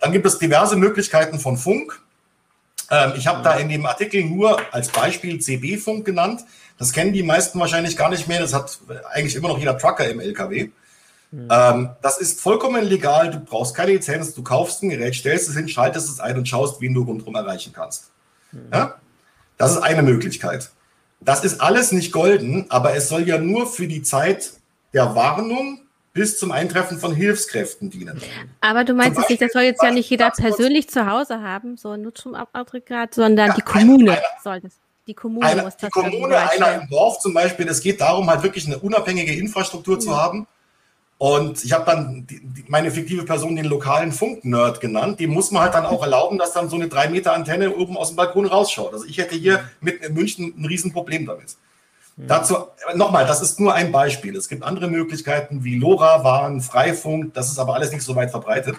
Dann 0.00 0.12
gibt 0.12 0.26
es 0.26 0.38
diverse 0.38 0.76
Möglichkeiten 0.76 1.38
von 1.38 1.56
Funk. 1.56 2.00
Ähm, 2.90 3.12
ich 3.16 3.26
habe 3.26 3.42
da 3.42 3.54
in 3.54 3.68
dem 3.68 3.86
Artikel 3.86 4.24
nur 4.24 4.58
als 4.72 4.88
Beispiel 4.88 5.38
CB-Funk 5.38 6.04
genannt. 6.04 6.44
Das 6.78 6.92
kennen 6.92 7.12
die 7.12 7.22
meisten 7.22 7.60
wahrscheinlich 7.60 7.96
gar 7.96 8.08
nicht 8.08 8.26
mehr. 8.26 8.40
Das 8.40 8.54
hat 8.54 8.78
eigentlich 9.12 9.36
immer 9.36 9.48
noch 9.48 9.58
jeder 9.58 9.76
Trucker 9.76 10.08
im 10.08 10.20
LKW. 10.20 10.70
Mhm. 11.30 11.48
Ähm, 11.50 11.90
das 12.02 12.18
ist 12.18 12.40
vollkommen 12.40 12.84
legal. 12.84 13.30
Du 13.30 13.40
brauchst 13.40 13.74
keine 13.74 13.92
Lizenz. 13.92 14.34
Du 14.34 14.42
kaufst 14.42 14.82
ein 14.82 14.90
Gerät, 14.90 15.14
stellst 15.14 15.48
es 15.48 15.56
hin, 15.56 15.68
schaltest 15.68 16.08
es 16.08 16.20
ein 16.20 16.36
und 16.36 16.48
schaust, 16.48 16.80
wen 16.80 16.94
du 16.94 17.02
rundherum 17.02 17.34
erreichen 17.34 17.72
kannst. 17.72 18.10
Mhm. 18.52 18.68
Ja? 18.72 18.94
Das 19.56 19.72
ist 19.72 19.78
eine 19.78 20.02
Möglichkeit. 20.02 20.70
Das 21.20 21.44
ist 21.44 21.60
alles 21.60 21.92
nicht 21.92 22.12
golden, 22.12 22.70
aber 22.70 22.94
es 22.94 23.08
soll 23.08 23.28
ja 23.28 23.38
nur 23.38 23.66
für 23.66 23.86
die 23.86 24.02
Zeit 24.02 24.52
der 24.94 25.14
Warnung 25.14 25.82
bis 26.12 26.38
zum 26.38 26.50
Eintreffen 26.50 26.98
von 26.98 27.14
Hilfskräften 27.14 27.90
dienen. 27.90 28.20
Aber 28.60 28.84
du 28.84 28.94
meinst 28.94 29.16
Beispiel, 29.16 29.34
nicht, 29.34 29.42
das 29.42 29.52
soll 29.52 29.62
jetzt 29.62 29.82
ja 29.82 29.90
nicht 29.90 30.10
jeder 30.10 30.30
persönlich 30.30 30.88
zu 30.88 31.08
Hause 31.08 31.42
haben, 31.42 31.76
so 31.76 31.90
ein 31.90 32.02
Nutzstromaggregat, 32.02 33.14
sondern 33.14 33.48
ja, 33.48 33.54
die 33.54 33.62
Kommune 33.62 34.12
einer, 34.12 34.22
soll 34.42 34.60
das. 34.60 34.72
Die 35.06 35.14
Kommune 35.14 35.46
eine, 35.46 35.62
muss 35.62 35.76
das 35.76 35.90
Die 35.94 36.00
Kommune, 36.00 36.36
einer 36.36 36.82
im 36.82 36.88
Dorf 36.88 37.20
zum 37.20 37.34
Beispiel, 37.34 37.68
es 37.68 37.80
geht 37.80 38.00
darum, 38.00 38.28
halt 38.28 38.42
wirklich 38.42 38.66
eine 38.66 38.78
unabhängige 38.78 39.34
Infrastruktur 39.34 39.94
ja. 39.96 40.00
zu 40.00 40.16
haben. 40.16 40.46
Und 41.20 41.62
ich 41.62 41.72
habe 41.74 41.84
dann 41.84 42.26
die, 42.26 42.40
die, 42.42 42.64
meine 42.66 42.90
fiktive 42.90 43.26
Person 43.26 43.54
den 43.54 43.66
lokalen 43.66 44.10
Funk-Nerd 44.10 44.80
genannt. 44.80 45.20
Dem 45.20 45.28
muss 45.28 45.50
man 45.50 45.64
halt 45.64 45.74
dann 45.74 45.84
auch 45.84 46.02
erlauben, 46.02 46.38
dass 46.38 46.54
dann 46.54 46.70
so 46.70 46.76
eine 46.76 46.88
3 46.88 47.10
Meter 47.10 47.34
Antenne 47.34 47.76
oben 47.76 47.98
aus 47.98 48.08
dem 48.08 48.16
Balkon 48.16 48.46
rausschaut. 48.46 48.94
Also 48.94 49.04
ich 49.04 49.18
hätte 49.18 49.34
hier 49.34 49.62
mit 49.82 50.02
in 50.02 50.14
München 50.14 50.54
ein 50.56 50.64
Riesenproblem 50.64 51.26
damit. 51.26 51.56
Dazu 52.16 52.56
nochmal, 52.94 53.26
das 53.26 53.42
ist 53.42 53.60
nur 53.60 53.74
ein 53.74 53.92
Beispiel. 53.92 54.34
Es 54.34 54.48
gibt 54.48 54.62
andere 54.62 54.88
Möglichkeiten 54.88 55.62
wie 55.62 55.76
LoRa, 55.76 56.24
WAN, 56.24 56.62
Freifunk. 56.62 57.34
Das 57.34 57.50
ist 57.50 57.58
aber 57.58 57.74
alles 57.74 57.92
nicht 57.92 58.02
so 58.02 58.16
weit 58.16 58.30
verbreitet. 58.30 58.76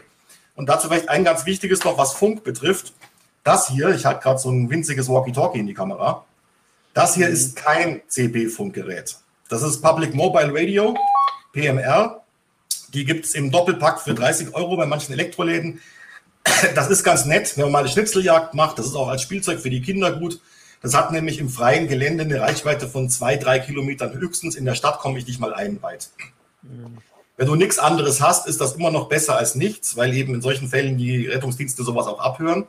Und 0.55 0.67
dazu 0.67 0.87
vielleicht 0.87 1.09
ein 1.09 1.23
ganz 1.23 1.45
wichtiges 1.45 1.83
noch, 1.83 1.99
was 1.99 2.13
Funk 2.13 2.43
betrifft. 2.43 2.93
Das 3.43 3.67
hier, 3.67 3.89
ich 3.89 4.07
halte 4.07 4.21
gerade 4.21 4.39
so 4.39 4.49
ein 4.49 4.67
winziges 4.67 5.07
Walkie-Talkie 5.09 5.59
in 5.59 5.67
die 5.67 5.75
Kamera. 5.75 6.25
Das 6.95 7.13
hier 7.13 7.27
mhm. 7.27 7.33
ist 7.33 7.55
kein 7.55 8.01
CB-Funkgerät. 8.07 9.15
Das 9.47 9.61
ist 9.61 9.79
Public 9.81 10.15
Mobile 10.15 10.51
Radio, 10.51 10.95
PMR. 11.53 12.20
Die 12.93 13.05
gibt 13.05 13.25
es 13.25 13.35
im 13.35 13.51
Doppelpack 13.51 14.01
für 14.01 14.13
30 14.13 14.53
Euro 14.53 14.75
bei 14.77 14.85
manchen 14.85 15.13
Elektroläden. 15.13 15.79
Das 16.75 16.89
ist 16.89 17.03
ganz 17.03 17.25
nett, 17.25 17.55
wenn 17.55 17.65
man 17.65 17.71
mal 17.71 17.79
eine 17.79 17.89
Schnitzeljagd 17.89 18.53
macht. 18.53 18.79
Das 18.79 18.85
ist 18.85 18.95
auch 18.95 19.07
als 19.07 19.21
Spielzeug 19.21 19.59
für 19.59 19.69
die 19.69 19.81
Kinder 19.81 20.11
gut. 20.11 20.39
Das 20.81 20.95
hat 20.95 21.11
nämlich 21.11 21.37
im 21.39 21.49
freien 21.49 21.87
Gelände 21.87 22.23
eine 22.23 22.41
Reichweite 22.41 22.87
von 22.87 23.09
zwei, 23.09 23.37
drei 23.37 23.59
Kilometern 23.59 24.13
höchstens. 24.13 24.55
In 24.55 24.65
der 24.65 24.75
Stadt 24.75 24.99
komme 24.99 25.19
ich 25.19 25.27
nicht 25.27 25.39
mal 25.39 25.53
einen 25.53 25.81
weit. 25.81 26.09
Wenn 27.37 27.47
du 27.47 27.55
nichts 27.55 27.79
anderes 27.79 28.21
hast, 28.21 28.47
ist 28.47 28.61
das 28.61 28.73
immer 28.73 28.91
noch 28.91 29.07
besser 29.07 29.37
als 29.37 29.55
nichts, 29.55 29.95
weil 29.97 30.13
eben 30.13 30.33
in 30.35 30.41
solchen 30.41 30.67
Fällen 30.67 30.97
die 30.97 31.27
Rettungsdienste 31.27 31.83
sowas 31.83 32.07
auch 32.07 32.19
abhören. 32.19 32.65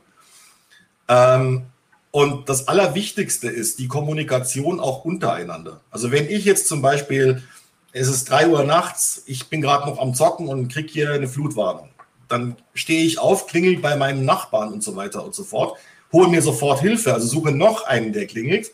Ähm, 1.09 1.67
und 2.11 2.49
das 2.51 2.69
Allerwichtigste 2.69 3.49
ist 3.49 3.79
die 3.79 3.89
Kommunikation 3.89 4.81
auch 4.81 5.05
untereinander. 5.05 5.81
Also 5.91 6.13
wenn 6.13 6.29
ich 6.29 6.45
jetzt 6.45 6.69
zum 6.69 6.83
Beispiel, 6.83 7.43
es 7.93 8.09
ist 8.09 8.31
drei 8.31 8.49
Uhr 8.49 8.65
nachts, 8.65 9.23
ich 9.27 9.49
bin 9.49 9.61
gerade 9.61 9.89
noch 9.89 9.99
am 9.99 10.15
Zocken 10.15 10.49
und 10.49 10.73
kriege 10.73 10.89
hier 10.89 11.13
eine 11.13 11.29
Flutwarnung, 11.29 11.91
dann 12.29 12.57
stehe 12.75 13.05
ich 13.05 13.19
auf, 13.19 13.47
klingel 13.47 13.79
bei 13.79 13.97
meinem 13.97 14.25
Nachbarn 14.25 14.73
und 14.73 14.83
so 14.83 14.97
weiter 14.97 15.25
und 15.25 15.35
so 15.35 15.45
fort 15.45 15.79
hole 16.13 16.29
mir 16.29 16.43
sofort 16.43 16.81
Hilfe, 16.81 17.15
also 17.15 17.27
suche 17.27 17.53
noch 17.53 17.87
einen, 17.87 18.13
der 18.13 18.27
klingelt. 18.27 18.73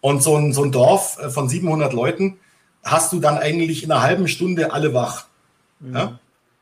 Und 0.00 0.22
so 0.22 0.36
ein, 0.36 0.52
so 0.52 0.62
ein 0.62 0.72
Dorf 0.72 1.18
äh, 1.18 1.30
von 1.30 1.48
700 1.48 1.92
Leuten 1.92 2.38
hast 2.84 3.12
du 3.12 3.20
dann 3.20 3.38
eigentlich 3.38 3.82
in 3.82 3.90
einer 3.90 4.02
halben 4.02 4.28
Stunde 4.28 4.72
alle 4.72 4.92
wach. 4.92 5.26
Mhm. 5.80 5.96
Ja? 5.96 6.18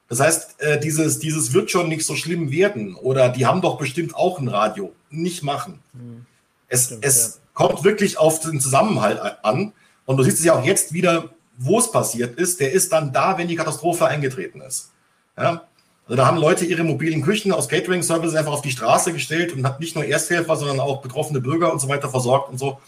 Das 0.08 0.20
heißt, 0.20 0.60
äh, 0.60 0.80
dieses, 0.80 1.18
dieses 1.18 1.52
wird 1.52 1.70
schon 1.70 1.88
nicht 1.88 2.06
so 2.06 2.14
schlimm 2.14 2.50
werden. 2.50 2.94
Oder 2.94 3.28
die 3.28 3.46
haben 3.46 3.60
doch 3.60 3.76
bestimmt 3.78 4.14
auch 4.14 4.38
ein 4.38 4.48
Radio. 4.48 4.92
Nicht 5.10 5.42
machen. 5.42 5.80
Mhm. 5.92 6.26
Es, 6.68 6.86
Stimmt, 6.86 7.04
es 7.04 7.26
ja. 7.26 7.40
kommt 7.54 7.84
wirklich 7.84 8.18
auf 8.18 8.40
den 8.40 8.60
Zusammenhalt 8.60 9.20
an. 9.42 9.72
Und 10.06 10.16
du 10.16 10.22
siehst 10.22 10.38
es 10.38 10.44
ja 10.44 10.54
auch 10.54 10.64
jetzt 10.64 10.92
wieder, 10.92 11.30
wo 11.56 11.78
es 11.78 11.90
passiert 11.90 12.38
ist. 12.38 12.60
Der 12.60 12.72
ist 12.72 12.92
dann 12.92 13.12
da, 13.12 13.38
wenn 13.38 13.48
die 13.48 13.56
Katastrophe 13.56 14.06
eingetreten 14.06 14.60
ist. 14.60 14.90
Ja? 15.36 15.62
Also 16.06 16.16
da 16.16 16.26
haben 16.26 16.36
Leute 16.36 16.66
ihre 16.66 16.84
mobilen 16.84 17.22
Küchen 17.22 17.52
aus 17.52 17.68
Catering-Services 17.68 18.34
einfach 18.34 18.52
auf 18.52 18.62
die 18.62 18.70
Straße 18.70 19.12
gestellt 19.12 19.54
und 19.54 19.66
hat 19.66 19.80
nicht 19.80 19.94
nur 19.94 20.04
Ersthelfer, 20.04 20.56
sondern 20.56 20.80
auch 20.80 21.00
betroffene 21.00 21.40
Bürger 21.40 21.72
und 21.72 21.80
so 21.80 21.88
weiter 21.88 22.10
versorgt 22.10 22.50
und 22.50 22.58
so. 22.58 22.78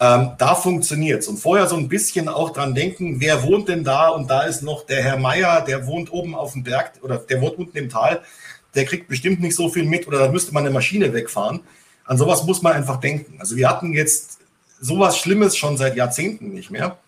Ähm, 0.00 0.32
da 0.36 0.54
funktioniert's. 0.54 1.28
Und 1.28 1.38
vorher 1.38 1.66
so 1.66 1.76
ein 1.76 1.88
bisschen 1.88 2.28
auch 2.28 2.50
dran 2.50 2.74
denken, 2.74 3.20
wer 3.20 3.42
wohnt 3.44 3.68
denn 3.68 3.84
da? 3.84 4.08
Und 4.08 4.28
da 4.28 4.42
ist 4.42 4.62
noch 4.62 4.84
der 4.84 5.02
Herr 5.02 5.16
Meier, 5.16 5.62
der 5.62 5.86
wohnt 5.86 6.12
oben 6.12 6.34
auf 6.34 6.52
dem 6.52 6.64
Berg 6.64 6.92
oder 7.02 7.18
der 7.18 7.40
wohnt 7.40 7.58
unten 7.58 7.78
im 7.78 7.88
Tal. 7.88 8.20
Der 8.74 8.84
kriegt 8.84 9.08
bestimmt 9.08 9.40
nicht 9.40 9.56
so 9.56 9.68
viel 9.68 9.84
mit 9.84 10.06
oder 10.06 10.18
da 10.18 10.28
müsste 10.30 10.52
man 10.52 10.64
eine 10.64 10.74
Maschine 10.74 11.14
wegfahren. 11.14 11.60
An 12.04 12.18
sowas 12.18 12.44
muss 12.44 12.60
man 12.60 12.74
einfach 12.74 13.00
denken. 13.00 13.36
Also 13.38 13.56
wir 13.56 13.70
hatten 13.70 13.94
jetzt 13.94 14.40
sowas 14.80 15.16
Schlimmes 15.16 15.56
schon 15.56 15.78
seit 15.78 15.96
Jahrzehnten 15.96 16.52
nicht 16.52 16.70
mehr. 16.70 16.98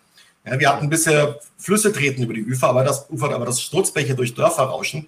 Ja, 0.49 0.59
wir 0.59 0.69
hatten 0.69 0.89
bisher 0.89 1.39
Flüsse 1.57 1.91
treten 1.91 2.23
über 2.23 2.33
die 2.33 2.45
Ufer, 2.45 2.69
aber 2.69 2.83
das 2.83 3.09
Ufer, 3.09 3.33
aber 3.33 3.45
das 3.45 3.61
Sturzbäche 3.61 4.15
durch 4.15 4.33
Dörfer 4.33 4.63
rauschen 4.63 5.07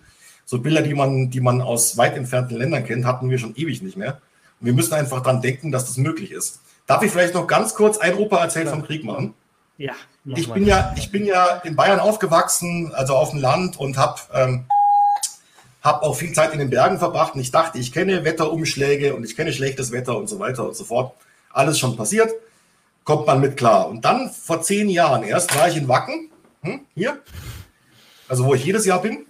so 0.49 0.57
Bilder, 0.57 0.81
die 0.81 0.95
man, 0.95 1.29
die 1.29 1.41
man 1.41 1.61
aus 1.61 1.95
weit 1.95 2.17
entfernten 2.17 2.57
Ländern 2.57 2.83
kennt, 2.83 3.05
hatten 3.05 3.29
wir 3.29 3.37
schon 3.37 3.55
ewig 3.55 3.83
nicht 3.83 3.97
mehr. 3.97 4.19
Und 4.59 4.65
wir 4.65 4.73
müssen 4.73 4.95
einfach 4.95 5.21
dran 5.21 5.43
denken, 5.43 5.71
dass 5.71 5.85
das 5.85 5.97
möglich 5.97 6.31
ist. 6.31 6.61
Darf 6.87 7.03
ich 7.03 7.11
vielleicht 7.11 7.35
noch 7.35 7.45
ganz 7.45 7.75
kurz 7.75 7.99
ein 7.99 8.15
Opa 8.15 8.41
erzählt 8.41 8.67
vom 8.67 8.83
Krieg 8.83 9.03
machen? 9.03 9.35
Ja. 9.77 9.93
Ich 10.25 10.51
bin 10.51 10.65
ja, 10.65 10.91
ich 10.97 11.11
bin 11.11 11.23
ja 11.23 11.61
in 11.63 11.75
Bayern 11.75 11.99
aufgewachsen, 11.99 12.91
also 12.95 13.15
auf 13.15 13.29
dem 13.29 13.39
Land 13.39 13.79
und 13.79 13.99
habe 13.99 14.19
ähm, 14.33 14.65
hab 15.83 16.01
auch 16.01 16.15
viel 16.15 16.33
Zeit 16.33 16.51
in 16.51 16.57
den 16.57 16.71
Bergen 16.71 16.97
verbracht. 16.97 17.35
Und 17.35 17.41
ich 17.41 17.51
dachte, 17.51 17.77
ich 17.77 17.91
kenne 17.91 18.25
Wetterumschläge 18.25 19.13
und 19.13 19.23
ich 19.25 19.35
kenne 19.35 19.53
schlechtes 19.53 19.91
Wetter 19.91 20.17
und 20.17 20.27
so 20.27 20.39
weiter 20.39 20.67
und 20.67 20.75
so 20.75 20.83
fort. 20.83 21.13
Alles 21.51 21.77
schon 21.77 21.95
passiert, 21.95 22.33
kommt 23.09 23.25
man 23.25 23.41
mit 23.41 23.57
klar. 23.57 23.89
Und 23.89 24.05
dann 24.05 24.29
vor 24.29 24.61
zehn 24.61 24.87
Jahren 24.87 25.23
erst 25.23 25.57
war 25.57 25.67
ich 25.67 25.75
in 25.75 25.87
Wacken, 25.87 26.29
hm, 26.61 26.81
hier, 26.93 27.19
also 28.27 28.45
wo 28.45 28.53
ich 28.53 28.63
jedes 28.63 28.85
Jahr 28.85 29.01
bin. 29.01 29.25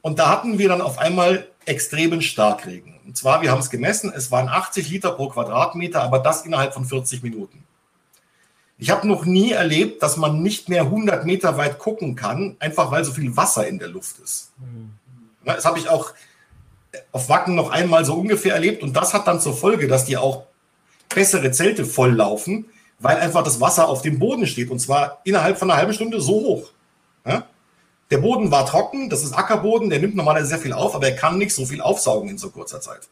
Und 0.00 0.18
da 0.18 0.28
hatten 0.28 0.58
wir 0.58 0.68
dann 0.68 0.80
auf 0.80 0.98
einmal 0.98 1.46
extremen 1.64 2.20
Starkregen. 2.20 2.98
Und 3.06 3.16
zwar, 3.16 3.40
wir 3.40 3.52
haben 3.52 3.60
es 3.60 3.70
gemessen, 3.70 4.12
es 4.12 4.32
waren 4.32 4.48
80 4.48 4.90
Liter 4.90 5.12
pro 5.12 5.28
Quadratmeter, 5.28 6.02
aber 6.02 6.18
das 6.18 6.44
innerhalb 6.44 6.74
von 6.74 6.84
40 6.84 7.22
Minuten. 7.22 7.62
Ich 8.76 8.90
habe 8.90 9.06
noch 9.06 9.24
nie 9.24 9.52
erlebt, 9.52 10.02
dass 10.02 10.16
man 10.16 10.42
nicht 10.42 10.68
mehr 10.68 10.82
100 10.82 11.24
Meter 11.24 11.56
weit 11.56 11.78
gucken 11.78 12.16
kann, 12.16 12.56
einfach 12.58 12.90
weil 12.90 13.04
so 13.04 13.12
viel 13.12 13.36
Wasser 13.36 13.68
in 13.68 13.78
der 13.78 13.86
Luft 13.86 14.18
ist. 14.18 14.50
Mhm. 14.58 14.94
Das 15.44 15.64
habe 15.64 15.78
ich 15.78 15.88
auch 15.88 16.12
auf 17.12 17.28
Wacken 17.28 17.54
noch 17.54 17.70
einmal 17.70 18.04
so 18.04 18.14
ungefähr 18.14 18.54
erlebt 18.54 18.82
und 18.82 18.96
das 18.96 19.14
hat 19.14 19.28
dann 19.28 19.40
zur 19.40 19.56
Folge, 19.56 19.86
dass 19.86 20.06
die 20.06 20.16
auch 20.16 20.46
bessere 21.14 21.52
Zelte 21.52 21.84
volllaufen, 21.84 22.66
weil 23.02 23.18
einfach 23.18 23.42
das 23.42 23.60
Wasser 23.60 23.88
auf 23.88 24.02
dem 24.02 24.18
Boden 24.18 24.46
steht 24.46 24.70
und 24.70 24.78
zwar 24.78 25.20
innerhalb 25.24 25.58
von 25.58 25.70
einer 25.70 25.78
halben 25.78 25.92
Stunde 25.92 26.20
so 26.20 26.34
hoch. 26.34 26.70
Ja? 27.26 27.44
Der 28.10 28.18
Boden 28.18 28.50
war 28.50 28.66
trocken, 28.66 29.10
das 29.10 29.24
ist 29.24 29.32
Ackerboden, 29.32 29.90
der 29.90 29.98
nimmt 29.98 30.14
normalerweise 30.14 30.48
sehr 30.48 30.58
viel 30.58 30.72
auf, 30.72 30.94
aber 30.94 31.08
er 31.08 31.16
kann 31.16 31.38
nicht 31.38 31.54
so 31.54 31.64
viel 31.64 31.80
aufsaugen 31.80 32.30
in 32.30 32.38
so 32.38 32.50
kurzer 32.50 32.80
Zeit. 32.80 33.08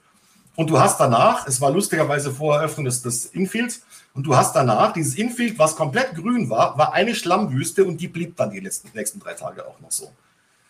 und 0.57 0.69
du 0.69 0.79
hast 0.79 1.01
danach, 1.01 1.47
es 1.47 1.61
war 1.61 1.71
lustigerweise 1.71 2.33
vor 2.33 2.57
Eröffnung 2.57 2.85
des, 2.85 3.03
des 3.03 3.27
Infields, 3.27 3.83
und 4.13 4.25
du 4.25 4.37
hast 4.37 4.55
danach 4.55 4.93
dieses 4.93 5.15
Infield, 5.15 5.59
was 5.59 5.77
komplett 5.77 6.15
grün 6.15 6.51
war, 6.51 6.77
war 6.77 6.93
eine 6.93 7.15
Schlammwüste 7.15 7.85
und 7.85 8.01
die 8.01 8.09
blieb 8.09 8.37
dann 8.37 8.51
die 8.51 8.61
letzten, 8.61 8.91
nächsten 8.95 9.21
drei 9.21 9.35
Tage 9.35 9.67
auch 9.67 9.81
noch 9.81 9.93
so. 9.93 10.11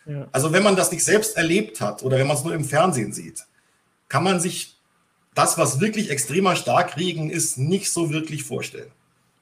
Ja. 0.05 0.27
Also 0.31 0.53
wenn 0.53 0.63
man 0.63 0.75
das 0.75 0.91
nicht 0.91 1.03
selbst 1.03 1.37
erlebt 1.37 1.81
hat 1.81 2.03
oder 2.03 2.17
wenn 2.17 2.27
man 2.27 2.37
es 2.37 2.43
nur 2.43 2.53
im 2.53 2.63
Fernsehen 2.63 3.13
sieht, 3.13 3.45
kann 4.09 4.23
man 4.23 4.39
sich 4.39 4.77
das, 5.33 5.57
was 5.57 5.79
wirklich 5.79 6.09
extremer 6.09 6.55
Starkregen 6.55 7.29
ist, 7.29 7.57
nicht 7.57 7.91
so 7.91 8.11
wirklich 8.11 8.43
vorstellen. 8.43 8.91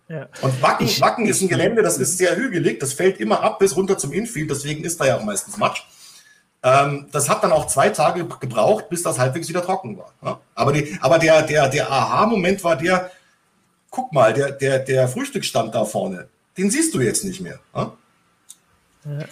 Ja. 0.09 0.27
Und 0.41 0.61
Wacken, 0.61 0.87
ich, 0.87 0.99
Wacken 1.01 1.27
ist 1.27 1.41
ein 1.41 1.47
Gelände, 1.47 1.83
das 1.83 1.99
ist 1.99 2.17
sehr 2.17 2.35
hügelig, 2.35 2.79
das 2.79 2.93
fällt 2.93 3.19
immer 3.19 3.43
ab 3.43 3.59
bis 3.59 3.75
runter 3.75 3.97
zum 3.97 4.11
Infield, 4.11 4.49
deswegen 4.49 4.83
ist 4.83 4.99
da 4.99 5.05
ja 5.05 5.17
auch 5.17 5.23
meistens 5.23 5.57
Matsch. 5.57 5.83
Ähm, 6.63 7.05
das 7.11 7.29
hat 7.29 7.43
dann 7.43 7.51
auch 7.51 7.67
zwei 7.67 7.89
Tage 7.89 8.25
gebraucht, 8.25 8.89
bis 8.89 9.03
das 9.03 9.19
halbwegs 9.19 9.47
wieder 9.47 9.63
trocken 9.63 9.97
war. 9.97 10.13
Ja? 10.23 10.39
Aber, 10.55 10.73
die, 10.73 10.97
aber 10.99 11.19
der, 11.19 11.43
der, 11.43 11.69
der 11.69 11.91
Aha-Moment 11.91 12.63
war 12.63 12.75
der, 12.75 13.11
guck 13.91 14.11
mal, 14.11 14.33
der, 14.33 14.51
der, 14.51 14.79
der 14.79 15.07
Frühstücksstand 15.07 15.75
da 15.75 15.85
vorne, 15.85 16.27
den 16.57 16.71
siehst 16.71 16.93
du 16.95 17.01
jetzt 17.01 17.23
nicht 17.23 17.39
mehr. 17.39 17.59
Ja? 17.75 17.93
Ja. 19.05 19.25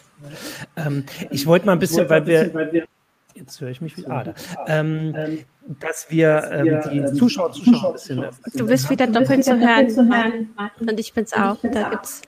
Ähm, 0.78 1.05
ich 1.32 1.47
wollte 1.47 1.65
mal 1.65 1.73
ein 1.73 1.80
bisschen, 1.80 2.07
weil 2.07 2.25
wir, 2.28 2.53
weil 2.53 2.71
wir 2.71 2.86
jetzt 3.34 3.59
höre 3.59 3.69
ich 3.69 3.82
mich 3.82 3.97
wieder, 3.97 4.09
ah, 4.11 4.23
da, 4.23 4.34
ähm, 4.67 5.43
dass 5.80 6.07
wir 6.09 6.49
ähm, 6.51 6.80
die 6.91 6.97
ähm, 6.99 7.15
Zuschauer, 7.15 7.51
Zuschauer 7.51 7.89
ein 7.89 7.93
bisschen. 7.93 8.26
Du 8.55 8.68
bist 8.68 8.89
wieder 8.89 9.07
doppelt 9.07 9.43
zu 9.43 9.59
hören, 9.59 10.49
und 10.80 10.99
ich 10.99 11.13
bin's 11.13 11.34
auch. 11.34 11.57
Da 11.61 11.89
gibt's 11.89 12.22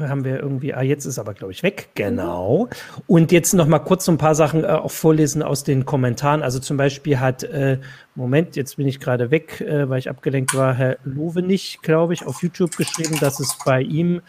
haben 0.00 0.24
wir 0.24 0.40
irgendwie, 0.40 0.74
ah, 0.74 0.82
jetzt 0.82 1.04
ist 1.04 1.18
aber, 1.18 1.34
glaube 1.34 1.52
ich, 1.52 1.62
weg. 1.62 1.90
Genau. 1.94 2.68
Und 3.06 3.32
jetzt 3.32 3.52
noch 3.52 3.66
mal 3.66 3.78
kurz 3.78 4.04
so 4.04 4.12
ein 4.12 4.18
paar 4.18 4.34
Sachen 4.34 4.64
äh, 4.64 4.68
auch 4.68 4.90
vorlesen 4.90 5.42
aus 5.42 5.64
den 5.64 5.84
Kommentaren. 5.84 6.42
Also 6.42 6.58
zum 6.58 6.76
Beispiel 6.76 7.20
hat, 7.20 7.42
äh, 7.42 7.78
Moment, 8.14 8.56
jetzt 8.56 8.76
bin 8.76 8.86
ich 8.86 9.00
gerade 9.00 9.30
weg, 9.30 9.62
äh, 9.62 9.88
weil 9.88 9.98
ich 9.98 10.10
abgelenkt 10.10 10.54
war, 10.54 10.74
Herr 10.74 10.98
Lovenich, 11.02 11.78
glaube 11.80 12.12
ich, 12.12 12.26
auf 12.26 12.42
YouTube 12.42 12.76
geschrieben, 12.76 13.18
dass 13.18 13.40
es 13.40 13.56
bei 13.64 13.80
ihm 13.80 14.20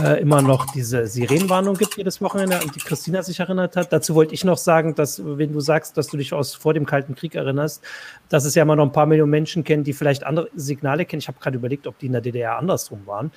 äh, 0.00 0.20
immer 0.20 0.42
noch 0.42 0.66
diese 0.72 1.08
Sirenenwarnung 1.08 1.74
gibt 1.74 1.96
jedes 1.96 2.20
Wochenende, 2.20 2.60
an 2.60 2.70
die 2.72 2.78
Christina 2.78 3.20
sich 3.24 3.40
erinnert 3.40 3.74
hat. 3.74 3.92
Dazu 3.92 4.14
wollte 4.14 4.32
ich 4.32 4.44
noch 4.44 4.58
sagen, 4.58 4.94
dass, 4.94 5.20
wenn 5.24 5.52
du 5.52 5.58
sagst, 5.58 5.96
dass 5.96 6.06
du 6.06 6.18
dich 6.18 6.32
aus 6.32 6.54
vor 6.54 6.72
dem 6.72 6.86
Kalten 6.86 7.16
Krieg 7.16 7.34
erinnerst, 7.34 7.82
dass 8.28 8.44
es 8.44 8.54
ja 8.54 8.62
immer 8.62 8.76
noch 8.76 8.84
ein 8.84 8.92
paar 8.92 9.06
Millionen 9.06 9.30
Menschen 9.32 9.64
kennen, 9.64 9.82
die 9.82 9.92
vielleicht 9.92 10.22
andere 10.22 10.48
Signale 10.54 11.04
kennen. 11.04 11.18
Ich 11.18 11.26
habe 11.26 11.40
gerade 11.40 11.56
überlegt, 11.56 11.88
ob 11.88 11.98
die 11.98 12.06
in 12.06 12.12
der 12.12 12.20
DDR 12.20 12.58
andersrum 12.58 13.06
waren. 13.06 13.32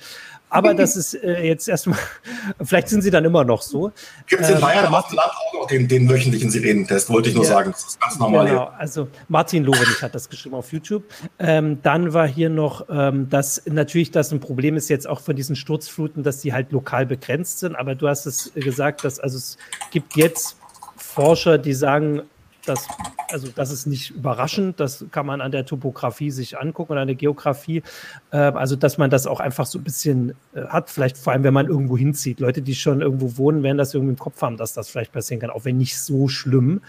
Aber 0.50 0.72
das 0.76 0.94
ist 0.94 1.14
äh, 1.14 1.42
jetzt 1.42 1.68
erstmal, 1.68 1.98
vielleicht 2.62 2.88
sind 2.90 3.02
sie 3.02 3.10
dann 3.10 3.24
immer 3.24 3.42
noch 3.42 3.60
so. 3.60 3.90
Gibt 4.28 4.42
es 4.42 4.50
in 4.50 4.54
ähm, 4.54 4.60
Bayern 4.60 4.86
äh, 4.86 4.90
Land 4.90 5.34
auch 5.66 5.68
den, 5.68 5.88
den 5.88 6.08
wöchentlichen 6.08 6.50
Sirenentest, 6.50 7.10
wollte 7.10 7.28
ich 7.28 7.34
nur 7.34 7.44
ja, 7.44 7.50
sagen. 7.50 7.72
Das 7.72 7.84
ist 7.84 8.00
ganz 8.00 8.18
normal. 8.18 8.46
Genau, 8.46 8.70
also 8.78 9.08
Martin 9.28 9.64
Lorenich 9.64 10.02
hat 10.02 10.14
das 10.14 10.28
geschrieben 10.28 10.54
auf 10.54 10.72
YouTube. 10.72 11.04
Ähm, 11.38 11.78
dann 11.82 12.12
war 12.12 12.28
hier 12.28 12.48
noch, 12.48 12.86
ähm, 12.88 13.28
dass 13.28 13.62
natürlich 13.66 14.10
das 14.10 14.32
ein 14.32 14.40
Problem 14.40 14.76
ist 14.76 14.88
jetzt 14.88 15.08
auch 15.08 15.20
von 15.20 15.36
diesen 15.36 15.56
Sturzfluten, 15.56 16.22
dass 16.22 16.40
die 16.40 16.52
halt 16.52 16.72
lokal 16.72 17.06
begrenzt 17.06 17.60
sind. 17.60 17.76
Aber 17.76 17.94
du 17.94 18.08
hast 18.08 18.26
es 18.26 18.52
gesagt, 18.54 19.04
dass 19.04 19.18
also 19.18 19.36
es 19.36 19.58
gibt 19.90 20.16
jetzt 20.16 20.56
Forscher, 20.96 21.58
die 21.58 21.72
sagen, 21.72 22.22
das, 22.68 22.86
also 23.30 23.48
das 23.48 23.70
ist 23.70 23.86
nicht 23.86 24.10
überraschend, 24.10 24.80
das 24.80 25.06
kann 25.10 25.26
man 25.26 25.40
an 25.40 25.52
der 25.52 25.64
Topografie 25.64 26.30
sich 26.30 26.58
angucken 26.58 26.92
und 26.92 26.98
an 26.98 27.06
der 27.06 27.16
Geografie. 27.16 27.82
Äh, 28.30 28.36
also, 28.36 28.76
dass 28.76 28.98
man 28.98 29.10
das 29.10 29.26
auch 29.26 29.40
einfach 29.40 29.66
so 29.66 29.78
ein 29.78 29.84
bisschen 29.84 30.34
äh, 30.54 30.62
hat, 30.66 30.90
vielleicht 30.90 31.16
vor 31.16 31.32
allem, 31.32 31.44
wenn 31.44 31.54
man 31.54 31.68
irgendwo 31.68 31.96
hinzieht. 31.96 32.40
Leute, 32.40 32.62
die 32.62 32.74
schon 32.74 33.00
irgendwo 33.00 33.36
wohnen, 33.36 33.62
werden 33.62 33.78
das 33.78 33.94
irgendwie 33.94 34.12
im 34.12 34.18
Kopf 34.18 34.40
haben, 34.42 34.56
dass 34.56 34.72
das 34.72 34.88
vielleicht 34.88 35.12
passieren 35.12 35.40
kann, 35.40 35.50
auch 35.50 35.64
wenn 35.64 35.76
nicht 35.76 35.98
so 35.98 36.28
schlimm. 36.28 36.82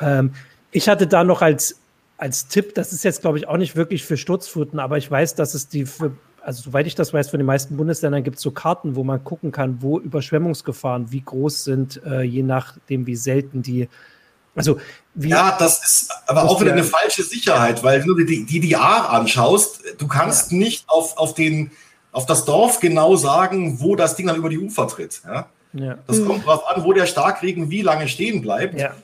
Ähm, 0.00 0.32
ich 0.70 0.88
hatte 0.88 1.06
da 1.06 1.24
noch 1.24 1.42
als, 1.42 1.80
als 2.18 2.48
Tipp, 2.48 2.74
das 2.74 2.92
ist 2.92 3.04
jetzt, 3.04 3.20
glaube 3.20 3.38
ich, 3.38 3.48
auch 3.48 3.56
nicht 3.56 3.76
wirklich 3.76 4.04
für 4.04 4.16
Sturzfluten, 4.16 4.78
aber 4.78 4.98
ich 4.98 5.10
weiß, 5.10 5.34
dass 5.34 5.54
es 5.54 5.68
die 5.68 5.86
für 5.86 6.12
also 6.42 6.62
soweit 6.62 6.86
ich 6.86 6.94
das 6.94 7.12
weiß, 7.12 7.30
von 7.30 7.40
den 7.40 7.46
meisten 7.46 7.76
Bundesländern 7.76 8.22
gibt 8.22 8.36
es 8.36 8.42
so 8.42 8.52
Karten, 8.52 8.94
wo 8.94 9.02
man 9.02 9.24
gucken 9.24 9.50
kann, 9.50 9.82
wo 9.82 9.98
Überschwemmungsgefahren 9.98 11.10
wie 11.10 11.20
groß 11.20 11.64
sind, 11.64 12.00
äh, 12.06 12.22
je 12.22 12.44
nachdem, 12.44 13.04
wie 13.08 13.16
selten 13.16 13.62
die 13.62 13.88
also 14.56 14.80
wie 15.18 15.30
ja, 15.30 15.56
das 15.58 15.82
ist 15.82 16.10
aber 16.26 16.44
auch 16.44 16.60
wieder 16.60 16.72
eine 16.72 16.84
falsche 16.84 17.22
Sicherheit, 17.22 17.82
weil 17.82 18.00
wenn 18.00 18.06
du 18.06 18.14
die, 18.14 18.44
die 18.44 18.60
DDR 18.60 19.10
anschaust, 19.10 19.80
du 19.96 20.06
kannst 20.06 20.52
ja. 20.52 20.58
nicht 20.58 20.84
auf, 20.88 21.16
auf, 21.16 21.32
den, 21.32 21.70
auf 22.12 22.26
das 22.26 22.44
Dorf 22.44 22.80
genau 22.80 23.16
sagen, 23.16 23.80
wo 23.80 23.96
das 23.96 24.14
Ding 24.14 24.26
dann 24.26 24.36
über 24.36 24.50
die 24.50 24.58
Ufer 24.58 24.86
tritt. 24.86 25.22
Ja? 25.24 25.48
ja. 25.72 25.98
Das 26.06 26.18
mhm. 26.18 26.26
kommt 26.26 26.46
darauf 26.46 26.68
an, 26.68 26.84
wo 26.84 26.92
der 26.92 27.06
Starkregen 27.06 27.70
wie 27.70 27.80
lange 27.80 28.08
stehen 28.08 28.42
bleibt. 28.42 28.78
Ja. 28.78 28.94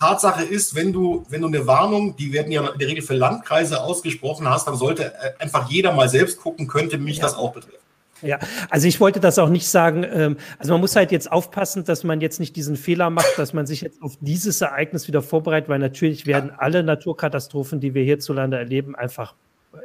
Tatsache 0.00 0.42
ist, 0.42 0.74
wenn 0.74 0.92
du, 0.92 1.24
wenn 1.28 1.42
du 1.42 1.46
eine 1.46 1.66
Warnung, 1.68 2.16
die 2.16 2.32
werden 2.32 2.50
ja 2.50 2.66
in 2.66 2.78
der 2.78 2.88
Regel 2.88 3.04
für 3.04 3.14
Landkreise 3.14 3.80
ausgesprochen 3.80 4.48
hast, 4.48 4.66
dann 4.66 4.74
sollte 4.74 5.14
äh, 5.14 5.32
einfach 5.38 5.70
jeder 5.70 5.92
mal 5.92 6.08
selbst 6.08 6.38
gucken, 6.38 6.66
könnte 6.66 6.98
mich 6.98 7.20
das 7.20 7.34
auch 7.34 7.52
betreffen. 7.52 7.76
Ja, 8.22 8.38
also 8.68 8.86
ich 8.86 9.00
wollte 9.00 9.20
das 9.20 9.38
auch 9.38 9.48
nicht 9.48 9.68
sagen. 9.68 10.04
Ähm, 10.04 10.36
also 10.58 10.72
man 10.72 10.80
muss 10.80 10.96
halt 10.96 11.12
jetzt 11.12 11.30
aufpassen, 11.30 11.84
dass 11.84 12.04
man 12.04 12.20
jetzt 12.20 12.40
nicht 12.40 12.56
diesen 12.56 12.76
Fehler 12.76 13.10
macht, 13.10 13.38
dass 13.38 13.52
man 13.52 13.66
sich 13.66 13.80
jetzt 13.80 14.02
auf 14.02 14.16
dieses 14.20 14.60
Ereignis 14.60 15.08
wieder 15.08 15.22
vorbereitet, 15.22 15.68
weil 15.68 15.78
natürlich 15.78 16.26
werden 16.26 16.50
alle 16.56 16.82
Naturkatastrophen, 16.82 17.80
die 17.80 17.94
wir 17.94 18.04
hierzulande 18.04 18.58
erleben, 18.58 18.94
einfach 18.94 19.34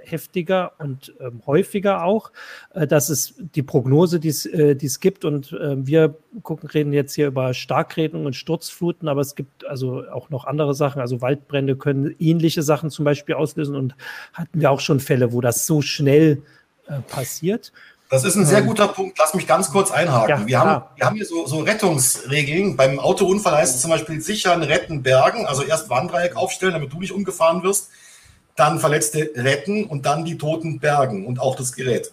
heftiger 0.04 0.74
und 0.80 1.14
ähm, 1.20 1.42
häufiger 1.46 2.04
auch. 2.04 2.32
Äh, 2.74 2.88
das 2.88 3.10
ist 3.10 3.36
die 3.56 3.64
Prognose, 3.64 4.20
die 4.20 4.30
äh, 4.30 4.78
es 4.84 5.00
gibt. 5.00 5.26
Und 5.26 5.54
äh, 5.54 5.86
wir 5.86 6.16
gucken, 6.44 6.70
reden 6.70 6.94
jetzt 6.94 7.14
hier 7.14 7.28
über 7.28 7.54
Starkregen 7.54 8.26
und 8.26 8.36
Sturzfluten, 8.36 9.08
aber 9.08 9.22
es 9.22 9.36
gibt 9.36 9.66
also 9.66 10.04
auch 10.12 10.30
noch 10.30 10.46
andere 10.46 10.74
Sachen. 10.74 11.02
Also 11.02 11.22
Waldbrände 11.22 11.76
können 11.76 12.16
ähnliche 12.20 12.64
Sachen 12.64 12.90
zum 12.90 13.06
Beispiel 13.06 13.36
auslösen 13.36 13.76
und 13.76 13.96
hatten 14.34 14.60
wir 14.60 14.72
auch 14.72 14.80
schon 14.80 15.00
Fälle, 15.00 15.34
wo 15.34 15.42
das 15.42 15.66
so 15.66 15.82
schnell 15.82 16.42
äh, 16.88 17.00
passiert. 17.02 17.72
Das 18.10 18.24
ist 18.24 18.36
ein 18.36 18.46
sehr 18.46 18.60
ähm, 18.60 18.68
guter 18.68 18.88
Punkt. 18.88 19.18
Lass 19.18 19.34
mich 19.34 19.48
ganz 19.48 19.72
kurz 19.72 19.92
einhaken. 19.92 20.42
Ja, 20.42 20.48
wir, 20.48 20.60
haben, 20.60 20.84
wir 20.96 21.06
haben 21.06 21.16
hier 21.16 21.26
so, 21.26 21.48
so 21.48 21.60
Rettungsregeln. 21.60 22.78
Beim 22.78 23.00
Autounfall 23.00 23.58
heißt 23.58 23.76
es 23.76 23.82
zum 23.82 23.90
Beispiel 23.90 24.22
sichern, 24.22 24.62
retten, 24.62 25.02
bergen. 25.02 25.48
Also 25.48 25.64
erst 25.64 25.90
Warndreieck 25.90 26.36
aufstellen, 26.36 26.74
damit 26.74 26.94
du 26.94 27.00
nicht 27.00 27.12
umgefahren 27.12 27.64
wirst. 27.64 27.90
Dann 28.56 28.80
Verletzte 28.80 29.32
retten 29.36 29.86
und 29.86 30.06
dann 30.06 30.24
die 30.24 30.38
Toten 30.38 30.80
bergen 30.80 31.26
und 31.26 31.40
auch 31.40 31.56
das 31.56 31.74
Gerät. 31.74 32.12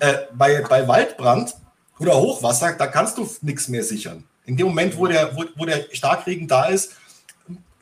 Äh, 0.00 0.14
bei, 0.32 0.62
bei 0.62 0.88
Waldbrand 0.88 1.54
oder 1.98 2.16
Hochwasser, 2.16 2.72
da 2.72 2.86
kannst 2.86 3.18
du 3.18 3.28
nichts 3.42 3.68
mehr 3.68 3.84
sichern. 3.84 4.24
In 4.46 4.56
dem 4.56 4.68
Moment, 4.68 4.96
wo 4.96 5.06
der, 5.06 5.36
wo, 5.36 5.44
wo 5.56 5.66
der 5.66 5.84
Starkregen 5.92 6.48
da 6.48 6.64
ist, 6.64 6.96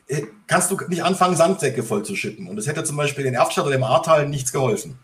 äh, 0.07 0.23
kannst 0.47 0.69
du 0.69 0.77
nicht 0.89 1.03
anfangen, 1.03 1.37
Sandsäcke 1.37 1.81
voll 1.81 2.03
zu 2.03 2.15
schütten. 2.15 2.47
Und 2.47 2.57
das 2.57 2.67
hätte 2.67 2.83
zum 2.83 2.97
Beispiel 2.97 3.25
in 3.25 3.33
Erftstadt 3.33 3.65
oder 3.65 3.75
im 3.75 3.83
Ahrtal 3.83 4.27
nichts 4.27 4.51
geholfen. 4.51 4.99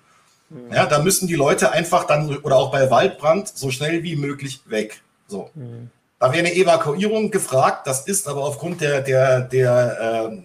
Ja, 0.71 0.85
da 0.85 0.99
müssen 0.99 1.27
die 1.27 1.35
Leute 1.35 1.71
einfach 1.71 2.05
dann, 2.05 2.37
oder 2.37 2.55
auch 2.57 2.71
bei 2.71 2.89
Waldbrand, 2.89 3.47
so 3.47 3.71
schnell 3.71 4.03
wie 4.03 4.15
möglich 4.15 4.61
weg. 4.65 5.01
So. 5.27 5.49
Mhm. 5.55 5.89
Da 6.19 6.31
wäre 6.31 6.39
eine 6.39 6.55
Evakuierung 6.55 7.31
gefragt. 7.31 7.85
Das 7.87 8.07
ist 8.07 8.27
aber 8.27 8.43
aufgrund 8.43 8.81
der, 8.81 9.01
der, 9.01 9.41
der 9.41 10.31
äh, 10.31 10.37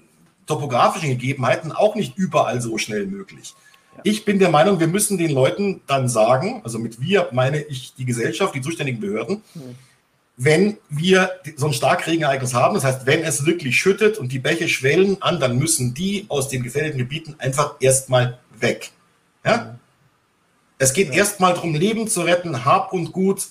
topografischen 0.46 1.10
Gegebenheiten 1.10 1.72
auch 1.72 1.94
nicht 1.94 2.16
überall 2.16 2.60
so 2.60 2.78
schnell 2.78 3.06
möglich. 3.06 3.54
Ja. 3.96 4.00
Ich 4.04 4.24
bin 4.24 4.38
der 4.38 4.50
Meinung, 4.50 4.80
wir 4.80 4.88
müssen 4.88 5.18
den 5.18 5.30
Leuten 5.30 5.82
dann 5.86 6.08
sagen, 6.08 6.62
also 6.64 6.78
mit 6.78 7.00
wir 7.00 7.28
meine 7.32 7.62
ich 7.62 7.94
die 7.94 8.04
Gesellschaft, 8.04 8.54
die 8.54 8.60
zuständigen 8.60 9.00
Behörden, 9.00 9.42
mhm. 9.54 9.74
wenn 10.36 10.78
wir 10.88 11.30
so 11.56 11.66
ein 11.66 11.72
Starkregenereignis 11.72 12.54
haben, 12.54 12.74
das 12.74 12.84
heißt, 12.84 13.06
wenn 13.06 13.22
es 13.22 13.46
wirklich 13.46 13.78
schüttet 13.78 14.18
und 14.18 14.32
die 14.32 14.38
Bäche 14.38 14.68
schwellen 14.68 15.22
an, 15.22 15.38
dann 15.38 15.58
müssen 15.58 15.94
die 15.94 16.26
aus 16.28 16.48
den 16.48 16.62
gefährdeten 16.62 16.98
Gebieten 16.98 17.36
einfach 17.38 17.76
erstmal 17.80 18.38
weg. 18.58 18.90
Ja? 19.44 19.56
Mhm. 19.58 19.77
Es 20.78 20.92
geht 20.92 21.08
ja. 21.08 21.14
erstmal 21.14 21.54
darum, 21.54 21.74
Leben 21.74 22.08
zu 22.08 22.22
retten, 22.22 22.64
Hab 22.64 22.92
und 22.92 23.12
Gut. 23.12 23.48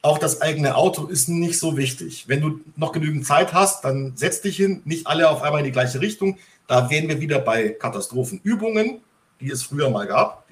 Auch 0.00 0.18
das 0.18 0.40
eigene 0.40 0.74
Auto 0.74 1.06
ist 1.06 1.28
nicht 1.28 1.58
so 1.58 1.76
wichtig. 1.76 2.24
Wenn 2.26 2.40
du 2.40 2.60
noch 2.76 2.92
genügend 2.92 3.24
Zeit 3.24 3.52
hast, 3.52 3.84
dann 3.84 4.16
setz 4.16 4.40
dich 4.40 4.56
hin, 4.56 4.82
nicht 4.84 5.06
alle 5.06 5.30
auf 5.30 5.42
einmal 5.42 5.60
in 5.60 5.66
die 5.66 5.72
gleiche 5.72 6.00
Richtung. 6.00 6.38
Da 6.66 6.90
wären 6.90 7.08
wir 7.08 7.20
wieder 7.20 7.38
bei 7.38 7.68
Katastrophenübungen, 7.68 9.00
die 9.40 9.50
es 9.50 9.62
früher 9.62 9.90
mal 9.90 10.06
gab. 10.06 10.46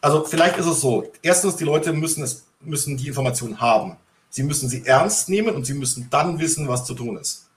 Also 0.00 0.22
vielleicht 0.24 0.58
ist 0.58 0.66
es 0.66 0.80
so. 0.80 1.10
Erstens, 1.22 1.56
die 1.56 1.64
Leute 1.64 1.92
müssen, 1.92 2.22
es, 2.22 2.44
müssen 2.60 2.96
die 2.96 3.08
Information 3.08 3.60
haben. 3.60 3.96
Sie 4.30 4.42
müssen 4.42 4.68
sie 4.68 4.84
ernst 4.84 5.28
nehmen 5.28 5.54
und 5.54 5.64
sie 5.64 5.74
müssen 5.74 6.08
dann 6.10 6.38
wissen, 6.38 6.68
was 6.68 6.84
zu 6.84 6.94
tun 6.94 7.16
ist. 7.16 7.48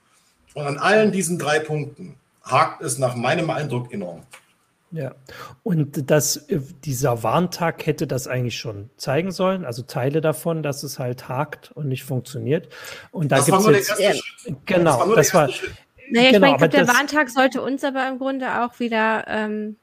Und 0.54 0.66
an 0.66 0.78
allen 0.78 1.12
diesen 1.12 1.38
drei 1.38 1.60
Punkten 1.60 2.14
hakt 2.42 2.82
es 2.82 2.98
nach 2.98 3.14
meinem 3.14 3.50
Eindruck 3.50 3.92
enorm. 3.92 4.22
Ja, 4.90 5.14
und 5.62 6.10
das, 6.10 6.48
äh, 6.48 6.60
dieser 6.84 7.22
Warntag 7.22 7.84
hätte 7.84 8.06
das 8.06 8.26
eigentlich 8.26 8.56
schon 8.58 8.88
zeigen 8.96 9.32
sollen, 9.32 9.66
also 9.66 9.82
Teile 9.82 10.22
davon, 10.22 10.62
dass 10.62 10.82
es 10.82 10.98
halt 10.98 11.28
hakt 11.28 11.72
und 11.72 11.88
nicht 11.88 12.04
funktioniert. 12.04 12.68
Und 13.10 13.30
da 13.30 13.40
gibt 13.40 13.58
es 13.58 13.66
jetzt, 13.66 14.00
ja, 14.00 14.12
genau, 14.64 15.14
das 15.14 15.34
war, 15.34 15.48
das 15.48 15.62
war 15.62 15.68
naja, 16.10 16.30
genau, 16.30 16.36
ich 16.36 16.40
meine, 16.40 16.56
glaub, 16.56 16.70
der 16.70 16.88
Warntag 16.88 17.28
sollte 17.28 17.62
uns 17.62 17.84
aber 17.84 18.08
im 18.08 18.18
Grunde 18.18 18.62
auch 18.62 18.80
wieder 18.80 19.24
ähm, 19.28 19.76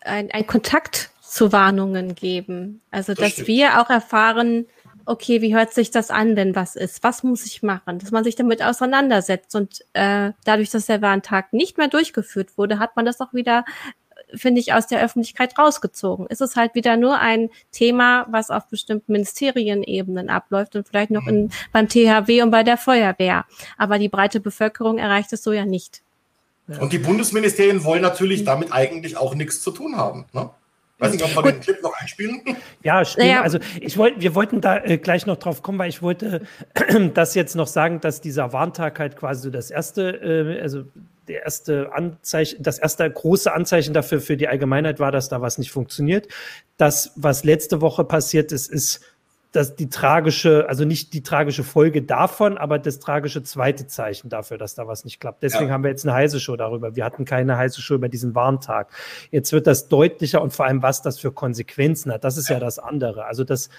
ein, 0.00 0.30
ein 0.30 0.46
Kontakt 0.46 1.10
zu 1.20 1.52
Warnungen 1.52 2.14
geben. 2.14 2.80
Also, 2.90 3.14
dass 3.14 3.46
wir 3.46 3.80
auch 3.80 3.90
erfahren, 3.90 4.66
okay, 5.06 5.42
wie 5.42 5.54
hört 5.54 5.74
sich 5.74 5.90
das 5.90 6.10
an, 6.10 6.36
wenn 6.36 6.54
was 6.54 6.76
ist? 6.76 7.02
Was 7.02 7.22
muss 7.22 7.44
ich 7.44 7.62
machen? 7.62 7.98
Dass 7.98 8.10
man 8.10 8.24
sich 8.24 8.36
damit 8.36 8.62
auseinandersetzt. 8.62 9.54
Und 9.54 9.84
äh, 9.92 10.32
dadurch, 10.44 10.70
dass 10.70 10.86
der 10.86 11.02
Warntag 11.02 11.52
nicht 11.52 11.76
mehr 11.76 11.88
durchgeführt 11.88 12.56
wurde, 12.56 12.78
hat 12.78 12.96
man 12.96 13.04
das 13.04 13.20
auch 13.20 13.34
wieder 13.34 13.64
finde 14.34 14.60
ich, 14.60 14.72
aus 14.72 14.86
der 14.86 15.02
Öffentlichkeit 15.02 15.58
rausgezogen. 15.58 16.26
Es 16.28 16.40
ist 16.40 16.56
halt 16.56 16.74
wieder 16.74 16.96
nur 16.96 17.18
ein 17.18 17.50
Thema, 17.72 18.26
was 18.30 18.50
auf 18.50 18.66
bestimmten 18.68 19.12
Ministerienebenen 19.12 20.30
abläuft 20.30 20.76
und 20.76 20.86
vielleicht 20.88 21.10
noch 21.10 21.26
in, 21.26 21.50
beim 21.72 21.88
THW 21.88 22.42
und 22.42 22.50
bei 22.50 22.62
der 22.62 22.76
Feuerwehr. 22.76 23.44
Aber 23.76 23.98
die 23.98 24.08
breite 24.08 24.40
Bevölkerung 24.40 24.98
erreicht 24.98 25.32
es 25.32 25.42
so 25.42 25.52
ja 25.52 25.64
nicht. 25.64 26.02
Und 26.66 26.92
die 26.92 26.98
Bundesministerien 26.98 27.84
wollen 27.84 28.02
natürlich 28.02 28.44
damit 28.44 28.72
eigentlich 28.72 29.16
auch 29.16 29.34
nichts 29.34 29.60
zu 29.60 29.70
tun 29.70 29.96
haben. 29.96 30.24
Ne? 30.32 30.50
Weiß 30.98 31.12
nicht, 31.12 31.24
ob 31.24 31.34
wir 31.44 31.52
den 31.52 31.60
Clip 31.60 31.82
noch 31.82 31.92
einspielen. 32.00 32.40
Ja, 32.82 33.04
stimmt. 33.04 33.26
Naja. 33.26 33.42
Also 33.42 33.58
ich 33.80 33.98
wollte, 33.98 34.20
wir 34.20 34.34
wollten 34.34 34.60
da 34.60 34.78
äh, 34.78 34.96
gleich 34.96 35.26
noch 35.26 35.36
drauf 35.36 35.62
kommen, 35.62 35.78
weil 35.78 35.88
ich 35.88 36.02
wollte 36.02 36.42
das 37.14 37.34
jetzt 37.34 37.56
noch 37.56 37.66
sagen, 37.66 38.00
dass 38.00 38.20
dieser 38.20 38.52
Warntag 38.52 38.98
halt 38.98 39.16
quasi 39.16 39.42
so 39.42 39.50
das 39.50 39.70
erste, 39.70 40.56
äh, 40.56 40.62
also 40.62 40.84
der 41.28 41.42
erste 41.42 41.92
Anzeichen, 41.92 42.62
das 42.62 42.78
erste 42.78 43.10
große 43.10 43.52
Anzeichen 43.52 43.94
dafür 43.94 44.20
für 44.20 44.36
die 44.36 44.48
Allgemeinheit 44.48 45.00
war, 45.00 45.12
dass 45.12 45.28
da 45.28 45.40
was 45.40 45.58
nicht 45.58 45.70
funktioniert. 45.70 46.28
Das, 46.76 47.12
was 47.16 47.44
letzte 47.44 47.80
Woche 47.80 48.04
passiert 48.04 48.52
ist, 48.52 48.70
ist 48.70 49.00
dass 49.54 49.76
die 49.76 49.88
tragische, 49.88 50.68
also 50.68 50.84
nicht 50.84 51.12
die 51.12 51.22
tragische 51.22 51.62
Folge 51.62 52.02
davon, 52.02 52.58
aber 52.58 52.80
das 52.80 52.98
tragische 52.98 53.40
zweite 53.44 53.86
Zeichen 53.86 54.28
dafür, 54.28 54.58
dass 54.58 54.74
da 54.74 54.88
was 54.88 55.04
nicht 55.04 55.20
klappt. 55.20 55.44
Deswegen 55.44 55.68
ja. 55.68 55.70
haben 55.70 55.84
wir 55.84 55.90
jetzt 55.90 56.04
eine 56.04 56.12
heiße 56.12 56.40
Show 56.40 56.56
darüber. 56.56 56.96
Wir 56.96 57.04
hatten 57.04 57.24
keine 57.24 57.56
heiße 57.56 57.80
Show 57.80 57.94
über 57.94 58.08
diesen 58.08 58.34
Warntag. 58.34 58.90
Jetzt 59.30 59.52
wird 59.52 59.68
das 59.68 59.86
deutlicher 59.86 60.42
und 60.42 60.52
vor 60.52 60.66
allem, 60.66 60.82
was 60.82 61.02
das 61.02 61.20
für 61.20 61.30
Konsequenzen 61.30 62.12
hat. 62.12 62.24
Das 62.24 62.36
ist 62.36 62.48
ja, 62.48 62.56
ja 62.56 62.60
das 62.60 62.80
andere. 62.80 63.26
Also 63.26 63.44
das, 63.44 63.70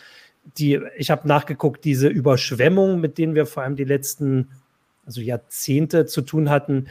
die, 0.57 0.79
ich 0.95 1.11
habe 1.11 1.27
nachgeguckt, 1.27 1.83
diese 1.83 2.07
Überschwemmung, 2.07 3.01
mit 3.01 3.17
denen 3.17 3.35
wir 3.35 3.45
vor 3.45 3.63
allem 3.63 3.75
die 3.75 3.83
letzten 3.83 4.51
also 5.05 5.21
Jahrzehnte 5.21 6.05
zu 6.05 6.21
tun 6.21 6.49
hatten, 6.49 6.87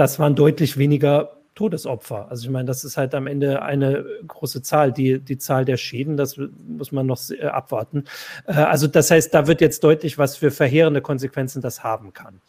das 0.00 0.18
waren 0.18 0.34
deutlich 0.34 0.78
weniger 0.78 1.36
Todesopfer. 1.54 2.30
Also 2.30 2.44
ich 2.44 2.50
meine, 2.50 2.64
das 2.64 2.84
ist 2.84 2.96
halt 2.96 3.14
am 3.14 3.26
Ende 3.26 3.60
eine 3.60 4.02
große 4.26 4.62
Zahl. 4.62 4.92
Die, 4.92 5.20
die 5.20 5.36
Zahl 5.36 5.66
der 5.66 5.76
Schäden, 5.76 6.16
das 6.16 6.40
muss 6.66 6.90
man 6.90 7.04
noch 7.04 7.20
äh, 7.28 7.44
abwarten. 7.44 8.04
Äh, 8.46 8.52
also 8.52 8.86
das 8.86 9.10
heißt, 9.10 9.34
da 9.34 9.46
wird 9.46 9.60
jetzt 9.60 9.84
deutlich, 9.84 10.16
was 10.16 10.38
für 10.38 10.50
verheerende 10.50 11.02
Konsequenzen 11.02 11.60
das 11.60 11.84
haben 11.84 12.14
kann. 12.14 12.40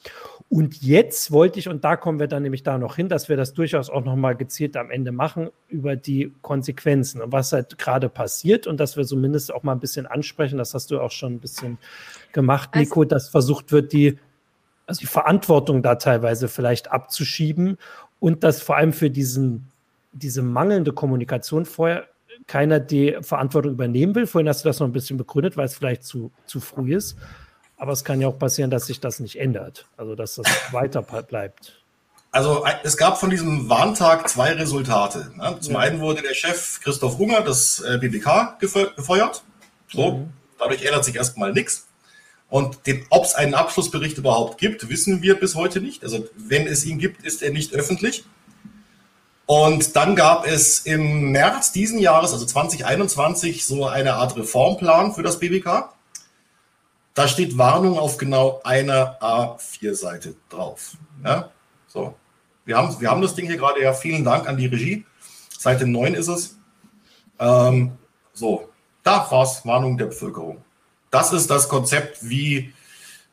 Und 0.48 0.82
jetzt 0.82 1.34
wollte 1.34 1.60
ich, 1.60 1.68
und 1.68 1.84
da 1.84 1.98
kommen 1.98 2.22
wir 2.22 2.28
dann 2.28 2.44
nämlich 2.44 2.64
da 2.64 2.78
noch 2.78 2.96
hin, 2.96 3.10
dass 3.10 3.28
wir 3.28 3.36
das 3.36 3.54
durchaus 3.54 3.90
auch 3.90 4.06
nochmal 4.06 4.38
gezielt 4.38 4.78
am 4.78 4.90
Ende 4.90 5.12
machen, 5.12 5.50
über 5.68 5.98
die 5.98 6.32
Konsequenzen 6.42 7.22
und 7.22 7.34
was 7.34 7.52
halt 7.52 7.78
gerade 7.78 8.08
passiert 8.08 8.66
und 8.66 8.80
dass 8.80 8.96
wir 8.96 9.04
zumindest 9.04 9.54
auch 9.54 9.64
mal 9.64 9.74
ein 9.74 9.82
bisschen 9.82 10.08
ansprechen, 10.08 10.58
das 10.58 10.74
hast 10.74 10.90
du 10.90 11.02
auch 11.02 11.12
schon 11.12 11.34
ein 11.34 11.40
bisschen 11.40 11.80
gemacht, 12.32 12.70
also 12.72 12.80
Nico, 12.80 13.04
dass 13.04 13.28
versucht 13.28 13.74
wird, 13.74 13.92
die 13.92 14.20
also 14.92 15.00
die 15.00 15.08
Verantwortung 15.08 15.82
da 15.82 15.96
teilweise 15.96 16.48
vielleicht 16.48 16.92
abzuschieben 16.92 17.78
und 18.20 18.44
dass 18.44 18.62
vor 18.62 18.76
allem 18.76 18.92
für 18.92 19.10
diesen, 19.10 19.68
diese 20.12 20.42
mangelnde 20.42 20.92
Kommunikation 20.92 21.66
vorher 21.66 22.08
keiner 22.48 22.80
die 22.80 23.18
Verantwortung 23.22 23.72
übernehmen 23.72 24.16
will. 24.16 24.28
Vorhin 24.28 24.50
hast 24.50 24.66
du 24.66 24.70
das 24.70 24.80
noch 24.80 24.88
ein 24.88 24.94
bisschen 24.94 25.18
begründet, 25.18 25.56
weil 25.56 25.66
es 25.66 25.76
vielleicht 25.76 26.04
zu, 26.04 26.32
zu 26.46 26.60
früh 26.60 26.96
ist. 26.96 27.18
Aber 27.78 27.94
es 27.94 28.04
kann 28.04 28.20
ja 28.20 28.28
auch 28.28 28.38
passieren, 28.38 28.70
dass 28.70 28.86
sich 28.86 29.00
das 29.00 29.20
nicht 29.20 29.38
ändert, 29.40 29.88
also 29.96 30.16
dass 30.16 30.36
das 30.36 30.48
weiter 30.72 31.02
bleibt. 31.02 31.82
Also 32.32 32.66
es 32.84 32.96
gab 32.98 33.20
von 33.20 33.30
diesem 33.30 33.70
Warntag 33.70 34.28
zwei 34.30 34.54
Resultate. 34.54 35.32
Ne? 35.36 35.58
Zum 35.60 35.74
ja. 35.74 35.80
einen 35.80 36.00
wurde 36.00 36.22
der 36.22 36.34
Chef 36.34 36.80
Christoph 36.82 37.20
Unger, 37.20 37.42
das 37.42 37.80
äh, 37.82 37.98
BBK, 37.98 38.58
gefeuert. 38.60 39.44
So, 39.90 40.12
mhm. 40.12 40.34
dadurch 40.60 40.84
ändert 40.84 41.06
sich 41.06 41.16
erstmal 41.16 41.54
nichts. 41.54 41.88
Und 42.52 42.80
ob 43.12 43.24
es 43.24 43.34
einen 43.34 43.54
Abschlussbericht 43.54 44.18
überhaupt 44.18 44.58
gibt, 44.58 44.90
wissen 44.90 45.22
wir 45.22 45.40
bis 45.40 45.56
heute 45.56 45.80
nicht. 45.80 46.04
Also 46.04 46.28
wenn 46.36 46.68
es 46.68 46.84
ihn 46.84 47.00
gibt, 47.00 47.26
ist 47.26 47.42
er 47.42 47.52
nicht 47.52 47.74
öffentlich. 47.74 48.26
Und 49.46 49.96
dann 49.96 50.18
gab 50.18 50.46
es 50.46 50.80
im 50.80 51.32
März 51.32 51.72
diesen 51.72 51.98
Jahres, 51.98 52.34
also 52.34 52.46
2021, 52.46 53.66
so 53.66 53.88
eine 53.88 54.16
Art 54.16 54.36
Reformplan 54.36 55.14
für 55.14 55.24
das 55.24 55.40
BBK. 55.40 55.94
Da 57.14 57.30
steht 57.30 57.58
Warnung 57.58 57.98
auf 57.98 58.18
genau 58.18 58.60
einer 58.66 59.18
A4-Seite 59.22 60.36
drauf. 60.50 60.98
Ja, 61.24 61.52
so. 61.88 62.16
Wir 62.66 62.78
haben, 62.78 63.00
wir 63.00 63.10
haben 63.10 63.22
das 63.22 63.34
Ding 63.34 63.48
hier 63.48 63.58
gerade, 63.58 63.82
ja, 63.82 63.94
vielen 63.94 64.26
Dank 64.26 64.50
an 64.50 64.58
die 64.58 64.68
Regie. 64.68 65.06
Seite 65.58 65.88
9 65.88 66.16
ist 66.16 66.28
es. 66.28 66.58
Ähm, 67.40 67.94
so, 68.34 68.68
da 69.04 69.26
war 69.32 69.44
es 69.44 69.66
Warnung 69.66 69.98
der 69.98 70.08
Bevölkerung. 70.08 70.62
Das 71.12 71.34
ist 71.34 71.50
das 71.50 71.70
Konzept, 71.70 72.28
wie 72.28 72.74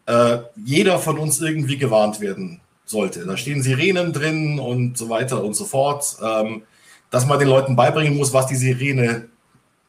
äh, 0.06 0.38
jeder 0.64 0.98
von 0.98 1.18
uns 1.18 1.40
irgendwie 1.40 1.78
gewarnt 1.78 2.20
werden 2.20 2.60
sollte. 2.84 3.24
Da 3.24 3.36
stehen 3.36 3.62
Sirenen 3.62 4.12
drin 4.12 4.58
und 4.58 4.98
so 4.98 5.08
weiter 5.08 5.42
und 5.42 5.54
so 5.54 5.64
fort. 5.64 6.16
Ähm, 6.22 6.62
dass 7.10 7.26
man 7.26 7.38
den 7.38 7.48
Leuten 7.48 7.76
beibringen 7.76 8.16
muss, 8.16 8.32
was 8.32 8.46
die 8.46 8.56
Sirene 8.56 9.28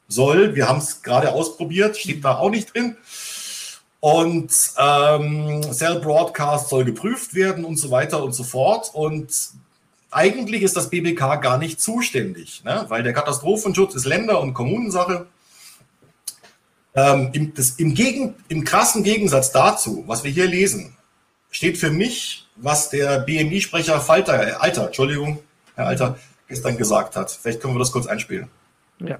soll. 0.07 0.55
Wir 0.55 0.67
haben 0.67 0.79
es 0.79 1.01
gerade 1.01 1.31
ausprobiert, 1.31 1.97
steht 1.97 2.23
da 2.23 2.37
auch 2.37 2.49
nicht 2.49 2.73
drin. 2.73 2.97
Und 3.99 4.51
ähm, 4.77 5.61
Cell 5.73 5.99
Broadcast 5.99 6.69
soll 6.69 6.85
geprüft 6.85 7.35
werden 7.35 7.65
und 7.65 7.77
so 7.77 7.91
weiter 7.91 8.23
und 8.23 8.31
so 8.31 8.43
fort. 8.43 8.91
Und 8.93 9.29
eigentlich 10.11 10.63
ist 10.63 10.77
das 10.77 10.89
BBK 10.89 11.41
gar 11.41 11.57
nicht 11.57 11.81
zuständig, 11.81 12.63
ne? 12.63 12.85
weil 12.87 13.03
der 13.03 13.13
Katastrophenschutz 13.13 13.95
ist 13.95 14.05
Länder- 14.05 14.39
und 14.39 14.53
Kommunensache. 14.53 15.27
Ähm, 16.95 17.29
im, 17.33 17.53
das, 17.53 17.71
im, 17.71 17.93
Gegen, 17.93 18.35
Im 18.47 18.63
krassen 18.63 19.03
Gegensatz 19.03 19.51
dazu, 19.51 20.03
was 20.07 20.23
wir 20.23 20.31
hier 20.31 20.47
lesen, 20.47 20.95
steht 21.51 21.77
für 21.77 21.91
mich, 21.91 22.47
was 22.55 22.89
der 22.89 23.19
BMI-Sprecher 23.19 23.99
Falter, 23.99 24.47
äh, 24.47 24.51
Alter, 24.53 24.87
Entschuldigung, 24.87 25.39
Herr 25.75 25.87
Alter, 25.87 26.17
gestern 26.47 26.77
gesagt 26.77 27.15
hat. 27.15 27.31
Vielleicht 27.31 27.61
können 27.61 27.75
wir 27.75 27.79
das 27.79 27.91
kurz 27.91 28.07
einspielen. 28.07 28.49
Ja. 28.99 29.19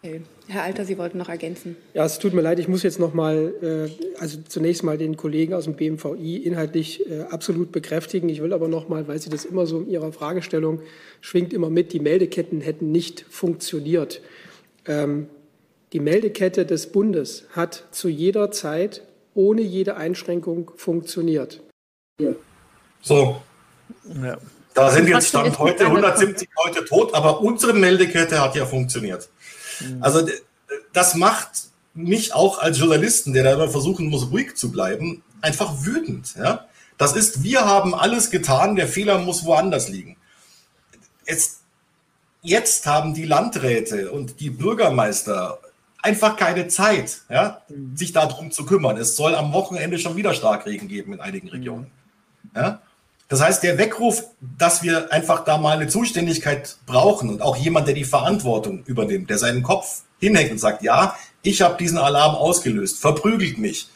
Okay. 0.00 0.22
Herr 0.46 0.62
Alter, 0.62 0.84
Sie 0.84 0.96
wollten 0.96 1.18
noch 1.18 1.28
ergänzen. 1.28 1.76
Ja, 1.92 2.04
es 2.04 2.20
tut 2.20 2.32
mir 2.32 2.40
leid, 2.40 2.60
ich 2.60 2.68
muss 2.68 2.84
jetzt 2.84 3.00
noch 3.00 3.14
mal, 3.14 3.52
äh, 3.60 4.20
also 4.20 4.38
zunächst 4.46 4.84
mal 4.84 4.96
den 4.96 5.16
Kollegen 5.16 5.54
aus 5.54 5.64
dem 5.64 5.74
BMVI 5.74 6.36
inhaltlich 6.36 7.04
äh, 7.10 7.22
absolut 7.22 7.72
bekräftigen. 7.72 8.28
Ich 8.28 8.40
will 8.40 8.52
aber 8.52 8.68
noch 8.68 8.88
mal, 8.88 9.08
weil 9.08 9.18
Sie 9.18 9.28
das 9.28 9.44
immer 9.44 9.66
so 9.66 9.80
in 9.80 9.90
Ihrer 9.90 10.12
Fragestellung 10.12 10.80
schwingt 11.20 11.52
immer 11.52 11.68
mit, 11.68 11.92
die 11.92 12.00
Meldeketten 12.00 12.60
hätten 12.60 12.92
nicht 12.92 13.26
funktioniert. 13.28 14.22
Ähm, 14.86 15.26
die 15.92 16.00
Meldekette 16.00 16.66
des 16.66 16.92
Bundes 16.92 17.44
hat 17.52 17.84
zu 17.90 18.08
jeder 18.08 18.50
Zeit 18.50 19.02
ohne 19.34 19.62
jede 19.62 19.96
Einschränkung 19.96 20.72
funktioniert. 20.76 21.62
So. 23.00 23.40
Ja. 24.22 24.36
Da 24.74 24.90
sind 24.90 25.08
jetzt 25.08 25.28
Stand 25.28 25.58
heute 25.58 25.86
170 25.86 26.48
Leute 26.64 26.84
tot, 26.84 27.14
aber 27.14 27.40
unsere 27.40 27.72
Meldekette 27.72 28.40
hat 28.40 28.54
ja 28.54 28.66
funktioniert. 28.66 29.28
Mhm. 29.80 30.02
Also 30.02 30.28
das 30.92 31.14
macht 31.14 31.50
mich 31.94 32.32
auch 32.32 32.58
als 32.58 32.78
Journalisten, 32.78 33.32
der 33.32 33.44
da 33.44 33.54
immer 33.54 33.68
versuchen 33.68 34.06
muss, 34.06 34.30
ruhig 34.30 34.56
zu 34.56 34.70
bleiben, 34.70 35.22
einfach 35.40 35.84
wütend. 35.84 36.34
Ja? 36.36 36.66
Das 36.96 37.14
ist, 37.14 37.42
wir 37.42 37.64
haben 37.64 37.94
alles 37.94 38.30
getan, 38.30 38.76
der 38.76 38.88
Fehler 38.88 39.18
muss 39.18 39.44
woanders 39.44 39.88
liegen. 39.88 40.16
Es, 41.24 41.60
jetzt 42.42 42.86
haben 42.86 43.14
die 43.14 43.24
Landräte 43.24 44.10
und 44.10 44.40
die 44.40 44.50
Bürgermeister 44.50 45.60
einfach 46.08 46.36
keine 46.36 46.68
Zeit, 46.68 47.22
ja, 47.28 47.62
mhm. 47.68 47.96
sich 47.96 48.12
darum 48.12 48.50
zu 48.50 48.64
kümmern. 48.64 48.96
Es 48.96 49.16
soll 49.16 49.34
am 49.34 49.52
Wochenende 49.52 49.98
schon 49.98 50.16
wieder 50.16 50.34
Starkregen 50.34 50.88
geben 50.88 51.12
in 51.12 51.20
einigen 51.20 51.48
Regionen. 51.48 51.90
Ja? 52.54 52.80
Das 53.28 53.42
heißt, 53.42 53.62
der 53.62 53.76
Weckruf, 53.76 54.24
dass 54.40 54.82
wir 54.82 55.12
einfach 55.12 55.44
da 55.44 55.58
mal 55.58 55.76
eine 55.76 55.88
Zuständigkeit 55.88 56.78
brauchen 56.86 57.28
und 57.28 57.42
auch 57.42 57.56
jemand, 57.56 57.86
der 57.86 57.94
die 57.94 58.04
Verantwortung 58.04 58.84
übernimmt, 58.84 59.28
der 59.28 59.38
seinen 59.38 59.62
Kopf 59.62 60.02
hinhängt 60.18 60.50
und 60.50 60.58
sagt, 60.58 60.82
ja, 60.82 61.14
ich 61.42 61.60
habe 61.60 61.76
diesen 61.76 61.98
Alarm 61.98 62.34
ausgelöst, 62.34 62.98
verprügelt 62.98 63.58
mich. 63.58 63.88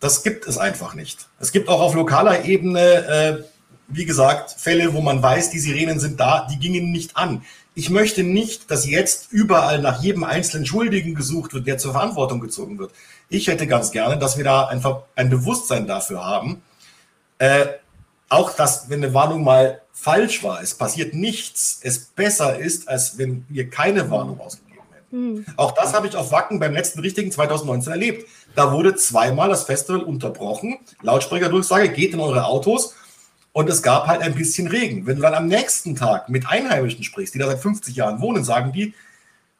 Das 0.00 0.22
gibt 0.22 0.46
es 0.46 0.56
einfach 0.56 0.94
nicht. 0.94 1.28
Es 1.38 1.52
gibt 1.52 1.68
auch 1.68 1.80
auf 1.80 1.94
lokaler 1.94 2.44
Ebene, 2.44 2.80
äh, 2.80 3.44
wie 3.88 4.06
gesagt, 4.06 4.50
Fälle, 4.50 4.94
wo 4.94 5.02
man 5.02 5.22
weiß, 5.22 5.50
die 5.50 5.58
Sirenen 5.58 6.00
sind 6.00 6.18
da, 6.18 6.48
die 6.50 6.58
gingen 6.58 6.90
nicht 6.90 7.16
an 7.16 7.42
ich 7.74 7.90
möchte 7.90 8.22
nicht, 8.22 8.70
dass 8.70 8.86
jetzt 8.86 9.32
überall 9.32 9.80
nach 9.80 10.02
jedem 10.02 10.24
einzelnen 10.24 10.64
Schuldigen 10.64 11.14
gesucht 11.14 11.54
wird, 11.54 11.66
der 11.66 11.78
zur 11.78 11.92
Verantwortung 11.92 12.40
gezogen 12.40 12.78
wird. 12.78 12.92
Ich 13.28 13.48
hätte 13.48 13.66
ganz 13.66 13.90
gerne, 13.90 14.16
dass 14.18 14.36
wir 14.36 14.44
da 14.44 14.66
einfach 14.66 15.02
ein 15.16 15.28
Bewusstsein 15.28 15.86
dafür 15.86 16.24
haben. 16.24 16.62
Äh, 17.38 17.66
auch, 18.28 18.52
dass, 18.52 18.88
wenn 18.90 19.02
eine 19.02 19.12
Warnung 19.12 19.42
mal 19.42 19.80
falsch 19.92 20.44
war, 20.44 20.62
es 20.62 20.74
passiert 20.74 21.14
nichts, 21.14 21.80
es 21.82 21.98
besser 21.98 22.58
ist, 22.58 22.88
als 22.88 23.18
wenn 23.18 23.44
wir 23.48 23.68
keine 23.70 24.10
Warnung 24.10 24.40
ausgegeben 24.40 24.82
hätten. 24.92 25.34
Mhm. 25.34 25.46
Auch 25.56 25.72
das 25.72 25.94
habe 25.94 26.06
ich 26.06 26.14
auf 26.14 26.30
Wacken 26.30 26.60
beim 26.60 26.72
letzten 26.72 27.00
richtigen 27.00 27.32
2019 27.32 27.92
erlebt. 27.92 28.28
Da 28.54 28.72
wurde 28.72 28.94
zweimal 28.94 29.48
das 29.48 29.64
Festival 29.64 30.02
unterbrochen. 30.02 30.78
Lautsprecherdurchsage, 31.02 31.88
geht 31.88 32.12
in 32.12 32.20
eure 32.20 32.44
Autos 32.44 32.94
und 33.54 33.70
es 33.70 33.82
gab 33.82 34.08
halt 34.08 34.20
ein 34.20 34.34
bisschen 34.34 34.66
Regen. 34.66 35.06
Wenn 35.06 35.16
du 35.16 35.22
dann 35.22 35.32
am 35.32 35.46
nächsten 35.46 35.94
Tag 35.94 36.28
mit 36.28 36.46
Einheimischen 36.48 37.04
sprichst, 37.04 37.34
die 37.34 37.38
da 37.38 37.46
seit 37.46 37.60
50 37.60 37.94
Jahren 37.94 38.20
wohnen, 38.20 38.42
sagen 38.42 38.72
die, 38.72 38.94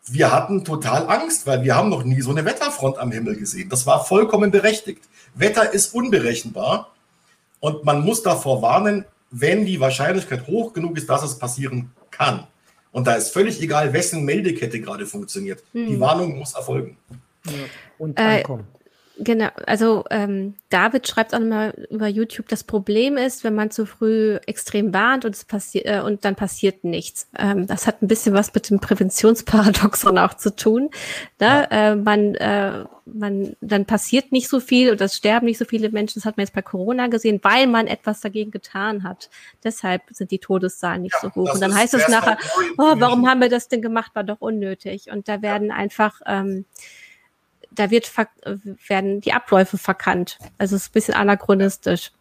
wir 0.06 0.32
hatten 0.32 0.64
total 0.64 1.08
Angst, 1.08 1.46
weil 1.46 1.62
wir 1.62 1.76
haben 1.76 1.90
noch 1.90 2.02
nie 2.02 2.20
so 2.20 2.30
eine 2.30 2.44
Wetterfront 2.44 2.98
am 2.98 3.12
Himmel 3.12 3.36
gesehen. 3.36 3.68
Das 3.68 3.86
war 3.86 4.04
vollkommen 4.04 4.50
berechtigt. 4.50 5.04
Wetter 5.36 5.72
ist 5.72 5.94
unberechenbar 5.94 6.92
und 7.60 7.84
man 7.84 8.04
muss 8.04 8.24
davor 8.24 8.60
warnen, 8.62 9.04
wenn 9.30 9.64
die 9.64 9.78
Wahrscheinlichkeit 9.78 10.48
hoch 10.48 10.72
genug 10.72 10.98
ist, 10.98 11.08
dass 11.08 11.22
es 11.22 11.38
passieren 11.38 11.92
kann. 12.10 12.48
Und 12.90 13.06
da 13.06 13.14
ist 13.14 13.32
völlig 13.32 13.62
egal, 13.62 13.92
wessen 13.92 14.24
Meldekette 14.24 14.80
gerade 14.80 15.06
funktioniert. 15.06 15.62
Hm. 15.72 15.86
Die 15.86 16.00
Warnung 16.00 16.36
muss 16.36 16.54
erfolgen. 16.54 16.96
Ja. 17.46 17.52
Und 17.98 18.18
ankommen. 18.18 18.66
Äh, 18.73 18.73
Genau, 19.16 19.48
also 19.66 20.04
ähm, 20.10 20.54
David 20.70 21.06
schreibt 21.06 21.34
auch 21.34 21.40
mal 21.40 21.72
über 21.88 22.08
YouTube, 22.08 22.48
das 22.48 22.64
Problem 22.64 23.16
ist, 23.16 23.44
wenn 23.44 23.54
man 23.54 23.70
zu 23.70 23.86
früh 23.86 24.38
extrem 24.46 24.92
warnt 24.92 25.24
und 25.24 25.36
es 25.36 25.44
passiert 25.44 25.86
äh, 25.86 26.00
und 26.00 26.24
dann 26.24 26.34
passiert 26.34 26.82
nichts. 26.82 27.28
Ähm, 27.38 27.68
das 27.68 27.86
hat 27.86 28.02
ein 28.02 28.08
bisschen 28.08 28.34
was 28.34 28.52
mit 28.52 28.68
dem 28.70 28.80
Präventionsparadoxon 28.80 30.18
auch 30.18 30.34
zu 30.34 30.56
tun. 30.56 30.90
Ne? 31.38 31.68
Ja. 31.70 31.92
Äh, 31.92 31.96
man, 31.96 32.34
äh, 32.34 32.84
man, 33.06 33.54
dann 33.60 33.84
passiert 33.84 34.32
nicht 34.32 34.48
so 34.48 34.58
viel 34.58 34.90
und 34.90 35.00
es 35.00 35.14
sterben 35.14 35.46
nicht 35.46 35.58
so 35.58 35.64
viele 35.64 35.90
Menschen. 35.90 36.20
Das 36.20 36.24
hat 36.24 36.36
man 36.36 36.44
jetzt 36.44 36.54
bei 36.54 36.62
Corona 36.62 37.06
gesehen, 37.06 37.38
weil 37.42 37.68
man 37.68 37.86
etwas 37.86 38.20
dagegen 38.20 38.50
getan 38.50 39.04
hat. 39.04 39.30
Deshalb 39.62 40.02
sind 40.10 40.32
die 40.32 40.40
Todeszahlen 40.40 41.02
nicht 41.02 41.14
ja, 41.14 41.20
so 41.20 41.34
hoch. 41.36 41.54
Und 41.54 41.62
dann 41.62 41.74
heißt 41.74 41.94
es 41.94 42.08
nachher, 42.08 42.36
oh, 42.78 42.94
warum 42.96 43.28
haben 43.28 43.40
wir 43.40 43.48
das 43.48 43.68
denn 43.68 43.80
gemacht? 43.80 44.10
War 44.14 44.24
doch 44.24 44.40
unnötig. 44.40 45.12
Und 45.12 45.28
da 45.28 45.40
werden 45.40 45.68
ja. 45.68 45.76
einfach 45.76 46.20
ähm, 46.26 46.64
da 47.74 47.90
wird 47.90 48.10
werden 48.88 49.20
die 49.20 49.32
Abläufe 49.32 49.78
verkannt. 49.78 50.38
Also 50.58 50.76
es 50.76 50.82
ist 50.82 50.88
ein 50.90 50.92
bisschen 50.92 51.14
anachronistisch. 51.14 52.12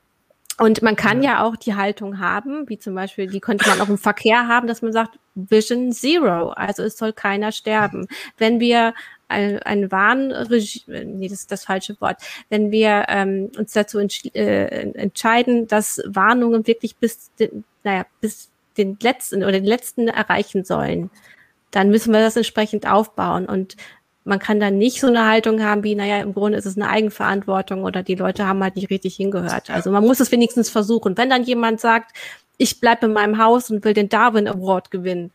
Und 0.60 0.84
man 0.84 0.96
kann 0.96 1.24
ja. 1.24 1.44
auch 1.44 1.56
die 1.56 1.74
Haltung 1.74 2.20
haben, 2.20 2.70
wie 2.70 2.78
zum 2.78 2.94
Beispiel, 2.94 3.28
die 3.28 3.40
könnte 3.40 3.68
man 3.68 3.82
auch 3.82 3.90
im 3.90 3.98
Verkehr 3.98 4.48
haben, 4.48 4.68
dass 4.68 4.84
man 4.84 4.94
sagt, 4.94 5.18
Vision 5.34 5.92
Zero, 5.92 6.50
also 6.50 6.84
es 6.84 6.96
soll 6.96 7.12
keiner 7.12 7.52
sterben. 7.52 8.08
Wenn 8.38 8.60
wir 8.60 8.94
ein, 9.30 9.60
ein 9.64 9.92
Warnregime, 9.92 11.06
nee, 11.06 11.28
das 11.28 11.40
ist 11.40 11.52
das 11.52 11.66
falsche 11.66 12.00
Wort, 12.00 12.18
wenn 12.50 12.70
wir 12.70 13.06
ähm, 13.08 13.50
uns 13.58 13.74
dazu 13.74 14.00
äh, 14.00 14.92
entscheiden, 14.94 15.68
dass 15.68 16.02
Warnungen 16.06 16.68
wirklich 16.68 16.98
bis, 16.98 17.34
den, 17.36 17.64
naja, 17.84 18.06
bis 18.22 18.52
den 18.78 18.98
letzten 19.02 19.44
oder 19.44 19.54
den 19.54 19.66
letzten 19.66 20.08
erreichen 20.08 20.66
sollen, 20.66 21.10
dann 21.72 21.90
müssen 21.90 22.14
wir 22.14 22.20
das 22.20 22.36
entsprechend 22.36 22.88
aufbauen. 22.88 23.48
Und 23.48 23.76
man 24.26 24.40
kann 24.40 24.60
da 24.60 24.72
nicht 24.72 25.00
so 25.00 25.08
eine 25.08 25.28
Haltung 25.28 25.64
haben 25.64 25.84
wie, 25.84 25.96
naja, 25.96 26.20
im 26.20 26.34
Grunde 26.34 26.58
ist 26.58 26.66
es 26.66 26.78
eine 26.78 26.90
Eigenverantwortung 26.90 27.84
oder 27.84 28.04
die 28.04 28.16
Leute 28.16 28.48
haben 28.48 28.64
halt 28.64 28.76
nicht 28.76 28.90
richtig 28.90 29.16
hingehört. 29.16 29.70
Also 29.70 29.92
man 29.92 30.06
muss 30.06 30.20
es 30.20 30.32
wenigstens 30.32 30.70
versuchen. 30.70 31.18
Wenn 31.18 31.30
dann 31.30 31.44
jemand 31.44 31.82
sagt, 31.82 32.16
ich 32.58 32.80
bleibe 32.80 33.08
in 33.08 33.14
meinem 33.14 33.38
Haus 33.38 33.70
und 33.70 33.84
will 33.84 33.94
den 33.94 34.10
Darwin 34.10 34.48
Award 34.48 34.92
gewinnen, 34.92 35.32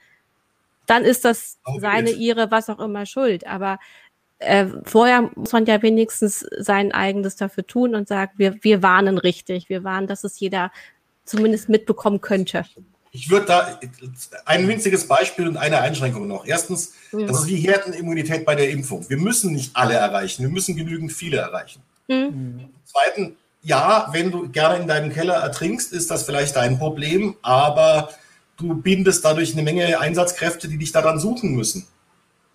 dann 0.87 1.05
ist 1.05 1.25
das 1.25 1.59
seine, 1.79 2.11
ihre, 2.11 2.51
was 2.51 2.71
auch 2.71 2.79
immer 2.79 3.05
Schuld. 3.05 3.47
Aber 3.47 3.79
äh, 4.39 4.67
vorher 4.85 5.31
muss 5.35 5.53
man 5.53 5.67
ja 5.67 5.83
wenigstens 5.83 6.47
sein 6.59 6.93
eigenes 6.93 7.37
dafür 7.37 7.67
tun 7.67 7.95
und 7.95 8.09
sagen, 8.09 8.33
wir, 8.37 8.57
wir 8.63 8.83
warnen 8.83 9.19
richtig, 9.19 9.69
wir 9.69 9.85
warnen, 9.85 10.07
dass 10.07 10.25
es 10.25 10.41
jeder 10.41 10.71
zumindest 11.25 11.69
mitbekommen 11.69 12.23
könnte. 12.23 12.65
Ich 13.11 13.31
würde 13.31 13.47
da 13.47 13.81
ein 14.45 14.69
winziges 14.69 15.09
Beispiel 15.09 15.49
und 15.49 15.57
eine 15.57 15.81
Einschränkung 15.81 16.27
noch. 16.27 16.47
Erstens, 16.47 16.93
mhm. 17.13 17.27
das 17.27 17.41
ist 17.41 17.49
die 17.49 17.57
Herdenimmunität 17.57 18.45
bei 18.45 18.55
der 18.55 18.71
Impfung. 18.71 19.09
Wir 19.09 19.17
müssen 19.17 19.53
nicht 19.53 19.75
alle 19.75 19.95
erreichen, 19.95 20.43
wir 20.43 20.51
müssen 20.51 20.77
genügend 20.77 21.13
viele 21.13 21.39
erreichen. 21.39 21.83
Mhm. 22.09 22.71
Zweitens, 22.85 23.33
ja, 23.63 24.09
wenn 24.13 24.31
du 24.31 24.49
gerne 24.49 24.79
in 24.79 24.89
deinem 24.89 25.13
Keller 25.13 25.35
ertrinkst, 25.35 25.93
ist 25.93 26.11
das 26.11 26.23
vielleicht 26.23 26.57
dein 26.57 26.79
Problem, 26.79 27.37
aber 27.43 28.11
du 28.57 28.75
bindest 28.75 29.25
dadurch 29.25 29.53
eine 29.53 29.63
Menge 29.63 29.99
Einsatzkräfte, 29.99 30.69
die 30.69 30.79
dich 30.79 30.93
daran 30.93 31.19
suchen 31.19 31.55
müssen. 31.55 31.87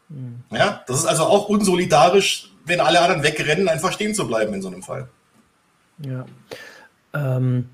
Mhm. 0.10 0.44
Ja, 0.52 0.84
das 0.88 1.00
ist 1.00 1.06
also 1.06 1.24
auch 1.24 1.50
unsolidarisch, 1.50 2.52
wenn 2.66 2.80
alle 2.80 3.02
anderen 3.02 3.24
wegrennen, 3.24 3.68
einfach 3.68 3.92
stehen 3.92 4.16
zu 4.16 4.28
bleiben 4.28 4.54
in 4.54 4.62
so 4.62 4.70
einem 4.70 4.84
Fall. 4.84 5.10
Ja. 6.00 6.26
Ähm, 7.14 7.70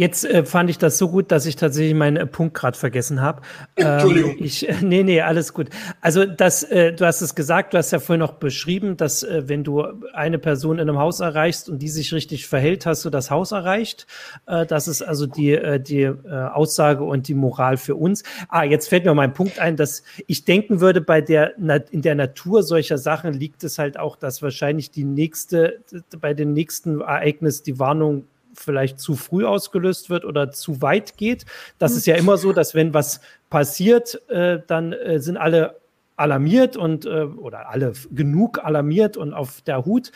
Jetzt 0.00 0.24
äh, 0.24 0.46
fand 0.46 0.70
ich 0.70 0.78
das 0.78 0.96
so 0.96 1.10
gut, 1.10 1.30
dass 1.30 1.44
ich 1.44 1.56
tatsächlich 1.56 1.92
meinen 1.92 2.16
äh, 2.16 2.24
Punkt 2.24 2.54
gerade 2.54 2.78
vergessen 2.78 3.20
habe. 3.20 3.42
Entschuldigung. 3.74 4.30
Ähm, 4.30 4.36
ich, 4.40 4.66
nee, 4.80 5.02
nee, 5.02 5.20
alles 5.20 5.52
gut. 5.52 5.68
Also 6.00 6.24
das, 6.24 6.62
äh, 6.62 6.94
du 6.94 7.04
hast 7.04 7.20
es 7.20 7.34
gesagt, 7.34 7.74
du 7.74 7.76
hast 7.76 7.90
ja 7.90 7.98
vorhin 7.98 8.20
noch 8.20 8.32
beschrieben, 8.32 8.96
dass 8.96 9.22
äh, 9.22 9.42
wenn 9.46 9.62
du 9.62 9.84
eine 10.14 10.38
Person 10.38 10.78
in 10.78 10.88
einem 10.88 10.98
Haus 10.98 11.20
erreichst 11.20 11.68
und 11.68 11.80
die 11.80 11.90
sich 11.90 12.14
richtig 12.14 12.46
verhält, 12.46 12.86
hast 12.86 13.04
du 13.04 13.10
das 13.10 13.30
Haus 13.30 13.52
erreicht. 13.52 14.06
Äh, 14.46 14.64
das 14.64 14.88
ist 14.88 15.02
also 15.02 15.26
die, 15.26 15.50
äh, 15.50 15.78
die 15.78 16.04
äh, 16.04 16.14
Aussage 16.30 17.04
und 17.04 17.28
die 17.28 17.34
Moral 17.34 17.76
für 17.76 17.96
uns. 17.96 18.22
Ah, 18.48 18.64
jetzt 18.64 18.88
fällt 18.88 19.04
mir 19.04 19.12
mein 19.12 19.34
Punkt 19.34 19.58
ein, 19.58 19.76
dass 19.76 20.02
ich 20.26 20.46
denken 20.46 20.80
würde, 20.80 21.02
bei 21.02 21.20
der 21.20 21.58
in 21.58 22.00
der 22.00 22.14
Natur 22.14 22.62
solcher 22.62 22.96
Sachen 22.96 23.34
liegt 23.34 23.64
es 23.64 23.78
halt 23.78 23.98
auch, 23.98 24.16
dass 24.16 24.40
wahrscheinlich 24.40 24.90
die 24.90 25.04
nächste, 25.04 25.82
bei 26.18 26.32
dem 26.32 26.54
nächsten 26.54 27.02
Ereignis 27.02 27.62
die 27.62 27.78
Warnung 27.78 28.24
vielleicht 28.54 29.00
zu 29.00 29.16
früh 29.16 29.44
ausgelöst 29.44 30.10
wird 30.10 30.24
oder 30.24 30.50
zu 30.50 30.82
weit 30.82 31.16
geht. 31.16 31.46
Das 31.78 31.92
ist 31.92 32.06
ja 32.06 32.16
immer 32.16 32.36
so, 32.36 32.52
dass 32.52 32.74
wenn 32.74 32.94
was 32.94 33.20
passiert, 33.48 34.20
äh, 34.28 34.60
dann 34.66 34.92
äh, 34.92 35.20
sind 35.20 35.36
alle 35.36 35.80
alarmiert 36.16 36.76
und 36.76 37.06
äh, 37.06 37.24
oder 37.24 37.70
alle 37.70 37.92
genug 38.10 38.62
alarmiert 38.62 39.16
und 39.16 39.32
auf 39.32 39.62
der 39.62 39.84
Hut. 39.84 40.12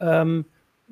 Ähm, 0.00 0.44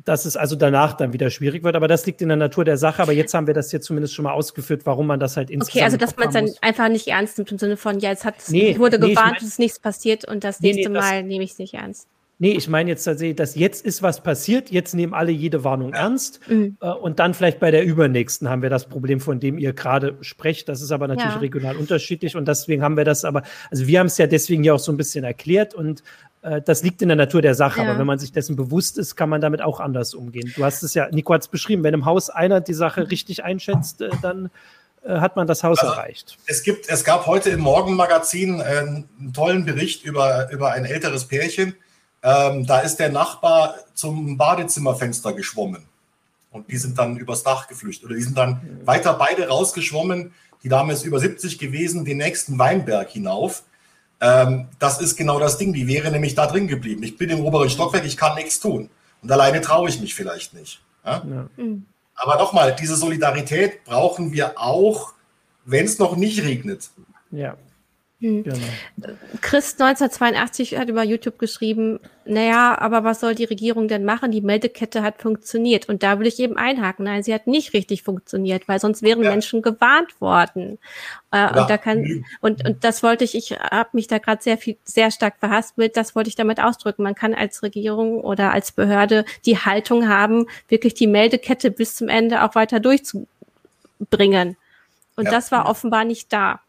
dass 0.05 0.25
es 0.25 0.37
also 0.37 0.57
danach 0.57 0.95
dann 0.95 1.13
wieder 1.13 1.31
schwierig 1.31 1.63
wird. 1.63 1.77
Aber 1.77 1.87
das 1.87 2.05
liegt 2.05 2.21
in 2.21 2.29
der 2.29 2.37
Natur 2.37 2.65
der 2.65 2.77
Sache. 2.77 3.01
Aber 3.01 3.13
jetzt 3.13 3.33
haben 3.33 3.47
wir 3.47 3.55
das 3.55 3.71
hier 3.71 3.81
zumindest 3.81 4.15
schon 4.15 4.25
mal 4.25 4.33
ausgeführt, 4.33 4.83
warum 4.87 5.07
man 5.07 5.21
das 5.21 5.37
halt 5.37 5.51
insgesamt. 5.51 5.77
Okay, 5.77 5.85
also 5.85 5.97
dass 5.97 6.17
man 6.17 6.29
es 6.29 6.35
dann 6.35 6.69
einfach 6.69 6.89
nicht 6.89 7.07
ernst 7.07 7.39
nimmt 7.39 7.53
im 7.53 7.59
Sinne 7.59 7.77
von, 7.77 8.01
ja, 8.01 8.11
jetzt 8.11 8.25
hat 8.25 8.35
nee, 8.49 8.77
wurde 8.79 8.99
nee, 8.99 9.11
gewarnt, 9.11 9.37
es 9.39 9.45
ist 9.45 9.59
nichts 9.61 9.79
passiert 9.79 10.27
und 10.27 10.43
das 10.43 10.61
nächste 10.61 10.91
nee, 10.91 10.99
Mal 10.99 11.23
nehme 11.23 11.45
ich 11.45 11.53
es 11.53 11.59
nicht 11.59 11.75
ernst. 11.75 12.09
Nee, 12.39 12.53
ich 12.53 12.69
meine 12.69 12.91
jetzt 12.91 13.05
tatsächlich, 13.05 13.37
dass 13.37 13.55
jetzt 13.55 13.85
ist 13.85 14.03
was 14.03 14.23
passiert, 14.23 14.71
jetzt 14.71 14.95
nehmen 14.95 15.15
alle 15.15 15.31
jede 15.31 15.63
Warnung 15.63 15.93
ja. 15.93 16.01
ernst 16.01 16.41
mhm. 16.49 16.77
äh, 16.81 16.91
und 16.91 17.19
dann 17.21 17.33
vielleicht 17.33 17.61
bei 17.61 17.71
der 17.71 17.85
übernächsten 17.85 18.49
haben 18.49 18.63
wir 18.63 18.71
das 18.71 18.87
Problem, 18.87 19.21
von 19.21 19.39
dem 19.39 19.57
ihr 19.57 19.73
gerade 19.73 20.17
sprecht. 20.21 20.69
Das 20.69 20.83
ist 20.83 20.91
aber 20.91 21.07
natürlich 21.07 21.35
ja. 21.35 21.39
regional 21.39 21.77
unterschiedlich 21.77 22.35
und 22.35 22.49
deswegen 22.49 22.83
haben 22.83 22.97
wir 22.97 23.05
das 23.05 23.25
aber, 23.25 23.43
also 23.71 23.87
wir 23.87 24.01
haben 24.01 24.07
es 24.07 24.19
ja 24.19 24.27
deswegen 24.27 24.65
ja 24.65 24.75
auch 24.75 24.81
so 24.81 24.91
ein 24.91 24.97
bisschen 24.97 25.25
erklärt 25.25 25.75
und 25.75 26.03
äh, 26.43 26.61
das 26.61 26.83
liegt 26.83 27.03
in 27.03 27.09
der 27.09 27.17
Natur 27.17 27.41
der 27.41 27.55
Sache, 27.55 27.81
ja. 27.81 27.89
aber 27.89 27.99
wenn 27.99 28.07
man 28.07 28.19
sich 28.19 28.33
dessen 28.33 28.57
bewusst 28.57 28.99
ist, 28.99 29.15
kann 29.15 29.29
man 29.29 29.41
damit 29.41 29.63
auch 29.63 29.79
anders 29.79 30.13
umgehen. 30.15 30.53
Du 30.57 30.65
hast 30.65 30.83
es 30.83 30.95
ja, 30.95 31.09
Nico 31.11 31.33
hat 31.35 31.43
es 31.43 31.49
beschrieben, 31.49 31.85
wenn 31.85 31.95
im 31.95 32.05
Haus 32.05 32.31
einer 32.31 32.61
die 32.61 32.75
Sache 32.75 33.03
mhm. 33.03 33.07
richtig 33.07 33.45
einschätzt, 33.45 34.01
äh, 34.03 34.11
dann 34.23 34.51
äh, 35.05 35.21
hat 35.21 35.37
man 35.37 35.47
das 35.47 35.63
Haus 35.63 35.79
also, 35.79 35.93
erreicht. 35.93 36.37
Es 36.47 36.63
gibt, 36.63 36.89
es 36.89 37.05
gab 37.05 37.27
heute 37.27 37.51
im 37.51 37.61
Morgenmagazin 37.61 38.61
äh, 38.61 38.65
einen 38.65 39.33
tollen 39.33 39.65
Bericht 39.65 40.05
über, 40.05 40.51
über 40.51 40.73
ein 40.73 40.85
älteres 40.85 41.27
Pärchen, 41.27 41.75
ähm, 42.25 42.67
da 42.67 42.81
ist 42.81 42.97
der 42.97 43.11
Nachbar 43.11 43.77
zum 43.93 44.39
Badezimmerfenster 44.39 45.35
geschwommen. 45.35 45.85
Und 46.51 46.71
die 46.71 46.79
sind 46.79 46.99
dann 46.99 47.19
übers 47.19 47.43
Dach 47.43 47.69
geflüchtet. 47.69 48.07
Oder 48.07 48.17
die 48.17 48.23
sind 48.23 48.39
dann 48.39 48.81
weiter 48.85 49.13
beide 49.13 49.49
rausgeschwommen. 49.49 50.33
Die 50.63 50.71
Dame 50.71 50.95
ist 50.95 51.05
über 51.05 51.21
70 51.21 51.59
gewesen, 51.59 52.05
den 52.07 52.17
nächsten 52.17 52.59
Weinberg 52.59 53.11
hinauf. 53.11 53.65
Ähm, 54.21 54.69
das 54.79 55.03
ist 55.03 55.17
genau 55.17 55.39
das 55.39 55.59
Ding. 55.59 55.75
Die 55.75 55.87
wäre 55.87 56.11
nämlich 56.11 56.35
da 56.35 56.47
drin 56.47 56.67
geblieben. 56.67 57.03
Ich 57.03 57.19
bin 57.19 57.29
im 57.29 57.45
oberen 57.45 57.69
Stockwerk, 57.69 58.07
ich 58.07 58.17
kann 58.17 58.37
nichts 58.37 58.59
tun. 58.59 58.89
Und 59.21 59.31
alleine 59.31 59.61
traue 59.61 59.91
ich 59.91 60.01
mich 60.01 60.15
vielleicht 60.15 60.55
nicht. 60.55 60.81
Ja? 61.05 61.23
Ja. 61.29 61.49
Mhm. 61.57 61.85
Aber 62.15 62.37
nochmal, 62.37 62.75
diese 62.75 62.97
Solidarität 62.97 63.85
brauchen 63.85 64.33
wir 64.33 64.59
auch, 64.59 65.13
wenn 65.67 65.85
es 65.85 65.99
noch 65.99 66.17
nicht 66.17 66.43
regnet. 66.43 66.89
Ja. 67.31 67.57
Hm. 68.25 68.43
Genau. 68.43 68.57
Chris 69.43 69.73
1982 69.79 70.79
hat 70.79 70.89
über 70.89 71.03
YouTube 71.03 71.39
geschrieben, 71.39 72.01
naja, 72.25 72.79
aber 72.79 73.05
was 73.05 73.21
soll 73.21 73.35
die 73.35 73.45
Regierung 73.45 73.87
denn 73.87 74.07
machen? 74.07 74.31
Die 74.31 74.41
Meldekette 74.41 75.03
hat 75.03 75.21
funktioniert. 75.21 75.91
Und 75.91 76.03
da 76.03 76.19
will 76.19 76.27
ich 76.27 76.39
eben 76.41 76.57
einhaken. 76.57 77.05
Nein, 77.05 77.23
sie 77.23 77.35
hat 77.35 77.47
nicht 77.47 77.75
richtig 77.75 78.03
funktioniert, 78.03 78.67
weil 78.67 78.81
sonst 78.81 79.03
wären 79.03 79.23
ja. 79.23 79.29
Menschen 79.29 79.61
gewarnt 79.61 80.19
worden. 80.23 80.79
Äh, 81.33 81.37
ja. 81.37 81.61
Und 81.61 81.69
da 81.69 81.77
kann, 81.77 82.25
und, 82.41 82.67
und 82.67 82.83
das 82.83 83.03
wollte 83.03 83.25
ich, 83.25 83.35
ich 83.35 83.51
habe 83.51 83.91
mich 83.93 84.07
da 84.07 84.17
gerade 84.17 84.43
sehr 84.43 84.57
viel, 84.57 84.79
sehr 84.85 85.11
stark 85.11 85.35
verhaspelt, 85.39 85.95
das 85.95 86.15
wollte 86.15 86.31
ich 86.31 86.35
damit 86.35 86.61
ausdrücken. 86.61 87.03
Man 87.03 87.15
kann 87.15 87.35
als 87.35 87.63
Regierung 87.63 88.23
oder 88.23 88.53
als 88.53 88.73
Behörde 88.73 89.27
die 89.45 89.59
Haltung 89.59 90.09
haben, 90.09 90.47
wirklich 90.69 90.95
die 90.95 91.09
Meldekette 91.09 91.71
bis 91.71 91.95
zum 91.95 92.09
Ende 92.09 92.43
auch 92.43 92.55
weiter 92.55 92.81
durchzubringen. 92.81 94.57
Und 95.17 95.27
ja. 95.27 95.31
das 95.31 95.53
war 95.53 95.69
offenbar 95.69 96.07
nicht 96.07 96.33
da. 96.33 96.61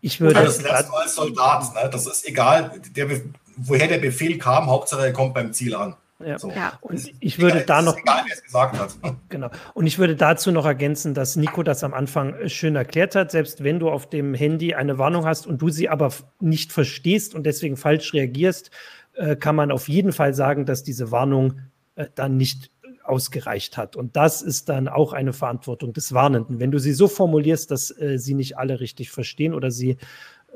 Ich 0.00 0.20
würde. 0.20 0.42
Das 0.42 0.62
lernst 0.62 0.90
du 0.90 0.94
als 0.94 1.14
Soldat, 1.14 1.74
ne? 1.74 1.88
das 1.90 2.06
ist 2.06 2.26
egal, 2.26 2.80
der, 2.94 3.08
woher 3.56 3.88
der 3.88 3.98
Befehl 3.98 4.38
kam, 4.38 4.66
Hauptsache 4.66 5.06
er 5.06 5.12
kommt 5.12 5.34
beim 5.34 5.52
Ziel 5.52 5.74
an. 5.74 5.96
Ja. 6.24 6.38
So. 6.38 6.50
ja. 6.50 6.78
Und 6.80 7.12
ich 7.20 7.38
würde 7.38 7.62
egal, 7.62 7.66
da 7.66 7.82
noch. 7.82 7.98
Egal, 7.98 8.22
wer 8.24 8.34
es 8.34 8.42
gesagt 8.42 8.78
hat. 8.78 8.96
Genau. 9.28 9.50
Und 9.74 9.86
ich 9.86 9.98
würde 9.98 10.16
dazu 10.16 10.50
noch 10.50 10.64
ergänzen, 10.64 11.12
dass 11.12 11.36
Nico 11.36 11.62
das 11.62 11.84
am 11.84 11.92
Anfang 11.92 12.48
schön 12.48 12.74
erklärt 12.74 13.14
hat. 13.14 13.30
Selbst 13.30 13.62
wenn 13.62 13.78
du 13.78 13.90
auf 13.90 14.08
dem 14.08 14.32
Handy 14.32 14.74
eine 14.74 14.98
Warnung 14.98 15.26
hast 15.26 15.46
und 15.46 15.60
du 15.60 15.68
sie 15.68 15.88
aber 15.88 16.12
nicht 16.40 16.72
verstehst 16.72 17.34
und 17.34 17.44
deswegen 17.44 17.76
falsch 17.76 18.14
reagierst, 18.14 18.70
äh, 19.14 19.36
kann 19.36 19.56
man 19.56 19.70
auf 19.70 19.88
jeden 19.88 20.12
Fall 20.12 20.32
sagen, 20.32 20.64
dass 20.64 20.82
diese 20.82 21.10
Warnung 21.10 21.60
äh, 21.96 22.06
dann 22.14 22.36
nicht 22.36 22.70
ausgereicht 23.08 23.76
hat. 23.76 23.96
Und 23.96 24.16
das 24.16 24.42
ist 24.42 24.68
dann 24.68 24.88
auch 24.88 25.12
eine 25.12 25.32
Verantwortung 25.32 25.92
des 25.92 26.12
Warnenden. 26.12 26.60
Wenn 26.60 26.70
du 26.70 26.78
sie 26.78 26.92
so 26.92 27.08
formulierst, 27.08 27.70
dass 27.70 27.90
äh, 27.90 28.18
sie 28.18 28.34
nicht 28.34 28.58
alle 28.58 28.80
richtig 28.80 29.10
verstehen 29.10 29.54
oder 29.54 29.70
sie 29.70 29.96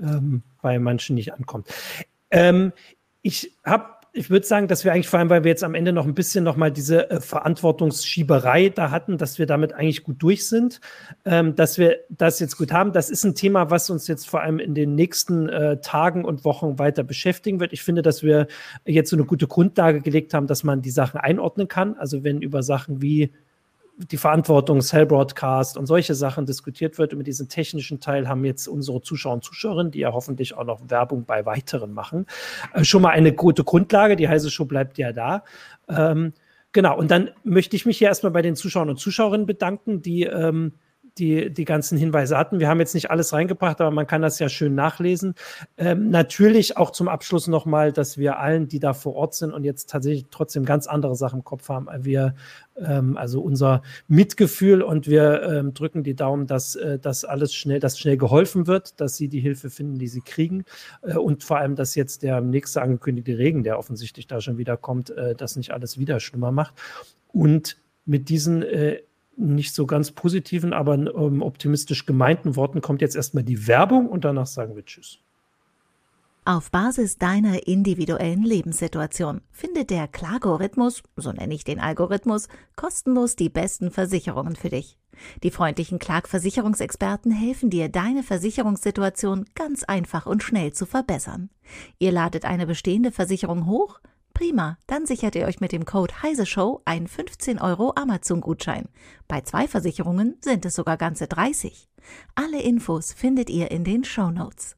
ähm, 0.01 0.43
bei 0.63 0.79
manchen 0.79 1.15
nicht 1.15 1.33
ankommt. 1.35 1.69
Ähm, 2.31 2.73
ich 3.23 3.53
habe 3.65 4.00
ich 4.13 4.31
würde 4.31 4.47
sagen, 4.47 4.67
dass 4.69 4.85
wir 4.85 4.93
eigentlich 4.93 5.09
vor 5.09 5.19
allem, 5.19 5.31
weil 5.31 5.45
wir 5.45 5.51
jetzt 5.51 5.63
am 5.63 5.75
Ende 5.75 5.93
noch 5.93 6.07
ein 6.07 6.15
bisschen 6.15 6.43
noch 6.45 6.57
mal 6.57 6.71
diese 6.71 7.11
äh, 7.11 7.21
Verantwortungsschieberei 7.21 8.69
da 8.69 8.91
hatten, 8.91 9.19
dass 9.19 9.39
wir 9.39 9.47
damit 9.47 9.73
eigentlich 9.73 10.03
gut 10.03 10.23
durch 10.23 10.49
sind, 10.49 10.81
ähm, 11.25 11.55
dass 11.55 11.79
wir 11.79 11.99
das 12.09 12.41
jetzt 12.41 12.57
gut 12.57 12.73
haben. 12.73 12.93
Das 12.93 13.11
ist 13.11 13.25
ein 13.25 13.35
Thema, 13.35 13.71
was 13.71 13.89
uns 13.91 14.09
jetzt 14.09 14.29
vor 14.29 14.41
allem 14.41 14.59
in 14.59 14.75
den 14.75 14.95
nächsten 14.95 15.49
äh, 15.49 15.81
Tagen 15.81 16.25
und 16.25 16.45
Wochen 16.45 16.79
weiter 16.79 17.05
beschäftigen 17.05 17.61
wird. 17.61 17.73
Ich 17.73 17.83
finde, 17.83 18.03
dass 18.03 18.23
wir 18.23 18.49
jetzt 18.85 19.11
so 19.11 19.17
eine 19.17 19.25
gute 19.25 19.47
Grundlage 19.47 20.01
gelegt 20.01 20.35
haben, 20.35 20.47
dass 20.47 20.65
man 20.65 20.83
die 20.83 20.91
Sachen 20.91 21.21
einordnen 21.21 21.69
kann. 21.69 21.97
Also 21.97 22.25
wenn 22.25 22.43
über 22.43 22.63
Sachen 22.63 23.03
wie 23.03 23.33
die 24.09 24.17
Verantwortung 24.17 24.81
Cell 24.81 25.07
Broadcast 25.07 25.77
und 25.77 25.87
solche 25.87 26.15
Sachen 26.15 26.47
diskutiert 26.47 26.99
wird. 26.99 27.15
Mit 27.15 27.27
diesem 27.27 27.49
technischen 27.49 28.01
Teil 28.01 28.29
haben 28.29 28.45
jetzt 28.45 28.67
unsere 28.67 29.03
Zuschauer 29.03 29.35
und 29.35 29.45
Zuschauerinnen, 29.45 29.93
die 29.93 30.01
ja 30.01 30.13
hoffentlich 30.13 30.55
auch 30.55 30.65
noch 30.65 30.81
Werbung 30.89 31.25
bei 31.25 31.45
weiteren 31.45 31.93
machen, 31.93 32.27
äh, 32.73 32.85
schon 32.85 33.03
mal 33.03 33.11
eine 33.11 33.33
gute 33.33 33.65
Grundlage. 33.65 34.17
Die 34.17 34.29
heiße 34.29 34.51
Show 34.51 34.65
bleibt 34.65 34.99
ja 34.99 35.13
da. 35.13 35.45
Ähm, 35.89 36.33
genau. 36.73 36.97
Und 36.97 37.11
dann 37.11 37.31
möchte 37.45 37.77
ich 37.77 37.87
mich 37.87 37.99
hier 37.99 38.09
erstmal 38.09 38.33
bei 38.33 38.43
den 38.43 38.57
Zuschauern 38.57 38.91
und 38.91 38.99
Zuschauerinnen 38.99 39.47
bedanken, 39.47 40.03
die 40.03 40.25
ähm, 40.25 40.73
die, 41.19 41.53
die 41.53 41.65
ganzen 41.65 41.99
Hinweise 41.99 42.37
hatten. 42.37 42.61
Wir 42.61 42.69
haben 42.69 42.81
jetzt 42.81 42.95
nicht 42.95 43.11
alles 43.11 43.33
reingebracht, 43.33 43.81
aber 43.81 43.91
man 43.91 44.07
kann 44.07 44.23
das 44.23 44.39
ja 44.39 44.49
schön 44.49 44.75
nachlesen. 44.75 45.35
Ähm, 45.77 46.11
natürlich 46.11 46.77
auch 46.77 46.91
zum 46.91 47.09
Abschluss 47.09 47.47
nochmal, 47.47 47.93
dass 47.93 48.19
wir 48.19 48.39
allen, 48.39 48.69
die 48.69 48.81
da 48.81 48.95
vor 48.95 49.15
Ort 49.15 49.35
sind 49.35 49.53
und 49.53 49.65
jetzt 49.65 49.91
tatsächlich 49.91 50.27
trotzdem 50.31 50.65
ganz 50.65 50.87
andere 50.87 51.15
Sachen 51.15 51.41
im 51.41 51.45
Kopf 51.45 51.69
haben, 51.69 51.89
wir 52.05 52.35
ähm, 52.85 53.17
also 53.17 53.41
unser 53.41 53.83
Mitgefühl 54.09 54.83
und 54.83 55.09
wir 55.09 55.43
ähm, 55.43 55.75
drücken 55.75 56.03
die 56.03 56.15
Daumen, 56.15 56.47
dass 56.47 56.77
äh, 56.77 56.99
das 56.99 57.25
alles 57.25 57.55
schnell, 57.55 57.81
dass 57.81 57.99
schnell 57.99 58.17
geholfen 58.17 58.67
wird, 58.67 59.01
dass 59.01 59.17
sie 59.17 59.29
die 59.29 59.41
Hilfe 59.41 59.71
finden, 59.71 59.99
die 59.99 60.09
sie 60.09 60.21
kriegen 60.21 60.65
äh, 61.03 61.17
und 61.17 61.45
vor 61.45 61.59
allem, 61.59 61.77
dass 61.77 61.95
jetzt 61.95 62.23
der 62.23 62.41
nächste 62.41 62.83
angekündigte 62.83 63.39
Regen, 63.39 63.63
der 63.63 63.79
offensichtlich 63.79 64.27
da 64.27 64.41
schon 64.41 64.59
wieder 64.59 64.77
kommt, 64.77 65.11
äh, 65.11 65.35
das 65.35 65.57
nicht 65.57 65.73
alles 65.73 65.99
wieder 65.99 66.21
schlimmer 66.21 66.53
macht. 66.53 66.75
Und 67.29 67.77
mit 68.05 68.29
diesen 68.29 68.63
äh, 68.63 69.01
nicht 69.37 69.75
so 69.75 69.87
ganz 69.87 70.11
positiven, 70.11 70.73
aber 70.73 70.95
ähm, 70.95 71.43
optimistisch 71.43 72.07
gemeinten 72.07 72.57
Worten 72.57 72.81
kommt 72.81 73.01
jetzt 73.01 73.17
erstmal 73.17 73.45
die 73.45 73.67
Werbung 73.67 74.09
und 74.09 74.25
danach 74.25 74.47
sagen 74.47 74.77
wir 74.77 74.85
Tschüss. 74.85 75.21
Auf 76.47 76.71
Basis 76.71 77.19
deiner 77.19 77.67
individuellen 77.67 78.43
Lebenssituation 78.43 79.43
findet 79.51 79.91
der 79.91 80.09
Klagorithmus, 80.09 81.03
so 81.15 81.33
nenne 81.33 81.55
ich 81.55 81.65
den 81.65 81.79
Algorithmus, 81.79 82.49
kostenlos 82.77 83.37
die 83.37 83.51
besten 83.51 83.91
Versicherungen 83.91 84.57
für 84.57 84.71
dich. 84.71 84.99
Die 85.43 85.51
freundlichen 85.51 85.99
Klagversicherungsexperten 85.99 87.31
helfen 87.31 87.69
dir, 87.69 87.91
deine 87.91 88.23
Versicherungssituation 88.23 89.45
ganz 89.55 89.85
einfach 89.85 90.25
und 90.25 90.43
schnell 90.43 90.73
zu 90.73 90.87
verbessern. 90.87 91.51
Ihr 91.99 92.11
ladet 92.11 92.47
eine 92.47 92.67
bestehende 92.67 93.13
Versicherung 93.13 93.67
hoch, 93.67 94.01
Prima, 94.33 94.79
dann 94.87 95.05
sichert 95.05 95.35
ihr 95.35 95.45
euch 95.45 95.61
mit 95.61 95.73
dem 95.73 95.85
Code 95.85 96.23
HeiseShow 96.23 96.81
einen 96.87 97.09
15 97.09 97.59
Euro 97.61 97.93
Amazon-Gutschein. 97.95 98.89
Bei 99.29 99.43
zwei 99.43 99.69
Versicherungen 99.69 100.39
sind 100.41 100.65
es 100.65 100.75
sogar 100.77 100.97
ganze 100.97 101.27
30. 101.27 101.91
Alle 102.35 102.63
Infos 102.63 103.13
findet 103.13 103.51
ihr 103.51 103.71
in 103.71 103.85
den 103.85 104.05
Show 104.05 104.31
Notes. 104.31 104.77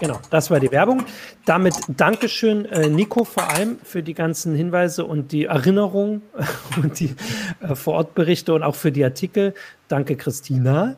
Genau, 0.00 0.18
das 0.30 0.50
war 0.50 0.60
die 0.60 0.70
Werbung. 0.70 1.04
Damit 1.44 1.74
Dankeschön, 1.88 2.64
äh, 2.64 2.88
Nico, 2.88 3.24
vor 3.24 3.50
allem 3.50 3.78
für 3.84 4.02
die 4.02 4.14
ganzen 4.14 4.54
Hinweise 4.54 5.04
und 5.04 5.30
die 5.30 5.44
Erinnerungen 5.44 6.22
und 6.82 6.98
die 6.98 7.14
äh, 7.60 7.74
Vorortberichte 7.74 8.54
und 8.54 8.62
auch 8.62 8.76
für 8.76 8.92
die 8.92 9.04
Artikel. 9.04 9.52
Danke, 9.88 10.16
Christina, 10.16 10.96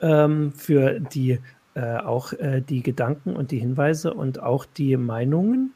ähm, 0.00 0.52
für 0.52 0.98
die 0.98 1.38
äh, 1.74 1.98
auch 1.98 2.32
äh, 2.32 2.60
die 2.60 2.82
Gedanken 2.82 3.36
und 3.36 3.52
die 3.52 3.58
Hinweise 3.58 4.12
und 4.12 4.42
auch 4.42 4.64
die 4.64 4.96
Meinungen 4.96 5.72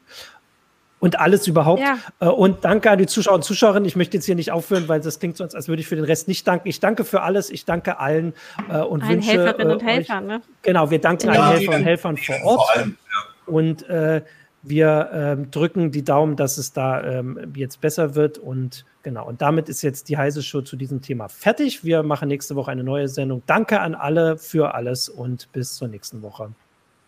und 0.99 1.19
alles 1.19 1.47
überhaupt. 1.47 1.81
Ja. 1.81 1.97
Äh, 2.19 2.27
und 2.27 2.63
danke 2.65 2.91
an 2.91 2.97
die 2.97 3.05
Zuschauer 3.05 3.35
und 3.35 3.43
Zuschauerinnen. 3.43 3.85
Ich 3.85 3.95
möchte 3.95 4.17
jetzt 4.17 4.25
hier 4.25 4.35
nicht 4.35 4.51
aufhören, 4.51 4.87
weil 4.87 5.01
das 5.01 5.19
klingt 5.19 5.37
sonst, 5.37 5.55
als 5.55 5.67
würde 5.67 5.81
ich 5.81 5.87
für 5.87 5.95
den 5.95 6.05
Rest 6.05 6.27
nicht 6.27 6.47
danken. 6.47 6.67
Ich 6.67 6.79
danke 6.79 7.03
für 7.03 7.21
alles. 7.21 7.49
Ich 7.49 7.65
danke 7.65 7.99
allen 7.99 8.33
äh, 8.69 8.79
und 8.79 9.03
allen 9.03 9.13
wünsche 9.13 9.31
Helferinnen 9.31 9.73
und 9.73 9.81
äh, 9.81 9.85
Helfern. 9.85 10.25
Ne? 10.27 10.41
Genau, 10.61 10.89
wir 10.89 10.99
danken 10.99 11.33
ja, 11.33 11.41
allen 11.41 11.57
Helfern 11.57 11.75
und 11.75 11.83
Helfern 11.83 12.17
vor 12.17 12.35
Ort. 12.43 12.61
Vor 12.61 12.75
allem, 12.75 12.97
ja. 13.05 13.53
Und 13.53 13.89
äh, 13.89 14.21
wir 14.63 15.09
ähm, 15.13 15.51
drücken 15.51 15.91
die 15.91 16.03
Daumen, 16.03 16.35
dass 16.35 16.57
es 16.57 16.73
da 16.73 17.03
ähm, 17.03 17.53
jetzt 17.55 17.81
besser 17.81 18.15
wird 18.15 18.37
und 18.37 18.85
Genau, 19.05 19.27
und 19.27 19.39
damit 19.39 19.69
ist 19.69 19.83
jetzt 19.83 20.09
die 20.09 20.17
heiße 20.17 20.41
Show 20.41 20.61
zu 20.61 20.75
diesem 20.75 20.99
Thema 20.99 21.29
fertig. 21.29 21.83
Wir 21.83 22.01
machen 22.01 22.27
nächste 22.27 22.55
Woche 22.55 22.71
eine 22.71 22.83
neue 22.83 23.07
Sendung. 23.07 23.43
Danke 23.45 23.79
an 23.79 23.93
alle 23.93 24.39
für 24.39 24.73
alles 24.73 25.09
und 25.09 25.51
bis 25.51 25.75
zur 25.75 25.87
nächsten 25.87 26.23
Woche. 26.23 26.49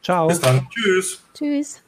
Ciao. 0.03 0.27
Bis 0.27 0.39
dann. 0.39 0.67
Tschüss. 0.69 1.23
Tschüss. 1.33 1.81